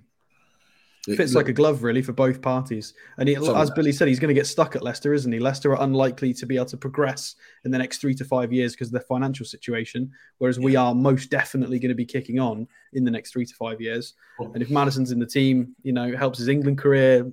[1.11, 2.95] uh, fits like a glove really for both parties.
[3.19, 5.41] And he, as Billy said, he's going to get stuck at Leicester, isn't he?
[5.41, 8.73] Leicester are unlikely to be able to progress in the next three to five years
[8.73, 12.69] because of their financial situation, whereas we are most definitely going to be kicking on
[12.93, 14.15] in the next three to five years.
[14.39, 17.31] And if Maddison's in the team, you know, it helps his England career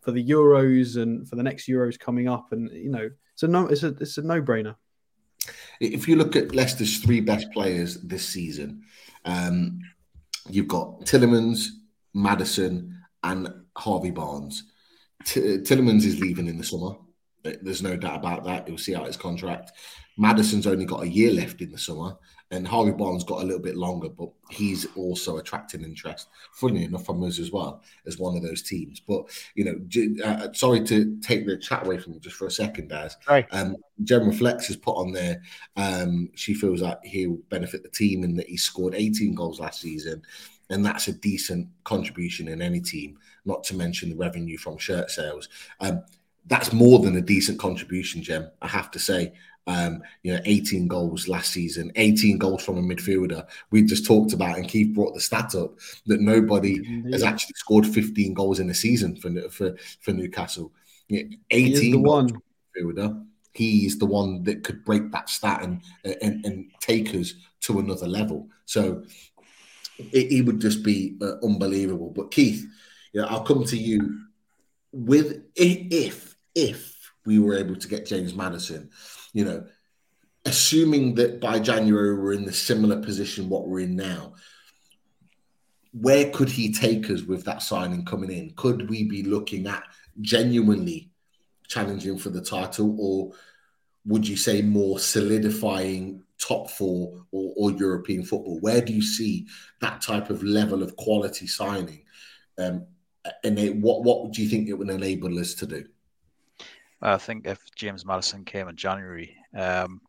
[0.00, 2.52] for the Euros and for the next Euros coming up.
[2.52, 3.10] And you know,
[3.40, 4.76] it's a no, it's a it's a no brainer.
[5.80, 8.82] If you look at Leicester's three best players this season,
[9.24, 9.80] um,
[10.50, 11.68] you've got Tielemans,
[12.12, 13.48] Maddison, and
[13.78, 14.64] Harvey Barnes.
[15.24, 16.96] T- Tielemans is leaving in the summer.
[17.42, 18.68] There's no doubt about that.
[18.68, 19.72] He'll see out his contract.
[20.18, 22.18] Maddison's only got a year left in the summer,
[22.52, 26.28] and Harvey Barnes got a little bit longer, but he's also attracting interest.
[26.52, 28.98] Funny enough, from us as well as one of those teams.
[28.98, 32.50] But you know, uh, sorry to take the chat away from you just for a
[32.50, 33.16] second, Daz.
[33.28, 33.46] Right.
[33.52, 35.40] Um, Gemma Flex has put on there.
[35.76, 39.80] Um, she feels that he'll benefit the team in that he scored 18 goals last
[39.80, 40.22] season,
[40.70, 43.16] and that's a decent contribution in any team.
[43.44, 45.48] Not to mention the revenue from shirt sales.
[45.78, 46.02] Um,
[46.46, 48.50] that's more than a decent contribution, Gem.
[48.60, 49.34] I have to say.
[49.66, 53.46] Um, you know, 18 goals last season, 18 goals from a midfielder.
[53.70, 56.82] We just talked about, and Keith brought the stat up that nobody
[57.12, 60.72] has actually scored 15 goals in a season for for, for Newcastle.
[61.08, 62.42] Yeah, He is 18 the goals one.
[62.76, 63.24] midfielder.
[63.52, 68.08] He's the one that could break that stat and and, and take us to another
[68.08, 68.48] level.
[68.64, 69.04] So
[69.98, 72.10] it, it would just be uh, unbelievable.
[72.10, 72.64] But Keith,
[73.12, 74.20] you know, I'll come to you
[74.92, 76.96] with if if
[77.26, 78.90] we were able to get James Maddison,
[79.32, 79.64] you know,
[80.44, 84.34] assuming that by January we're in the similar position what we're in now.
[85.92, 88.52] Where could he take us with that signing coming in?
[88.56, 89.82] Could we be looking at
[90.20, 91.10] genuinely
[91.68, 93.32] challenging for the title, or
[94.04, 98.58] would you say more solidifying top four or, or European football?
[98.60, 99.46] Where do you see
[99.80, 102.04] that type of level of quality signing?
[102.58, 102.86] Um,
[103.44, 105.84] and what what do you think it would enable us to do?
[107.02, 110.00] I think if James Maddison came in January, um,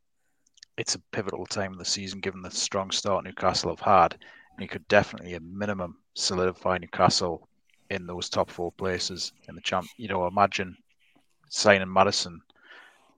[0.77, 4.13] it's a pivotal time of the season given the strong start Newcastle have had.
[4.13, 7.47] And he could definitely, at minimum, solidify Newcastle
[7.89, 9.88] in those top four places in the champ.
[9.97, 10.76] You know, imagine
[11.49, 12.41] signing Maddison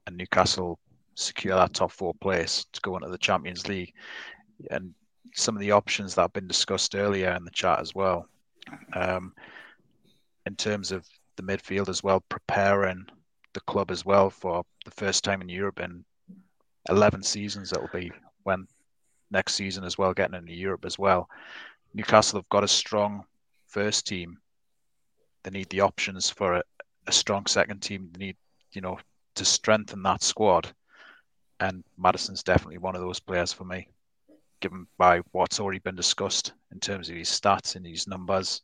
[0.05, 0.79] and Newcastle
[1.15, 3.93] secure that top four place to go into the Champions League.
[4.69, 4.93] And
[5.33, 8.27] some of the options that have been discussed earlier in the chat as well,
[8.93, 9.33] um,
[10.45, 13.05] in terms of the midfield as well, preparing
[13.53, 16.03] the club as well for the first time in Europe in
[16.89, 17.69] 11 seasons.
[17.69, 18.11] That will be
[18.43, 18.67] when
[19.31, 21.29] next season as well, getting into Europe as well.
[21.93, 23.23] Newcastle have got a strong
[23.67, 24.37] first team.
[25.43, 26.63] They need the options for a,
[27.07, 28.09] a strong second team.
[28.13, 28.37] They need,
[28.73, 28.97] you know,
[29.35, 30.73] to strengthen that squad.
[31.59, 33.87] And Maddison's definitely one of those players for me,
[34.59, 38.61] given by what's already been discussed in terms of his stats and his numbers.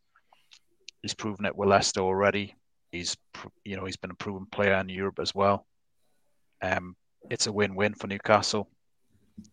[1.02, 2.56] He's proven it with Leicester already.
[2.92, 3.16] He's,
[3.64, 5.66] you know, he's been a proven player in Europe as well.
[6.62, 6.96] Um,
[7.30, 8.70] it's a win-win for Newcastle.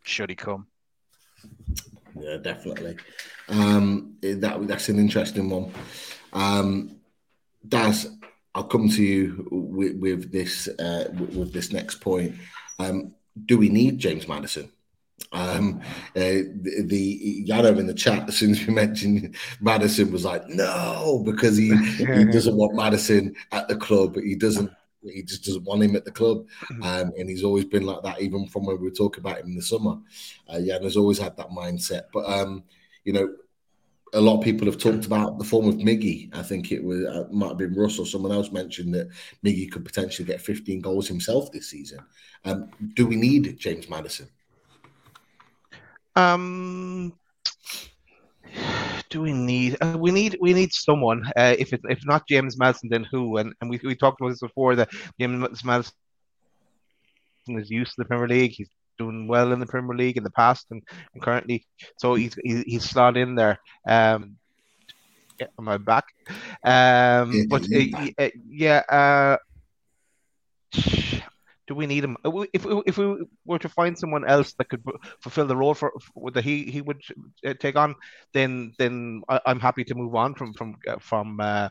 [0.04, 0.66] Should he come?
[2.18, 2.96] Yeah, definitely.
[3.48, 5.72] Um, that that's an interesting one.
[6.32, 6.96] Um,
[7.68, 8.08] Daz,
[8.54, 12.34] I'll come to you with, with this uh, with, this next point.
[12.78, 13.14] Um,
[13.44, 14.70] do we need James Maddison?
[15.32, 15.80] Um,
[16.14, 20.46] uh, the, the Yano in the chat, as soon as we mentioned Maddison, was like,
[20.48, 24.16] no, because he, he doesn't want Maddison at the club.
[24.16, 24.70] He doesn't.
[25.02, 26.46] He just doesn't want him at the club,
[26.82, 29.46] um, and he's always been like that, even from when we were talking about him
[29.46, 29.98] in the summer.
[30.48, 32.64] Uh, Yano's always had that mindset, but um,
[33.04, 33.28] you know,
[34.14, 36.34] a lot of people have talked about the form of Miggy.
[36.36, 39.08] I think it was uh, might have been Russ or someone else mentioned that
[39.44, 42.00] Miggy could potentially get 15 goals himself this season.
[42.44, 44.28] Um, do we need James Maddison?
[46.16, 47.12] Um,
[49.10, 49.76] do we need?
[49.80, 51.22] Uh, we need we need someone.
[51.36, 53.36] Uh, if it's if not James Maddison, then who?
[53.36, 54.74] And and we we talked about this before.
[54.76, 54.90] That
[55.20, 55.94] James Maddison
[57.48, 58.52] is used to the Premier League.
[58.56, 60.82] He's doing well in the Premier League in the past and,
[61.12, 61.66] and currently.
[61.98, 63.58] So he's he's, he's slot in there.
[63.86, 64.36] Um,
[65.38, 66.04] yeah, am I back?
[66.64, 69.36] Um, but uh, yeah, uh,
[71.66, 72.16] do we need him?
[72.24, 74.82] Uh, if if we were to find someone else that could
[75.20, 77.02] fulfill the role for, for that he he would
[77.44, 77.94] uh, take on,
[78.32, 81.68] then then I, am happy to move on from from uh, from uh,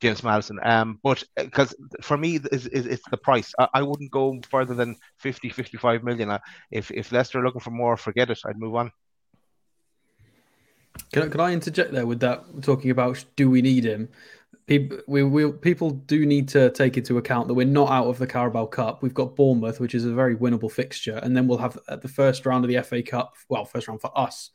[0.00, 0.58] James Maddison.
[0.62, 3.52] Um, but because for me, it's, it's the price.
[3.58, 6.38] I, I, wouldn't go further than 50, 55 million.
[6.70, 8.40] If if Leicester are looking for more, forget it.
[8.46, 8.92] I'd move on.
[11.12, 12.44] Can, can I interject there with that?
[12.62, 14.08] Talking about do we need him?
[14.66, 18.18] People we, we people do need to take into account that we're not out of
[18.18, 19.02] the Carabao Cup.
[19.02, 22.08] We've got Bournemouth, which is a very winnable fixture, and then we'll have at the
[22.08, 23.34] first round of the FA Cup.
[23.48, 24.50] Well, first round for us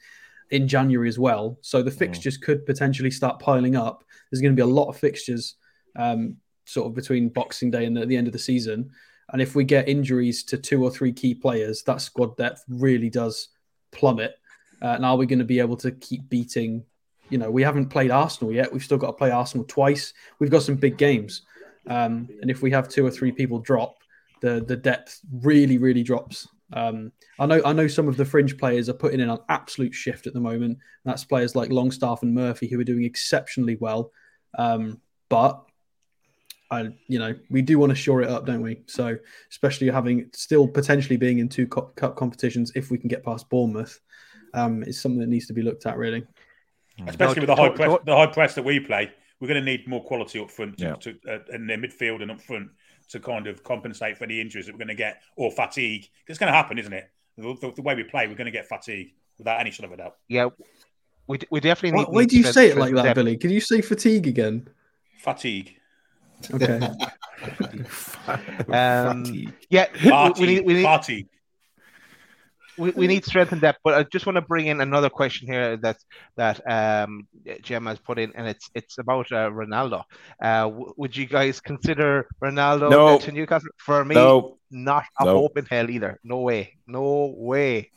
[0.50, 1.58] in January as well.
[1.62, 1.98] So the mm.
[1.98, 2.42] fixtures mm.
[2.42, 4.04] could potentially start piling up.
[4.32, 5.56] There's going to be a lot of fixtures,
[5.96, 8.90] um, sort of between Boxing Day and the, the end of the season.
[9.34, 13.10] And if we get injuries to two or three key players, that squad depth really
[13.10, 13.50] does
[13.92, 14.36] plummet.
[14.82, 16.84] Uh, and are we going to be able to keep beating
[17.30, 18.72] you know, we haven't played Arsenal yet.
[18.72, 20.14] We've still got to play Arsenal twice.
[20.40, 21.44] We've got some big games.
[21.88, 23.96] Um, and if we have two or three people drop,
[24.42, 26.48] the the depth really, really drops.
[26.74, 29.94] Um, I know I know some of the fringe players are putting in an absolute
[29.94, 30.80] shift at the moment.
[31.06, 34.12] That's players like Longstaff and Murphy who are doing exceptionally well.
[34.58, 35.64] Um, but
[36.70, 38.82] I, you know, we do want to shore it up, don't we?
[38.88, 39.18] So,
[39.50, 44.00] especially having still potentially being in two cup competitions, if we can get past Bournemouth,
[44.54, 46.26] um, is something that needs to be looked at really.
[47.00, 47.10] Mm.
[47.10, 49.12] especially with the high press, the high press that we play.
[49.40, 50.96] We're going to need more quality up front to, yeah.
[50.96, 52.70] to uh, in the midfield and up front
[53.10, 56.08] to kind of compensate for any injuries that we're going to get or fatigue.
[56.28, 57.10] It's going to happen, isn't it?
[57.38, 59.94] The, the, the way we play, we're going to get fatigue without any sort of
[59.94, 60.16] a doubt.
[60.28, 60.50] Yeah,
[61.28, 62.08] we, we definitely need.
[62.08, 63.38] Why, why do you say it like that, Billy?
[63.38, 64.68] Can you say fatigue again?
[65.20, 65.76] Fatigue.
[66.52, 66.80] Okay.
[68.70, 71.28] um, yeah, we, we, need, we need fatigue
[72.78, 75.48] we, we need strength and depth, but I just want to bring in another question
[75.48, 75.98] here that
[76.36, 77.28] that um,
[77.62, 80.04] Gemma has put in, and it's it's about uh, Ronaldo.
[80.42, 83.20] Uh, w- would you guys consider Ronaldo no.
[83.20, 83.70] to Newcastle?
[83.78, 84.58] For me, no.
[84.70, 85.34] not a no.
[85.34, 86.20] hope in hell either.
[86.24, 87.92] No way, no way.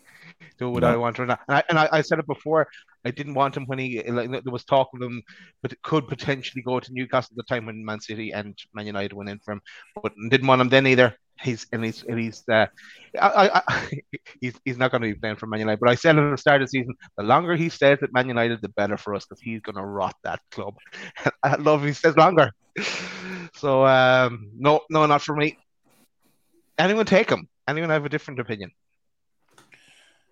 [0.58, 0.88] Do what no.
[0.88, 2.68] I want Ronaldo, and, I, and I, I said it before.
[3.04, 5.22] I didn't want him when he like there was talk of him,
[5.62, 8.86] but it could potentially go to Newcastle at the time when Man City and Man
[8.86, 9.62] United went in for him,
[10.02, 12.66] but didn't want him then either he's and he's and he's uh,
[13.20, 14.00] I, I,
[14.40, 15.80] he's he's not going to be playing for Man United.
[15.80, 18.28] But I said at the start of the season, the longer he stays at Man
[18.28, 20.74] United, the better for us because he's going to rot that club.
[21.42, 22.50] I love he stays longer.
[23.54, 25.58] So um, no, no, not for me.
[26.78, 27.48] Anyone take him?
[27.68, 28.70] Anyone have a different opinion?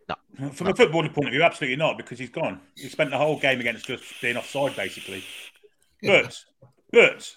[0.08, 0.50] No.
[0.50, 0.70] From no.
[0.70, 2.60] a footballing point of view, absolutely not, because he's gone.
[2.76, 5.24] He spent the whole game against just being offside, basically.
[6.02, 6.38] But,
[6.92, 7.36] but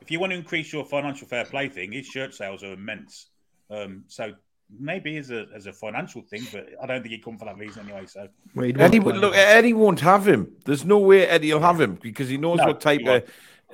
[0.00, 3.26] if you want to increase your financial fair play thing, his shirt sales are immense.
[3.70, 4.34] Um, so
[4.78, 7.58] maybe as a as a financial thing, but I don't think he'd come for that
[7.58, 8.06] reason anyway.
[8.06, 8.28] So
[8.58, 9.34] Eddie would look.
[9.34, 10.52] Eddie won't have him.
[10.64, 13.24] There's no way Eddie will have him because he knows no, what type of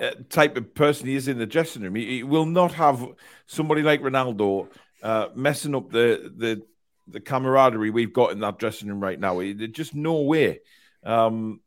[0.01, 1.95] uh, type of person he is in the dressing room.
[1.95, 3.07] He, he will not have
[3.47, 4.69] somebody like Ronaldo
[5.03, 6.63] uh, messing up the the
[7.09, 9.39] the camaraderie we've got in that dressing room right now.
[9.39, 10.61] There's just no way.
[11.05, 11.61] Um,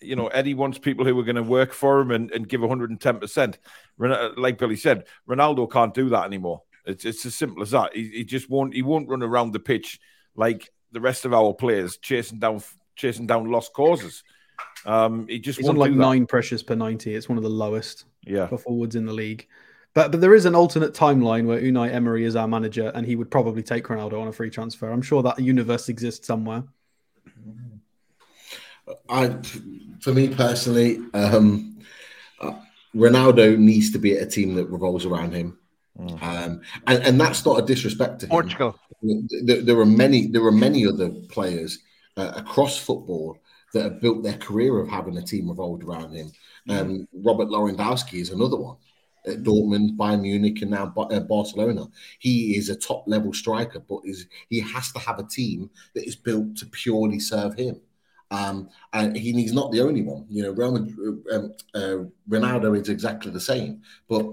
[0.00, 2.60] you know, Eddie wants people who are going to work for him and, and give
[2.60, 3.56] 110%.
[4.36, 6.62] Like Billy said, Ronaldo can't do that anymore.
[6.84, 7.94] It's, it's as simple as that.
[7.94, 9.98] He, he just won't he won't run around the pitch
[10.36, 12.62] like the rest of our players chasing down
[12.94, 14.22] chasing down lost causes.
[14.84, 17.14] Um, he just He's on like nine pressures per 90.
[17.14, 18.46] It's one of the lowest yeah.
[18.46, 19.48] for forwards in the league.
[19.96, 23.16] But but there is an alternate timeline where Unai Emery is our manager and he
[23.16, 24.90] would probably take Ronaldo on a free transfer.
[24.90, 26.64] I'm sure that universe exists somewhere.
[29.08, 29.34] I,
[30.00, 31.80] for me personally, um,
[32.42, 32.52] uh,
[32.94, 35.58] Ronaldo needs to be at a team that revolves around him,
[35.98, 36.22] mm.
[36.22, 38.30] um, and, and that's not a disrespect to him.
[38.30, 38.78] Portugal.
[39.00, 40.26] There, there are many.
[40.26, 41.78] There are many other players
[42.18, 43.38] uh, across football
[43.72, 46.30] that have built their career of having a team revolved around him.
[46.68, 46.80] Mm.
[46.80, 48.76] Um, Robert Lewandowski is another one.
[49.26, 51.86] At Dortmund, Bayern Munich, and now uh, Barcelona.
[52.18, 56.06] He is a top level striker, but is he has to have a team that
[56.06, 57.80] is built to purely serve him.
[58.30, 60.26] Um, and he, he's not the only one.
[60.28, 60.64] You know,
[61.32, 61.98] um, uh,
[62.28, 63.82] Ronaldo is exactly the same.
[64.08, 64.26] But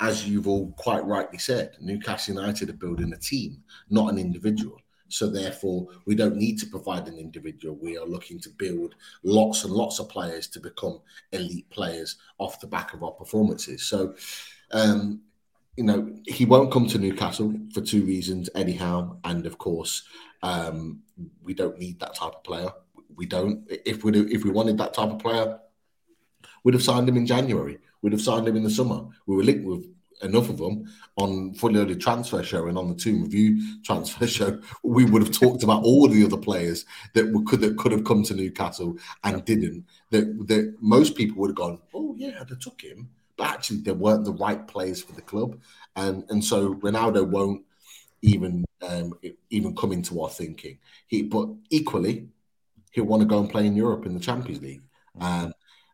[0.00, 4.81] as you've all quite rightly said, Newcastle United are building a team, not an individual.
[5.12, 7.76] So therefore, we don't need to provide an individual.
[7.80, 11.00] We are looking to build lots and lots of players to become
[11.32, 13.82] elite players off the back of our performances.
[13.82, 14.14] So,
[14.72, 15.20] um,
[15.76, 19.18] you know, he won't come to Newcastle for two reasons: anyhow.
[19.24, 20.02] And of course,
[20.42, 21.02] um,
[21.42, 22.70] we don't need that type of player.
[23.14, 23.66] We don't.
[23.68, 25.58] If we if we wanted that type of player,
[26.64, 27.78] we'd have signed him in January.
[28.00, 29.06] We'd have signed him in the summer.
[29.26, 29.86] We were linked with
[30.22, 30.84] enough of them
[31.16, 35.32] on fully loaded transfer show and on the Toon Review transfer show, we would have
[35.32, 36.84] talked about all the other players
[37.14, 39.84] that could that could have come to Newcastle and didn't.
[40.10, 43.92] That that most people would have gone, oh yeah, they took him, but actually they
[43.92, 45.60] weren't the right players for the club,
[45.96, 47.62] and and so Ronaldo won't
[48.22, 49.12] even um,
[49.50, 50.78] even come into our thinking.
[51.06, 52.28] He but equally
[52.92, 54.82] he'll want to go and play in Europe in the Champions League.
[55.20, 55.50] Um, uh,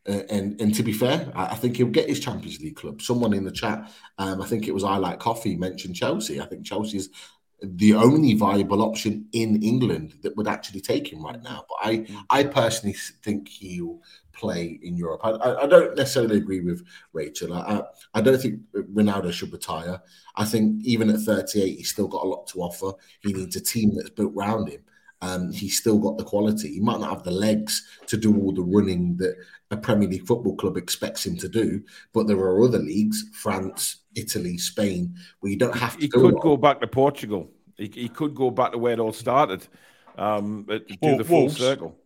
[0.09, 3.02] and and to be fair, I, I, think he'll get his Champions League club.
[3.02, 6.40] Someone in the chat, um, I think it was I like coffee, mentioned Chelsea.
[6.40, 7.10] I think Chelsea's
[7.60, 11.64] the only viable option in England that would actually take him right now.
[11.68, 12.24] But I mm.
[12.30, 14.01] I personally think he'll
[14.32, 15.20] play in Europe.
[15.24, 17.52] I, I, I don't necessarily agree with Rachel.
[17.52, 17.82] I,
[18.14, 20.01] I don't think Ronaldo should retire.
[20.36, 22.93] I think even at 38, he's still got a lot to offer.
[23.20, 24.80] He needs a team that's built around him.
[25.20, 26.74] Um, he's still got the quality.
[26.74, 29.36] He might not have the legs to do all the running that
[29.70, 31.82] a Premier League football club expects him to do,
[32.12, 36.01] but there are other leagues, France, Italy, Spain, where you don't have to.
[36.01, 37.51] He could go back to Portugal.
[37.77, 39.66] He, he, could go back to where it all started,
[40.16, 41.59] um, do the full Wolves.
[41.59, 41.97] circle.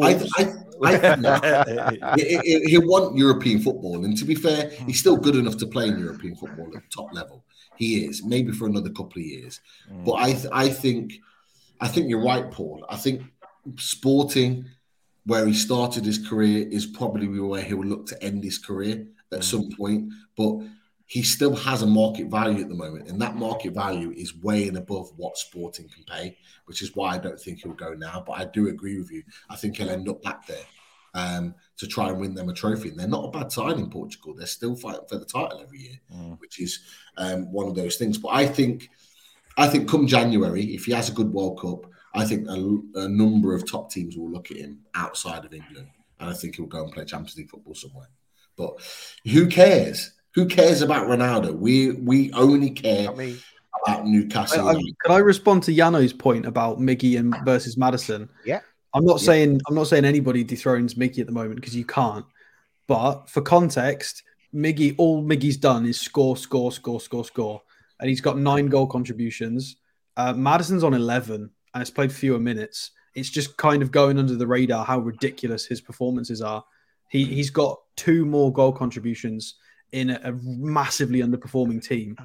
[0.00, 0.54] I, I,
[0.84, 5.66] I he, he'll want European football, and to be fair, he's still good enough to
[5.66, 7.44] play in European football at top level.
[7.76, 10.04] He is maybe for another couple of years, mm.
[10.04, 11.20] but I, I think
[11.80, 12.84] I think you're right, Paul.
[12.88, 13.22] I think
[13.76, 14.66] Sporting,
[15.26, 19.06] where he started his career, is probably where he will look to end his career
[19.32, 19.44] at mm.
[19.44, 20.12] some point.
[20.36, 20.60] But
[21.06, 24.68] he still has a market value at the moment, and that market value is way
[24.68, 26.36] and above what Sporting can pay,
[26.66, 28.22] which is why I don't think he'll go now.
[28.26, 29.22] But I do agree with you.
[29.48, 30.64] I think he'll end up back there
[31.14, 32.90] um, to try and win them a trophy.
[32.90, 34.34] And they're not a bad side in Portugal.
[34.34, 36.38] They're still fighting for the title every year, mm.
[36.40, 36.80] which is
[37.16, 38.18] um, one of those things.
[38.18, 38.90] But I think
[39.58, 43.08] I think come January, if he has a good World Cup, I think a, a,
[43.08, 45.88] number of top teams will look at him outside of England,
[46.20, 48.08] and I think he'll go and play Champions League football somewhere.
[48.56, 48.80] But
[49.24, 50.12] who cares?
[50.34, 51.58] Who cares about Ronaldo?
[51.58, 54.68] We we only care about Newcastle.
[54.68, 58.28] I, I, can I respond to Yano's point about Miggy and versus Maddison?
[58.44, 58.60] Yeah.
[58.94, 59.26] I'm not yeah.
[59.26, 62.24] saying I'm not saying anybody dethrones Miggy at the moment because you can't.
[62.86, 64.22] But for context,
[64.54, 67.62] Miggy, all Miggy's done is score, score, score, score, score
[68.00, 69.76] and he's got nine goal contributions.
[70.16, 71.34] Uh, Maddison's on 11
[71.74, 72.92] and has played fewer minutes.
[73.14, 76.64] It's just kind of going under the radar how ridiculous his performances are.
[77.08, 79.54] He, he's got two more goal contributions
[79.92, 82.16] in a, a massively underperforming team.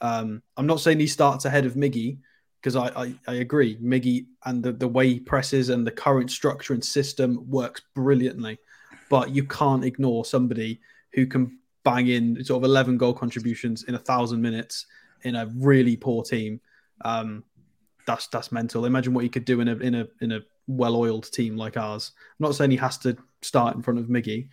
[0.00, 2.18] Um, I'm not saying he starts ahead of Miggy
[2.60, 3.78] because I, I, I, agree.
[3.78, 8.58] Miggy and the, the way he presses and the current structure and system works brilliantly.
[9.08, 10.80] But you can't ignore somebody
[11.12, 14.86] who can bang in sort of 11 goal contributions in a thousand minutes
[15.22, 16.60] in a really poor team,
[17.04, 17.44] um,
[18.06, 18.86] that's that's mental.
[18.86, 22.12] Imagine what he could do in a in a in a well-oiled team like ours.
[22.16, 24.48] I'm not saying he has to start in front of Miggy.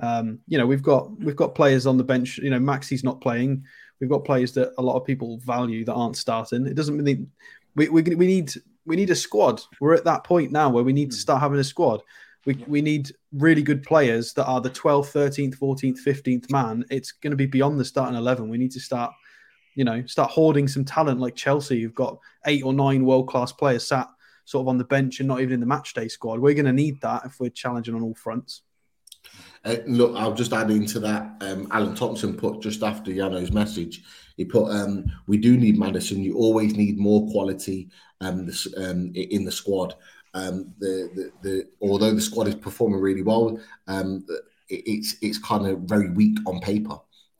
[0.00, 2.38] Um, you know, we've got we've got players on the bench.
[2.38, 3.64] You know, Maxi's not playing.
[4.00, 6.66] We've got players that a lot of people value that aren't starting.
[6.66, 7.30] It doesn't mean
[7.74, 8.52] we, we, we need
[8.84, 9.62] we need a squad.
[9.80, 12.02] We're at that point now where we need to start having a squad.
[12.44, 16.84] We, we need really good players that are the 12th, 13th, 14th, 15th man.
[16.90, 18.48] It's going to be beyond the starting 11.
[18.48, 19.12] We need to start
[19.76, 23.52] you know, start hoarding some talent like Chelsea, who've got eight or nine world class
[23.52, 24.08] players sat
[24.46, 26.40] sort of on the bench and not even in the match day squad.
[26.40, 28.62] We're going to need that if we're challenging on all fronts.
[29.64, 31.36] Uh, look, I'll just add into that.
[31.40, 34.02] Um, Alan Thompson put just after Yano's message,
[34.36, 36.22] he put, um, "We do need Maddison.
[36.22, 37.90] You always need more quality
[38.20, 39.94] um, this, um, in the squad.
[40.34, 43.58] Um, the, the, the although the squad is performing really well,
[43.88, 44.24] um,
[44.68, 46.98] it, it's it's kind of very weak on paper.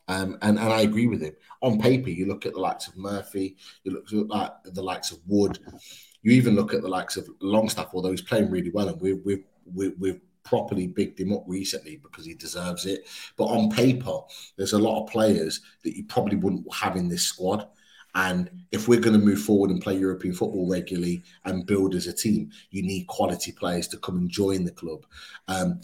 [0.08, 1.34] Um, and, and I agree with him.
[1.62, 5.18] On paper, you look at the likes of Murphy, you look at the likes of
[5.26, 5.58] Wood,
[6.22, 9.20] you even look at the likes of Longstaff, although he's playing really well, and we've
[9.24, 9.44] we've
[9.98, 13.08] we've properly bigged him up recently because he deserves it.
[13.36, 14.20] But on paper,
[14.56, 17.68] there's a lot of players that you probably wouldn't have in this squad.
[18.14, 22.06] And if we're going to move forward and play European football regularly and build as
[22.06, 25.04] a team, you need quality players to come and join the club.
[25.48, 25.80] Um,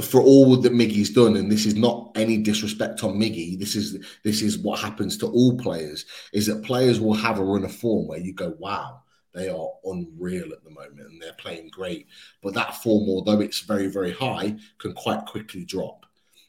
[0.00, 4.04] for all that Miggy's done, and this is not any disrespect on Miggy, this is
[4.22, 7.74] this is what happens to all players, is that players will have a run of
[7.74, 9.02] form where you go, wow,
[9.34, 12.06] they are unreal at the moment and they're playing great.
[12.42, 16.06] But that form, although it's very, very high, can quite quickly drop.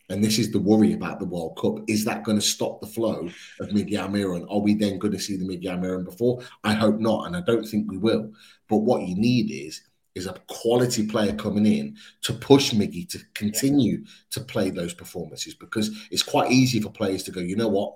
[0.09, 1.87] And this is the worry about the World Cup.
[1.87, 4.45] Is that going to stop the flow of Miggy Almiron?
[4.49, 6.41] Are we then going to see the Miggy Almiron before?
[6.63, 8.31] I hope not, and I don't think we will.
[8.67, 9.81] But what you need is
[10.15, 15.53] is a quality player coming in to push Miggy to continue to play those performances
[15.53, 17.95] because it's quite easy for players to go, you know what?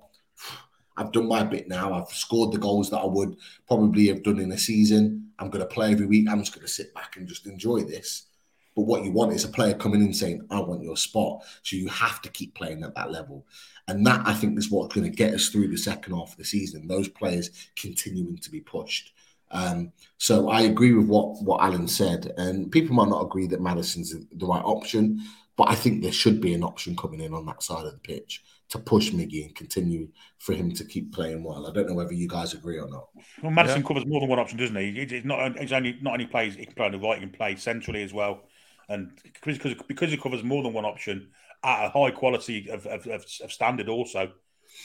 [0.96, 1.94] I've done my bit now.
[1.94, 3.38] I've scored the goals that I would
[3.68, 5.32] probably have done in a season.
[5.40, 6.30] I'm going to play every week.
[6.30, 8.28] I'm just going to sit back and just enjoy this.
[8.76, 11.44] But what you want is a player coming in saying, I want your spot.
[11.62, 13.46] So you have to keep playing at that level.
[13.88, 16.38] And that, I think, is what's going to get us through the second half of
[16.38, 16.88] the season.
[16.88, 19.13] Those players continuing to be pushed.
[19.54, 23.62] Um, so I agree with what what Alan said, and people might not agree that
[23.62, 25.22] Maddison's the right option,
[25.56, 28.00] but I think there should be an option coming in on that side of the
[28.00, 30.08] pitch to push Miggy and continue
[30.40, 31.68] for him to keep playing well.
[31.68, 33.10] I don't know whether you guys agree or not.
[33.44, 33.88] Well, Madison yeah.
[33.88, 35.06] covers more than one option, doesn't he?
[35.06, 35.60] He's not.
[35.60, 36.56] He's only not only plays.
[36.56, 37.20] He can play on the right.
[37.20, 38.42] He can play centrally as well,
[38.90, 41.30] and because because he covers more than one option
[41.64, 44.32] at a high quality of, of, of, of standard, also,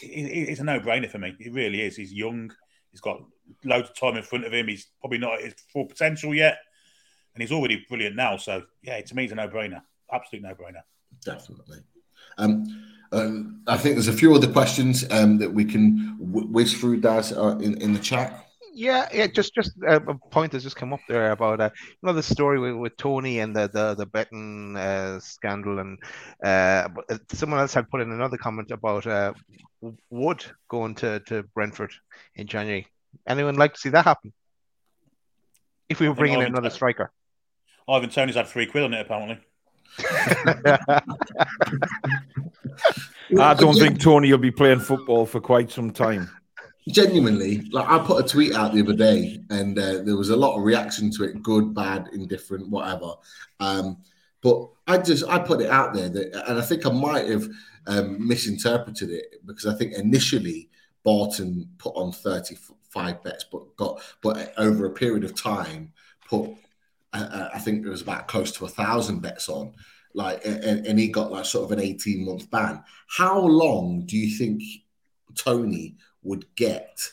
[0.03, 1.35] it, it's a no brainer for me.
[1.41, 1.97] It really is.
[1.97, 2.53] He's young.
[2.91, 3.23] He's got
[3.65, 4.69] loads of time in front of him.
[4.69, 6.59] He's probably not at his full potential yet,
[7.35, 8.37] and he's already brilliant now.
[8.37, 9.83] So yeah, to me, it's a no-brainer.
[10.13, 10.83] Absolute no-brainer.
[11.25, 11.79] Definitely.
[12.39, 17.01] Um, um, I think there's a few other questions um, that we can whiz through,
[17.01, 18.48] Daz, uh, in, in the chat.
[18.79, 21.97] Yeah, yeah, just just uh, a point has just come up there about uh, you
[22.01, 25.99] know the story with, with Toney and the the the betting uh, scandal, and
[26.45, 29.33] uh, uh, someone else had put in another comment about uh,
[30.11, 31.91] Wood going to to Brentford
[32.37, 32.87] in January.
[33.27, 34.33] Anyone like to see that happen?
[35.89, 37.11] If we were bringing in another striker,
[37.89, 39.41] Ivan Toney's had three quid on it apparently.
[43.41, 46.31] I don't think Tony will be playing football for quite some time
[46.89, 50.37] genuinely, like I put a tweet out the other day, and uh, there was a
[50.37, 53.15] lot of reaction to it, good, bad, indifferent, whatever.
[53.61, 53.99] Um,
[54.43, 57.49] but I just I put it out there that, and I think I might have
[57.87, 60.71] um, misinterpreted it because I think initially
[61.05, 62.57] Barton put on thirty
[62.91, 65.93] five bets, but got but over a period of time
[66.29, 66.51] put
[67.13, 69.73] uh, I think it was about close to a thousand bets on.
[70.15, 72.83] Like and, and he got like sort of an 18 month ban.
[73.09, 74.63] How long do you think
[75.35, 77.11] Toney would get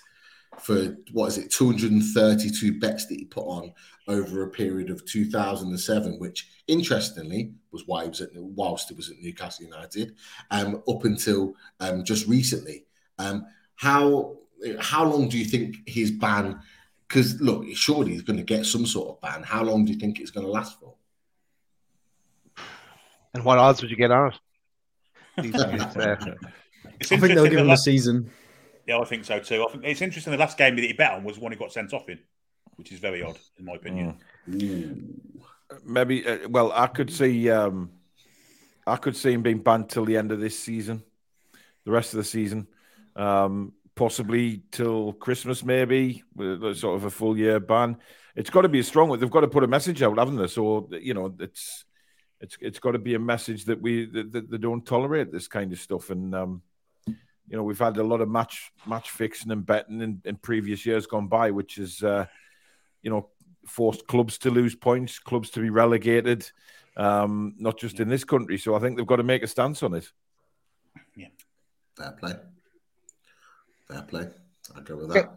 [0.59, 3.73] for what is it 232 bets that he put on
[4.07, 9.09] over a period of 2007 which interestingly was why he was at whilst he was
[9.09, 10.15] at Newcastle United
[10.51, 12.85] um up until um just recently.
[13.19, 13.45] Um
[13.75, 14.37] how
[14.79, 16.59] how long do you think his ban
[17.07, 19.43] because look surely he's going to get some sort of ban.
[19.43, 20.95] How long do you think it's going to last for?
[23.33, 24.35] And what odds would you get on it?
[25.37, 26.15] Uh,
[27.11, 28.31] I think they'll give him a season
[28.87, 29.65] yeah, I think so too.
[29.67, 30.31] I think it's interesting.
[30.31, 32.19] The last game that he bet on was one he got sent off in,
[32.75, 34.17] which is very odd, in my opinion.
[34.49, 35.19] Mm.
[35.83, 36.25] Maybe.
[36.25, 37.49] Uh, well, I could see.
[37.49, 37.91] Um,
[38.85, 41.03] I could see him being banned till the end of this season,
[41.85, 42.67] the rest of the season,
[43.15, 47.97] um, possibly till Christmas, maybe sort of a full year ban.
[48.35, 49.19] It's got to be a strong one.
[49.19, 50.47] They've got to put a message out, haven't they?
[50.47, 51.85] So you know, it's
[52.39, 55.47] it's it's got to be a message that we that, that they don't tolerate this
[55.47, 56.35] kind of stuff and.
[56.35, 56.61] Um,
[57.47, 60.85] you know, we've had a lot of match match fixing and betting in, in previous
[60.85, 62.25] years gone by, which is, uh,
[63.01, 63.29] you know,
[63.67, 66.49] forced clubs to lose points, clubs to be relegated,
[66.97, 68.57] um, not just in this country.
[68.57, 70.11] So I think they've got to make a stance on it.
[71.15, 71.27] Yeah,
[71.95, 72.33] fair play.
[73.87, 74.27] Fair play.
[74.75, 75.17] I'll go with that.
[75.17, 75.29] Okay.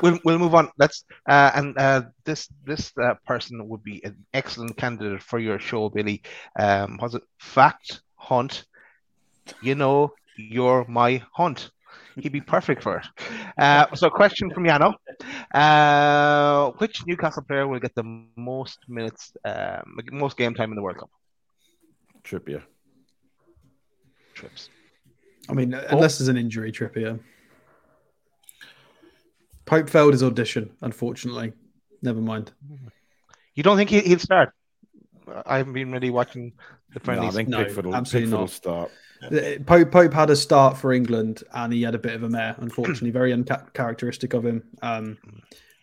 [0.00, 0.70] We'll, we'll move on.
[0.78, 5.58] Let's uh, and uh, this this uh, person would be an excellent candidate for your
[5.58, 6.22] show, Billy.
[6.56, 8.66] Um, was it Fact Hunt?
[9.60, 11.70] You know, you're my hunt.
[12.16, 13.06] He'd be perfect for it.
[13.58, 14.94] Uh, so, question from Yano:
[15.54, 18.02] uh, Which Newcastle player will get the
[18.36, 21.10] most minutes, uh, most game time in the World Cup?
[22.24, 22.62] Trippier.
[24.34, 24.70] Trips.
[25.48, 25.84] I mean, oh.
[25.90, 27.20] unless there's an injury, Trippier.
[29.64, 31.52] Pope failed his audition, unfortunately.
[32.02, 32.52] Never mind.
[33.54, 34.52] You don't think he'll start?
[35.44, 36.52] I haven't been really watching
[36.94, 37.34] the friendlies.
[37.34, 38.90] No, I think no, Pickford will, absolutely Pickford will start.
[39.66, 42.54] Pope, Pope had a start for England and he had a bit of a mare,
[42.58, 44.62] unfortunately, very uncharacteristic of him.
[44.82, 45.18] Um,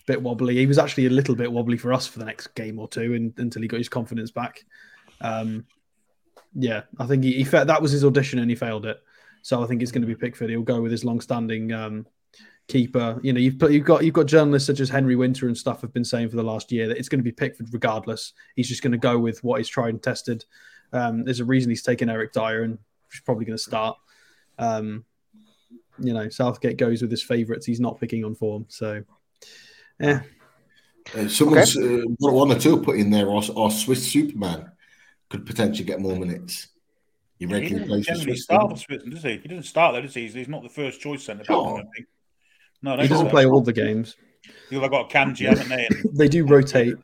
[0.06, 0.56] bit wobbly.
[0.56, 3.34] He was actually a little bit wobbly for us for the next game or two
[3.38, 4.64] until he got his confidence back.
[5.22, 5.66] Um,
[6.54, 9.02] yeah, I think he, he fa- that was his audition and he failed it.
[9.42, 10.50] So I think it's going to be Pickford.
[10.50, 12.06] He'll go with his long-standing um,
[12.68, 13.20] keeper.
[13.22, 15.82] You know, you've put, you've got you've got journalists such as Henry Winter and stuff
[15.82, 18.34] have been saying for the last year that it's going to be Pickford regardless.
[18.56, 20.46] He's just going to go with what he's tried and tested.
[20.94, 22.80] Um, there's a reason he's taken Eric Dier and
[23.16, 23.98] he's probably going to start.
[24.60, 25.06] Um,
[26.00, 27.66] you know, Southgate goes with his favourites.
[27.66, 28.66] He's not picking on form.
[28.70, 29.04] So,
[30.00, 30.22] yeah.
[31.16, 34.72] Uh, someone's uh, one or two put in there, or, or Swiss Superman
[35.30, 36.68] could potentially get more minutes.
[37.38, 38.44] He He regularly doesn't plays for Swiss.
[38.44, 38.70] start team.
[38.72, 39.38] for Sweden, does he?
[39.38, 40.22] He doesn't start though, does he?
[40.22, 41.48] He's, he's not the first choice centre back.
[41.48, 41.74] Sure.
[41.74, 42.08] I don't think.
[42.82, 43.52] No, I He don't doesn't play so.
[43.52, 44.16] all the games.
[44.70, 45.88] They've got Kanji, haven't they?
[45.88, 46.96] And They do rotate.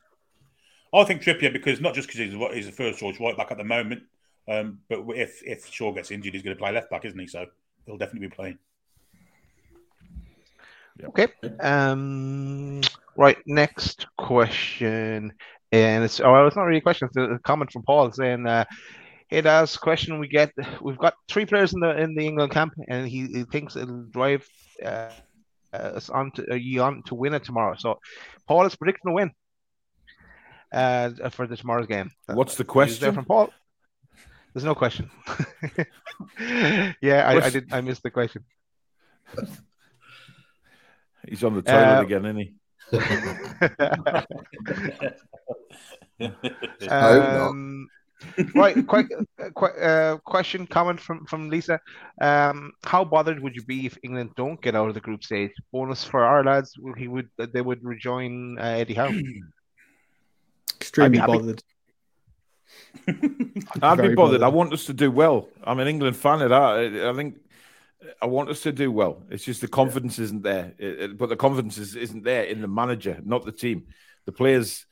[0.94, 3.50] I think Trippier because not just because he's what he's the first choice right back
[3.50, 4.02] at the moment,
[4.48, 7.26] um, but if if Shaw gets injured, he's going to play left back, isn't he?
[7.26, 7.46] So
[7.86, 8.58] he'll definitely be playing.
[11.02, 11.28] Okay.
[11.60, 12.80] Um.
[13.16, 13.38] Right.
[13.46, 15.32] Next question,
[15.70, 17.08] and it's oh, it's not really a question.
[17.08, 18.64] It's a comment from Paul saying, uh,
[19.28, 20.52] "Hey, that's question we get.
[20.80, 24.04] We've got three players in the in the England camp, and he, he thinks it'll
[24.04, 24.46] drive
[24.84, 25.10] uh,
[25.72, 28.00] us on to uh, you on to win it tomorrow." So,
[28.48, 29.30] Paul is predicting a win.
[30.72, 32.10] Uh, for the tomorrow's game.
[32.28, 33.12] What's the News there question?
[33.12, 33.52] from Paul?
[34.52, 35.10] There's no question.
[37.00, 37.72] yeah, I, I did.
[37.72, 38.44] I missed the question.
[41.26, 42.54] He's on the toilet Uh, again, isn't he?
[46.90, 47.48] I hope not.
[47.50, 47.88] Um,
[48.54, 49.06] right, quick,
[49.38, 51.80] uh, quick uh, question, comment from from Lisa.
[52.20, 55.52] Um, how bothered would you be if England don't get out of the group stage?
[55.72, 59.12] Bonus for our lads, he would they would rejoin uh, Eddie Howe.
[60.80, 61.32] Extremely happy.
[61.32, 61.62] bothered.
[63.08, 64.16] I'd be bothered.
[64.16, 64.42] bothered.
[64.42, 65.48] I want us to do well.
[65.64, 66.42] I'm an England fan.
[66.42, 67.06] Of that.
[67.10, 67.38] I, think
[68.20, 69.22] I want us to do well.
[69.30, 70.74] It's just the confidence isn't there.
[70.78, 73.86] It- it- but the confidence is, isn't there in the manager, not the team.
[74.26, 74.86] The players,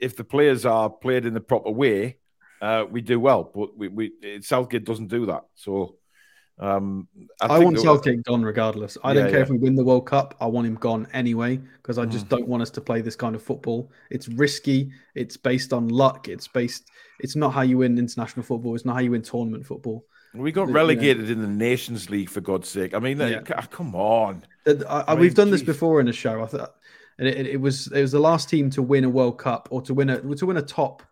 [0.00, 2.18] if the players are played in the proper way,
[2.60, 3.44] uh, we do well.
[3.54, 5.44] But we, we Southgate doesn't do that.
[5.54, 5.96] So
[6.60, 7.06] um,
[7.40, 8.98] I, I, want Southgate gone regardless.
[9.04, 9.44] I don't care yeah.
[9.44, 10.34] if we win the World Cup.
[10.40, 12.30] I want him gone anyway because I just Mm.
[12.30, 13.92] don't want us to play this kind of football.
[14.10, 14.90] It's risky.
[15.14, 16.28] It's based on luck.
[16.28, 16.90] It's based.
[17.20, 18.74] It's not how you win international football.
[18.74, 20.04] It's not how you win tournament football.
[20.34, 20.72] We got you know.
[20.74, 22.92] relegated in the Nations League for God's sake.
[22.92, 23.42] I mean, Yeah.
[23.54, 24.44] uh, come on.
[24.66, 26.42] I, I, I we've mean, done this before in a show.
[26.42, 26.74] I thought,
[27.18, 29.80] and it, it was it was the last team to win a World Cup or
[29.82, 31.02] to win a to win a top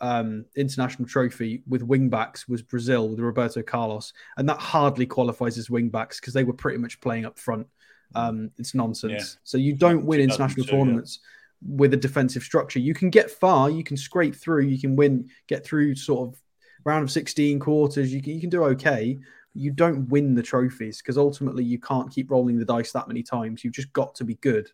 [0.00, 5.58] um, international trophy with wing backs was Brazil with Roberto Carlos, and that hardly qualifies
[5.58, 7.66] as wing backs because they were pretty much playing up front.
[8.14, 9.12] Um, it's nonsense.
[9.12, 9.40] Yeah.
[9.44, 10.72] So you don't win 2002, international yeah.
[10.72, 11.18] tournaments
[11.66, 12.78] with a defensive structure.
[12.78, 16.40] You can get far, you can scrape through, you can win, get through sort of
[16.84, 18.12] round of 16 quarters.
[18.12, 19.18] You can you can do okay.
[19.54, 23.22] You don't win the trophies because ultimately you can't keep rolling the dice that many
[23.22, 23.64] times.
[23.64, 24.70] You've just got to be good.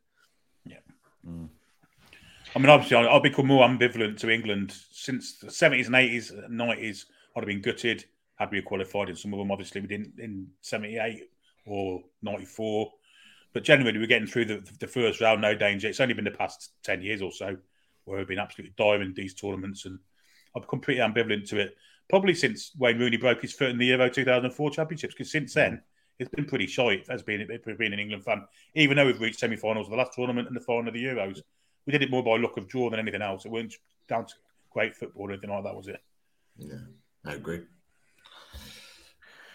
[2.54, 6.60] I mean, obviously, I've become more ambivalent to England since the 70s and 80s and
[6.60, 7.06] 90s.
[7.34, 8.04] I'd have been gutted
[8.36, 9.50] had we qualified in some of them.
[9.50, 11.30] Obviously, we didn't in 78
[11.66, 12.92] or 94.
[13.54, 15.88] But generally, we're getting through the, the first round, no danger.
[15.88, 17.56] It's only been the past 10 years or so
[18.04, 19.86] where we've been absolutely diving in these tournaments.
[19.86, 19.98] And
[20.54, 21.76] I've become pretty ambivalent to it,
[22.10, 25.80] probably since Wayne Rooney broke his foot in the Euro 2004 Championships, because since then,
[26.18, 27.46] it's been pretty shy as being,
[27.78, 30.56] being an England fan, even though we've reached semi finals of the last tournament and
[30.56, 31.40] the final of the Euros
[31.86, 33.44] we did it more by luck of draw than anything else.
[33.44, 33.74] It weren't
[34.08, 34.34] down to
[34.70, 36.00] great football or anything like that, was it?
[36.58, 36.78] Yeah,
[37.24, 37.62] I agree.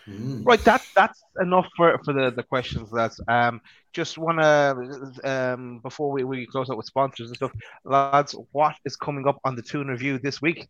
[0.08, 0.46] Mm.
[0.46, 2.90] Right, that that's enough for, for the, the questions.
[2.92, 3.60] That's um
[3.92, 4.74] just wanna
[5.24, 7.52] um before we, we close out with sponsors and stuff,
[7.84, 10.70] lads, what is coming up on the Toon Review this week?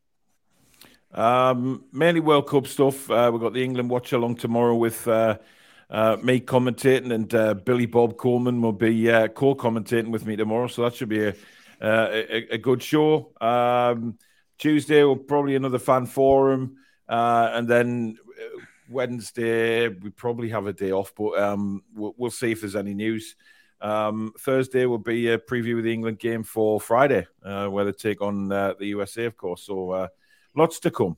[1.14, 3.10] Um, mainly World Cup stuff.
[3.10, 5.38] Uh, we've got the England watch along tomorrow with uh,
[5.90, 10.68] uh, me commentating, and uh, Billy Bob Coleman will be uh, co-commentating with me tomorrow.
[10.68, 11.34] So that should be a
[11.80, 13.32] uh, a, a good show.
[13.40, 14.18] Um,
[14.58, 16.78] Tuesday will probably another fan forum,
[17.08, 18.60] uh, and then uh,
[18.90, 22.96] Wednesday we probably have a day off, but um, we'll, we'll see if there's any
[22.96, 23.36] news.
[23.80, 28.22] Um, Thursday will be a preview of the England game for Friday, where they take
[28.22, 29.62] on the USA, of course.
[29.62, 30.10] So
[30.56, 31.16] lots to come.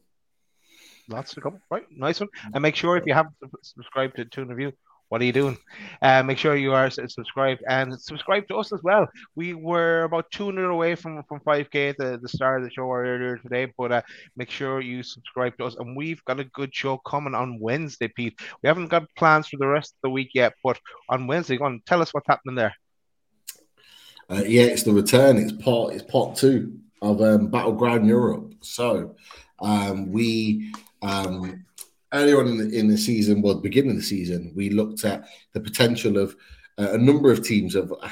[1.09, 1.59] Lots to come.
[1.71, 2.29] Right, nice one.
[2.53, 4.73] And make sure if you haven't subscribed to Toon Review,
[5.09, 5.57] what are you doing?
[6.03, 9.07] Uh, make sure you are subscribed and subscribe to us as well.
[9.35, 12.91] We were about 200 away from, from 5K at the, the start of the show
[12.91, 14.01] earlier today, but uh,
[14.37, 15.75] make sure you subscribe to us.
[15.77, 18.39] And we've got a good show coming on Wednesday, Pete.
[18.61, 20.79] We haven't got plans for the rest of the week yet, but
[21.09, 22.75] on Wednesday, go on, tell us what's happening there.
[24.29, 25.37] Uh, yeah, it's the return.
[25.37, 25.95] It's part.
[25.95, 28.53] It's part two of um, Battleground Europe.
[28.61, 29.15] So
[29.59, 30.71] um, we
[31.01, 31.65] um,
[32.13, 35.27] earlier on in the, in the season, well, beginning of the season, we looked at
[35.53, 36.35] the potential of
[36.77, 38.09] uh, a number of teams of uh,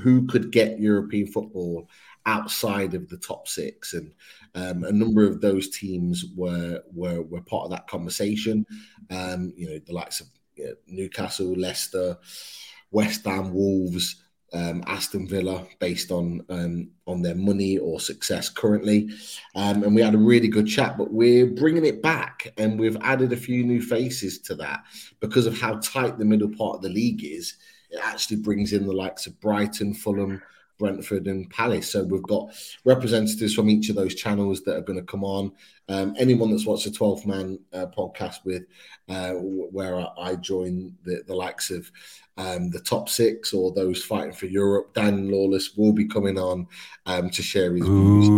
[0.00, 1.88] who could get European football
[2.26, 4.12] outside of the top six, and
[4.54, 8.66] um, a number of those teams were were were part of that conversation.
[9.10, 12.16] Um, you know, the likes of you know, Newcastle, Leicester,
[12.90, 14.23] West Ham, Wolves.
[14.54, 19.10] Um, Aston Villa based on um, on their money or success currently,
[19.56, 20.96] um, and we had a really good chat.
[20.96, 24.84] But we're bringing it back, and we've added a few new faces to that
[25.20, 27.54] because of how tight the middle part of the league is.
[27.90, 30.40] It actually brings in the likes of Brighton, Fulham,
[30.78, 31.90] Brentford and Palace.
[31.90, 32.50] So we've got
[32.84, 35.52] representatives from each of those channels that are going to come on.
[35.88, 38.64] Um, anyone that's watched the 12 man uh, podcast with
[39.08, 41.90] uh, where I join the, the likes of
[42.36, 46.66] um, the top six or those fighting for Europe, Dan Lawless will be coming on
[47.06, 48.28] um, to share his views.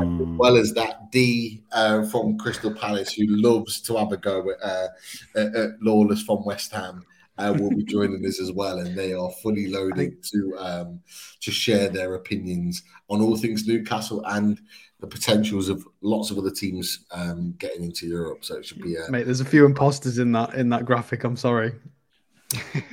[0.00, 4.50] As well as that D uh, from Crystal Palace, who loves to have a go
[4.50, 4.88] at, uh,
[5.36, 7.04] at, at Lawless from West Ham
[7.38, 11.00] uh, will be joining us as well, and they are fully loaded to um,
[11.40, 14.60] to share their opinions on all things Newcastle and
[15.00, 18.44] the potentials of lots of other teams um, getting into Europe.
[18.44, 18.96] So it should be.
[19.08, 21.24] Mate, there's a few imposters in that in that graphic.
[21.24, 21.72] I'm sorry.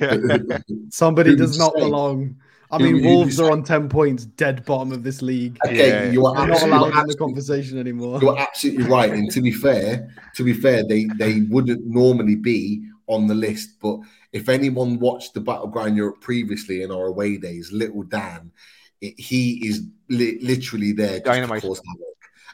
[0.90, 1.80] Somebody does not say?
[1.80, 2.36] belong.
[2.70, 5.56] I mean, Wolves are on ten points, dead bottom of this league.
[5.64, 6.10] Okay, yeah.
[6.10, 8.18] you are not allowed in the conversation anymore.
[8.20, 9.10] You're absolutely right.
[9.10, 13.78] And to be fair, to be fair, they they wouldn't normally be on the list,
[13.80, 13.98] but
[14.36, 18.52] if anyone watched the Battleground Europe previously in our away days, Little Dan,
[19.00, 21.64] it, he is li- literally there Dynamite.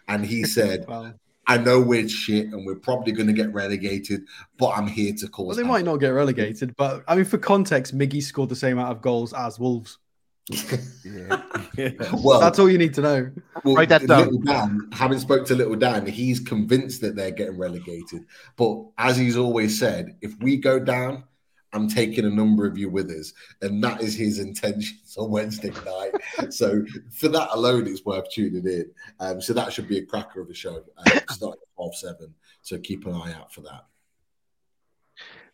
[0.06, 1.12] And he said, wow.
[1.48, 4.22] I know we're shit and we're probably going to get relegated,
[4.58, 5.48] but I'm here to cause.
[5.48, 8.78] Well, they might not get relegated, but I mean, for context, Miggy scored the same
[8.78, 9.98] amount of goals as Wolves.
[11.04, 11.42] yeah.
[12.12, 13.30] Well, that's all you need to know.
[13.64, 14.24] Well, Write that down.
[14.24, 18.24] Little Dan, having spoke to Little Dan, he's convinced that they're getting relegated.
[18.56, 21.24] But as he's always said, if we go down,
[21.72, 23.32] I'm taking a number of you with us,
[23.62, 26.52] and that is his intentions on Wednesday night.
[26.52, 28.90] so for that alone, it's worth tuning in.
[29.20, 32.34] Um, so that should be a cracker of a show, uh, starting at half seven.
[32.62, 33.86] So keep an eye out for that.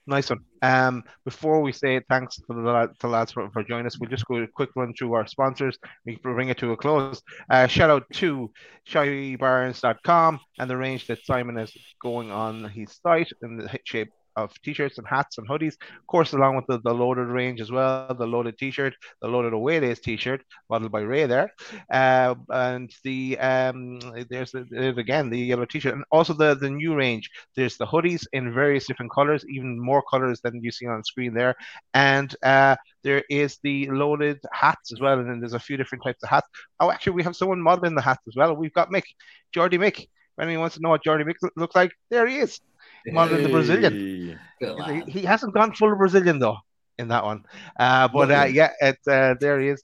[0.08, 0.40] Nice one.
[0.62, 4.24] Um, before we say thanks to the, to lads for, for joining us, we'll just
[4.24, 5.78] go a quick run through our sponsors.
[6.06, 7.20] We bring it to a close.
[7.50, 8.50] Uh, shout out to
[8.88, 11.70] shybarnes.com and the range that Simon is
[12.00, 14.08] going on his site in the shape
[14.38, 15.74] of t-shirts and hats and hoodies.
[15.74, 19.52] Of course, along with the, the loaded range as well, the loaded t-shirt, the loaded
[19.52, 21.52] away days t-shirt, modeled by Ray there,
[21.92, 24.00] uh, and the um,
[24.30, 27.30] there's, there's again the yellow t-shirt, and also the the new range.
[27.56, 31.04] There's the hoodies in various different colors, even more colors than you see on the
[31.04, 31.54] screen there,
[31.94, 36.04] and uh, there is the loaded hats as well, and then there's a few different
[36.04, 36.48] types of hats.
[36.80, 38.54] Oh, actually, we have someone modeling the hats as well.
[38.54, 39.04] We've got Mick,
[39.52, 39.98] Jordy Mick.
[40.00, 42.60] If anyone wants to know what Jordy Mick looks like, there he is
[43.12, 44.38] more than the Brazilian.
[44.60, 46.58] He, he, hasn't gone full Brazilian though
[46.98, 47.44] in that one.
[47.78, 49.82] Uh, but uh, yeah, it, uh, there he is.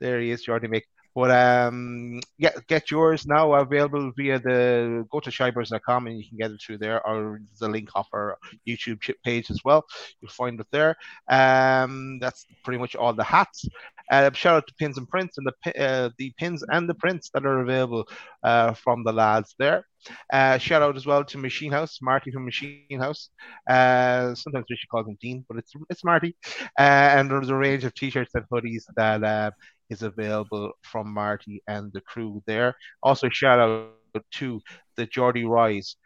[0.00, 0.82] There he is, Jordy Mick.
[1.14, 6.38] But um, yeah, get yours now available via the go to shybarnes.com and you can
[6.38, 9.84] get it through there, or the link off our YouTube page as well.
[10.20, 10.96] You'll find it there.
[11.28, 13.68] Um, that's pretty much all the hats.
[14.12, 17.30] Uh, shout out to Pins and Prints and the uh, the pins and the prints
[17.32, 18.06] that are available
[18.42, 19.86] uh, from the lads there.
[20.30, 23.30] Uh, shout out as well to Machine House, Marty from Machine House.
[23.68, 26.36] Uh, sometimes we should call him Dean, but it's it's Marty.
[26.78, 29.50] Uh, and there's a range of t-shirts and hoodies that uh,
[29.88, 32.74] is available from Marty and the crew there.
[33.02, 33.88] Also, shout out
[34.32, 34.60] to
[34.96, 35.96] the Geordie Rise.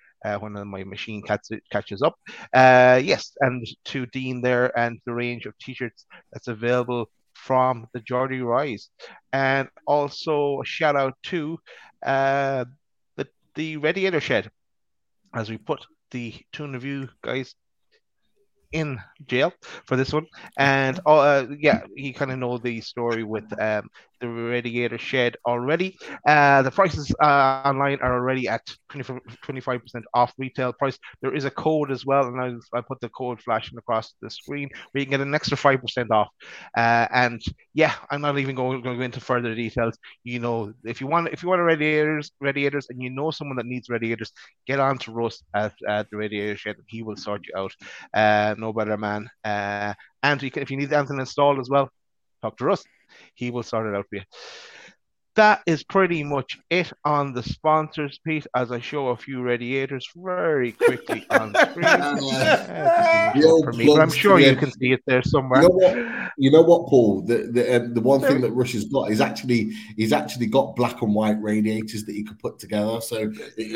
[0.40, 2.16] When my machine catch, catches up.
[2.52, 7.08] Uh, yes, and to Dean there and the range of t-shirts that's available
[7.46, 8.90] from the Geordie Rise.
[9.32, 11.58] And also a shout out to
[12.04, 12.64] uh,
[13.16, 14.50] the, the Radiator Shed
[15.32, 17.54] as we put the two of you guys
[18.72, 19.52] in jail
[19.86, 20.26] for this one,
[20.58, 23.88] and uh, yeah, you kind of know the story with um,
[24.20, 25.96] the radiator shed already.
[26.26, 28.62] Uh, the prices uh, online are already at
[28.92, 29.80] 25%
[30.14, 30.98] off retail price.
[31.22, 34.30] There is a code as well, and I, I put the code flashing across the
[34.30, 36.28] screen where you can get an extra 5% off.
[36.76, 37.42] Uh, and
[37.74, 39.98] yeah, I'm not even going, going to go into further details.
[40.24, 43.56] You know, if you want if you want a radiators, radiators, and you know someone
[43.56, 44.32] that needs radiators,
[44.66, 47.72] get on to Russ at, at the radiator shed, and he will sort you out.
[48.14, 49.28] Uh, no better man.
[49.44, 51.90] Uh, and if you need anything installed as well,
[52.42, 52.84] talk to us.
[53.36, 54.22] He will sort it out for you.
[55.36, 60.08] That is pretty much it on the sponsors, piece as I show a few radiators
[60.16, 61.84] very quickly on screen.
[63.62, 65.60] for me, but I'm sure you can see it there somewhere.
[65.60, 67.20] You know what, you know what Paul?
[67.20, 70.74] The the, um, the one thing that Rush has got is actually he's actually got
[70.74, 73.02] black and white radiators that he could put together.
[73.02, 73.30] So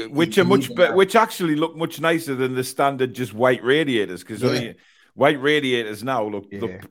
[0.09, 4.25] which are much better, which actually look much nicer than the standard just white radiators
[4.25, 4.73] because yeah.
[5.13, 6.61] white radiators now look, yeah.
[6.61, 6.91] look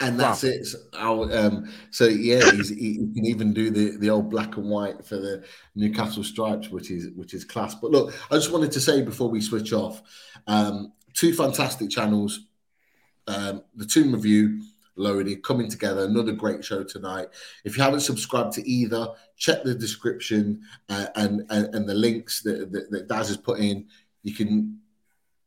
[0.00, 0.48] and that's wow.
[0.48, 0.66] it.
[0.66, 5.16] So, um, so yeah, he, can even do the, the old black and white for
[5.16, 5.44] the
[5.74, 7.74] Newcastle stripes, which is which is class.
[7.74, 10.02] But look, I just wanted to say before we switch off,
[10.46, 12.40] um, two fantastic channels,
[13.26, 14.62] um, the Toon Review
[14.96, 16.04] Lodi coming together.
[16.04, 17.28] Another great show tonight.
[17.64, 22.42] If you haven't subscribed to either, check the description uh, and, and and the links
[22.42, 23.86] that, that, that Daz has put in.
[24.22, 24.80] You can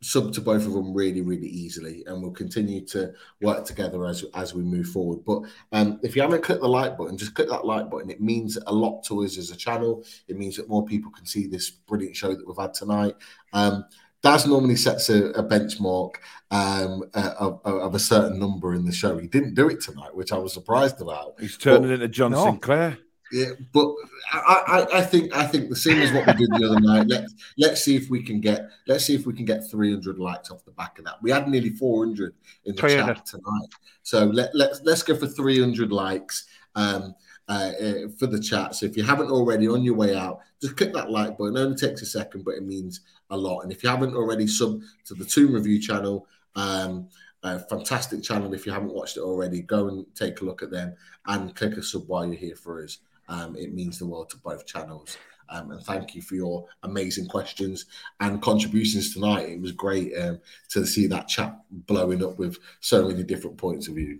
[0.04, 4.24] sub to both of them really, really easily, and we'll continue to work together as
[4.34, 5.24] as we move forward.
[5.26, 8.10] But um, if you haven't clicked the like button, just click that like button.
[8.10, 10.04] It means a lot to us as a channel.
[10.28, 13.16] It means that more people can see this brilliant show that we've had tonight.
[13.54, 13.86] Um,
[14.22, 16.16] Daz normally sets a, a benchmark
[16.50, 19.18] um, uh, of, of, a certain number in the show.
[19.18, 21.36] He didn't do it tonight, which I was surprised about.
[21.42, 22.46] He's turning but, into John no.
[22.46, 23.00] Sinclair.
[23.34, 23.92] Yeah, but
[24.32, 27.08] I, I, I, think I think the same as what we did the other night.
[27.08, 30.52] Let's let's see if we can get let's see if we can get 300 likes
[30.52, 31.16] off the back of that.
[31.24, 32.36] We had nearly 400
[32.66, 33.70] in the chat tonight,
[34.04, 36.46] so let let's let's go for 300 likes.
[36.76, 37.16] Um,
[37.50, 38.74] uh, uh, for the chat.
[38.74, 41.58] So if you haven't already on your way out, just click that like button.
[41.58, 43.02] It only takes a second, but it means
[43.32, 43.62] a lot.
[43.62, 47.10] And if you haven't already sub to the Toon Review channel, um,
[47.44, 48.54] a fantastic channel.
[48.54, 50.96] If you haven't watched it already, go and take a look at them
[51.26, 53.00] and click a sub while you're here for us.
[53.34, 55.18] Um, it means the world to both channels.
[55.50, 57.86] Um, and thank you for your amazing questions
[58.20, 59.50] and contributions tonight.
[59.50, 60.40] It was great um,
[60.70, 64.20] to see that chat blowing up with so many different points of view.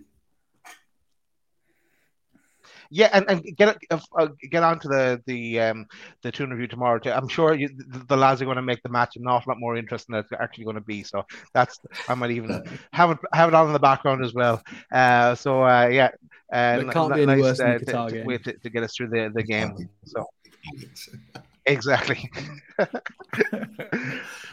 [2.90, 5.86] Yeah, and, and get uh, uh, get on to the the um
[6.22, 6.98] the Toon review tomorrow.
[6.98, 7.10] Too.
[7.10, 9.58] I'm sure you, the, the lads are going to make the match an awful lot
[9.58, 11.02] more interesting than it's actually going to be.
[11.02, 12.62] So that's I might even
[12.92, 14.62] have it have it on in the background as well.
[14.92, 16.10] Uh, so uh, yeah,
[16.52, 19.30] uh, it can't be nice, worse than to, to, to, to, get us through the
[19.34, 19.88] the game.
[20.04, 20.24] So.
[21.66, 22.30] Exactly.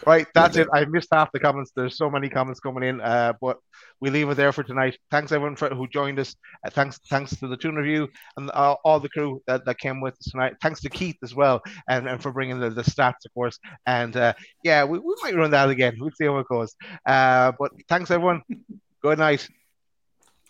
[0.06, 0.68] right, that's it.
[0.74, 1.72] I missed half the comments.
[1.76, 3.58] There's so many comments coming in, uh, but
[4.00, 4.98] we leave it there for tonight.
[5.10, 6.36] Thanks everyone for who joined us.
[6.66, 8.08] Uh, thanks, thanks to the Toon Review
[8.38, 10.54] and uh, all the crew that, that came with us tonight.
[10.62, 13.60] Thanks to Keith as well, and, and for bringing the, the stats, of course.
[13.86, 15.98] And uh, yeah, we, we might run that again.
[16.00, 16.76] We'll see how it goes.
[17.06, 18.42] Uh, but thanks everyone.
[19.02, 19.50] Good night.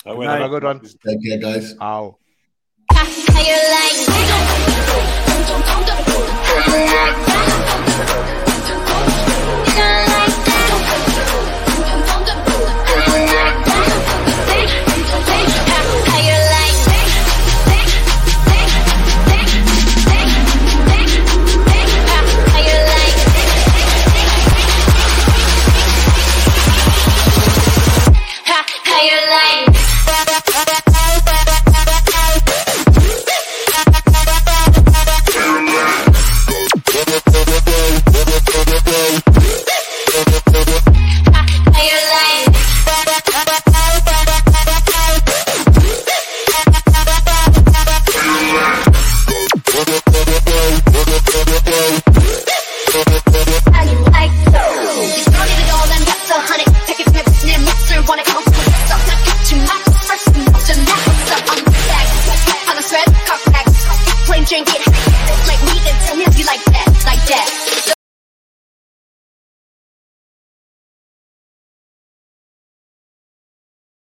[0.04, 0.42] Good night.
[0.42, 0.80] Have a good one.
[0.80, 1.76] Take care, guys.
[1.80, 2.18] Ow.
[2.92, 3.72] drink it
[7.26, 7.31] like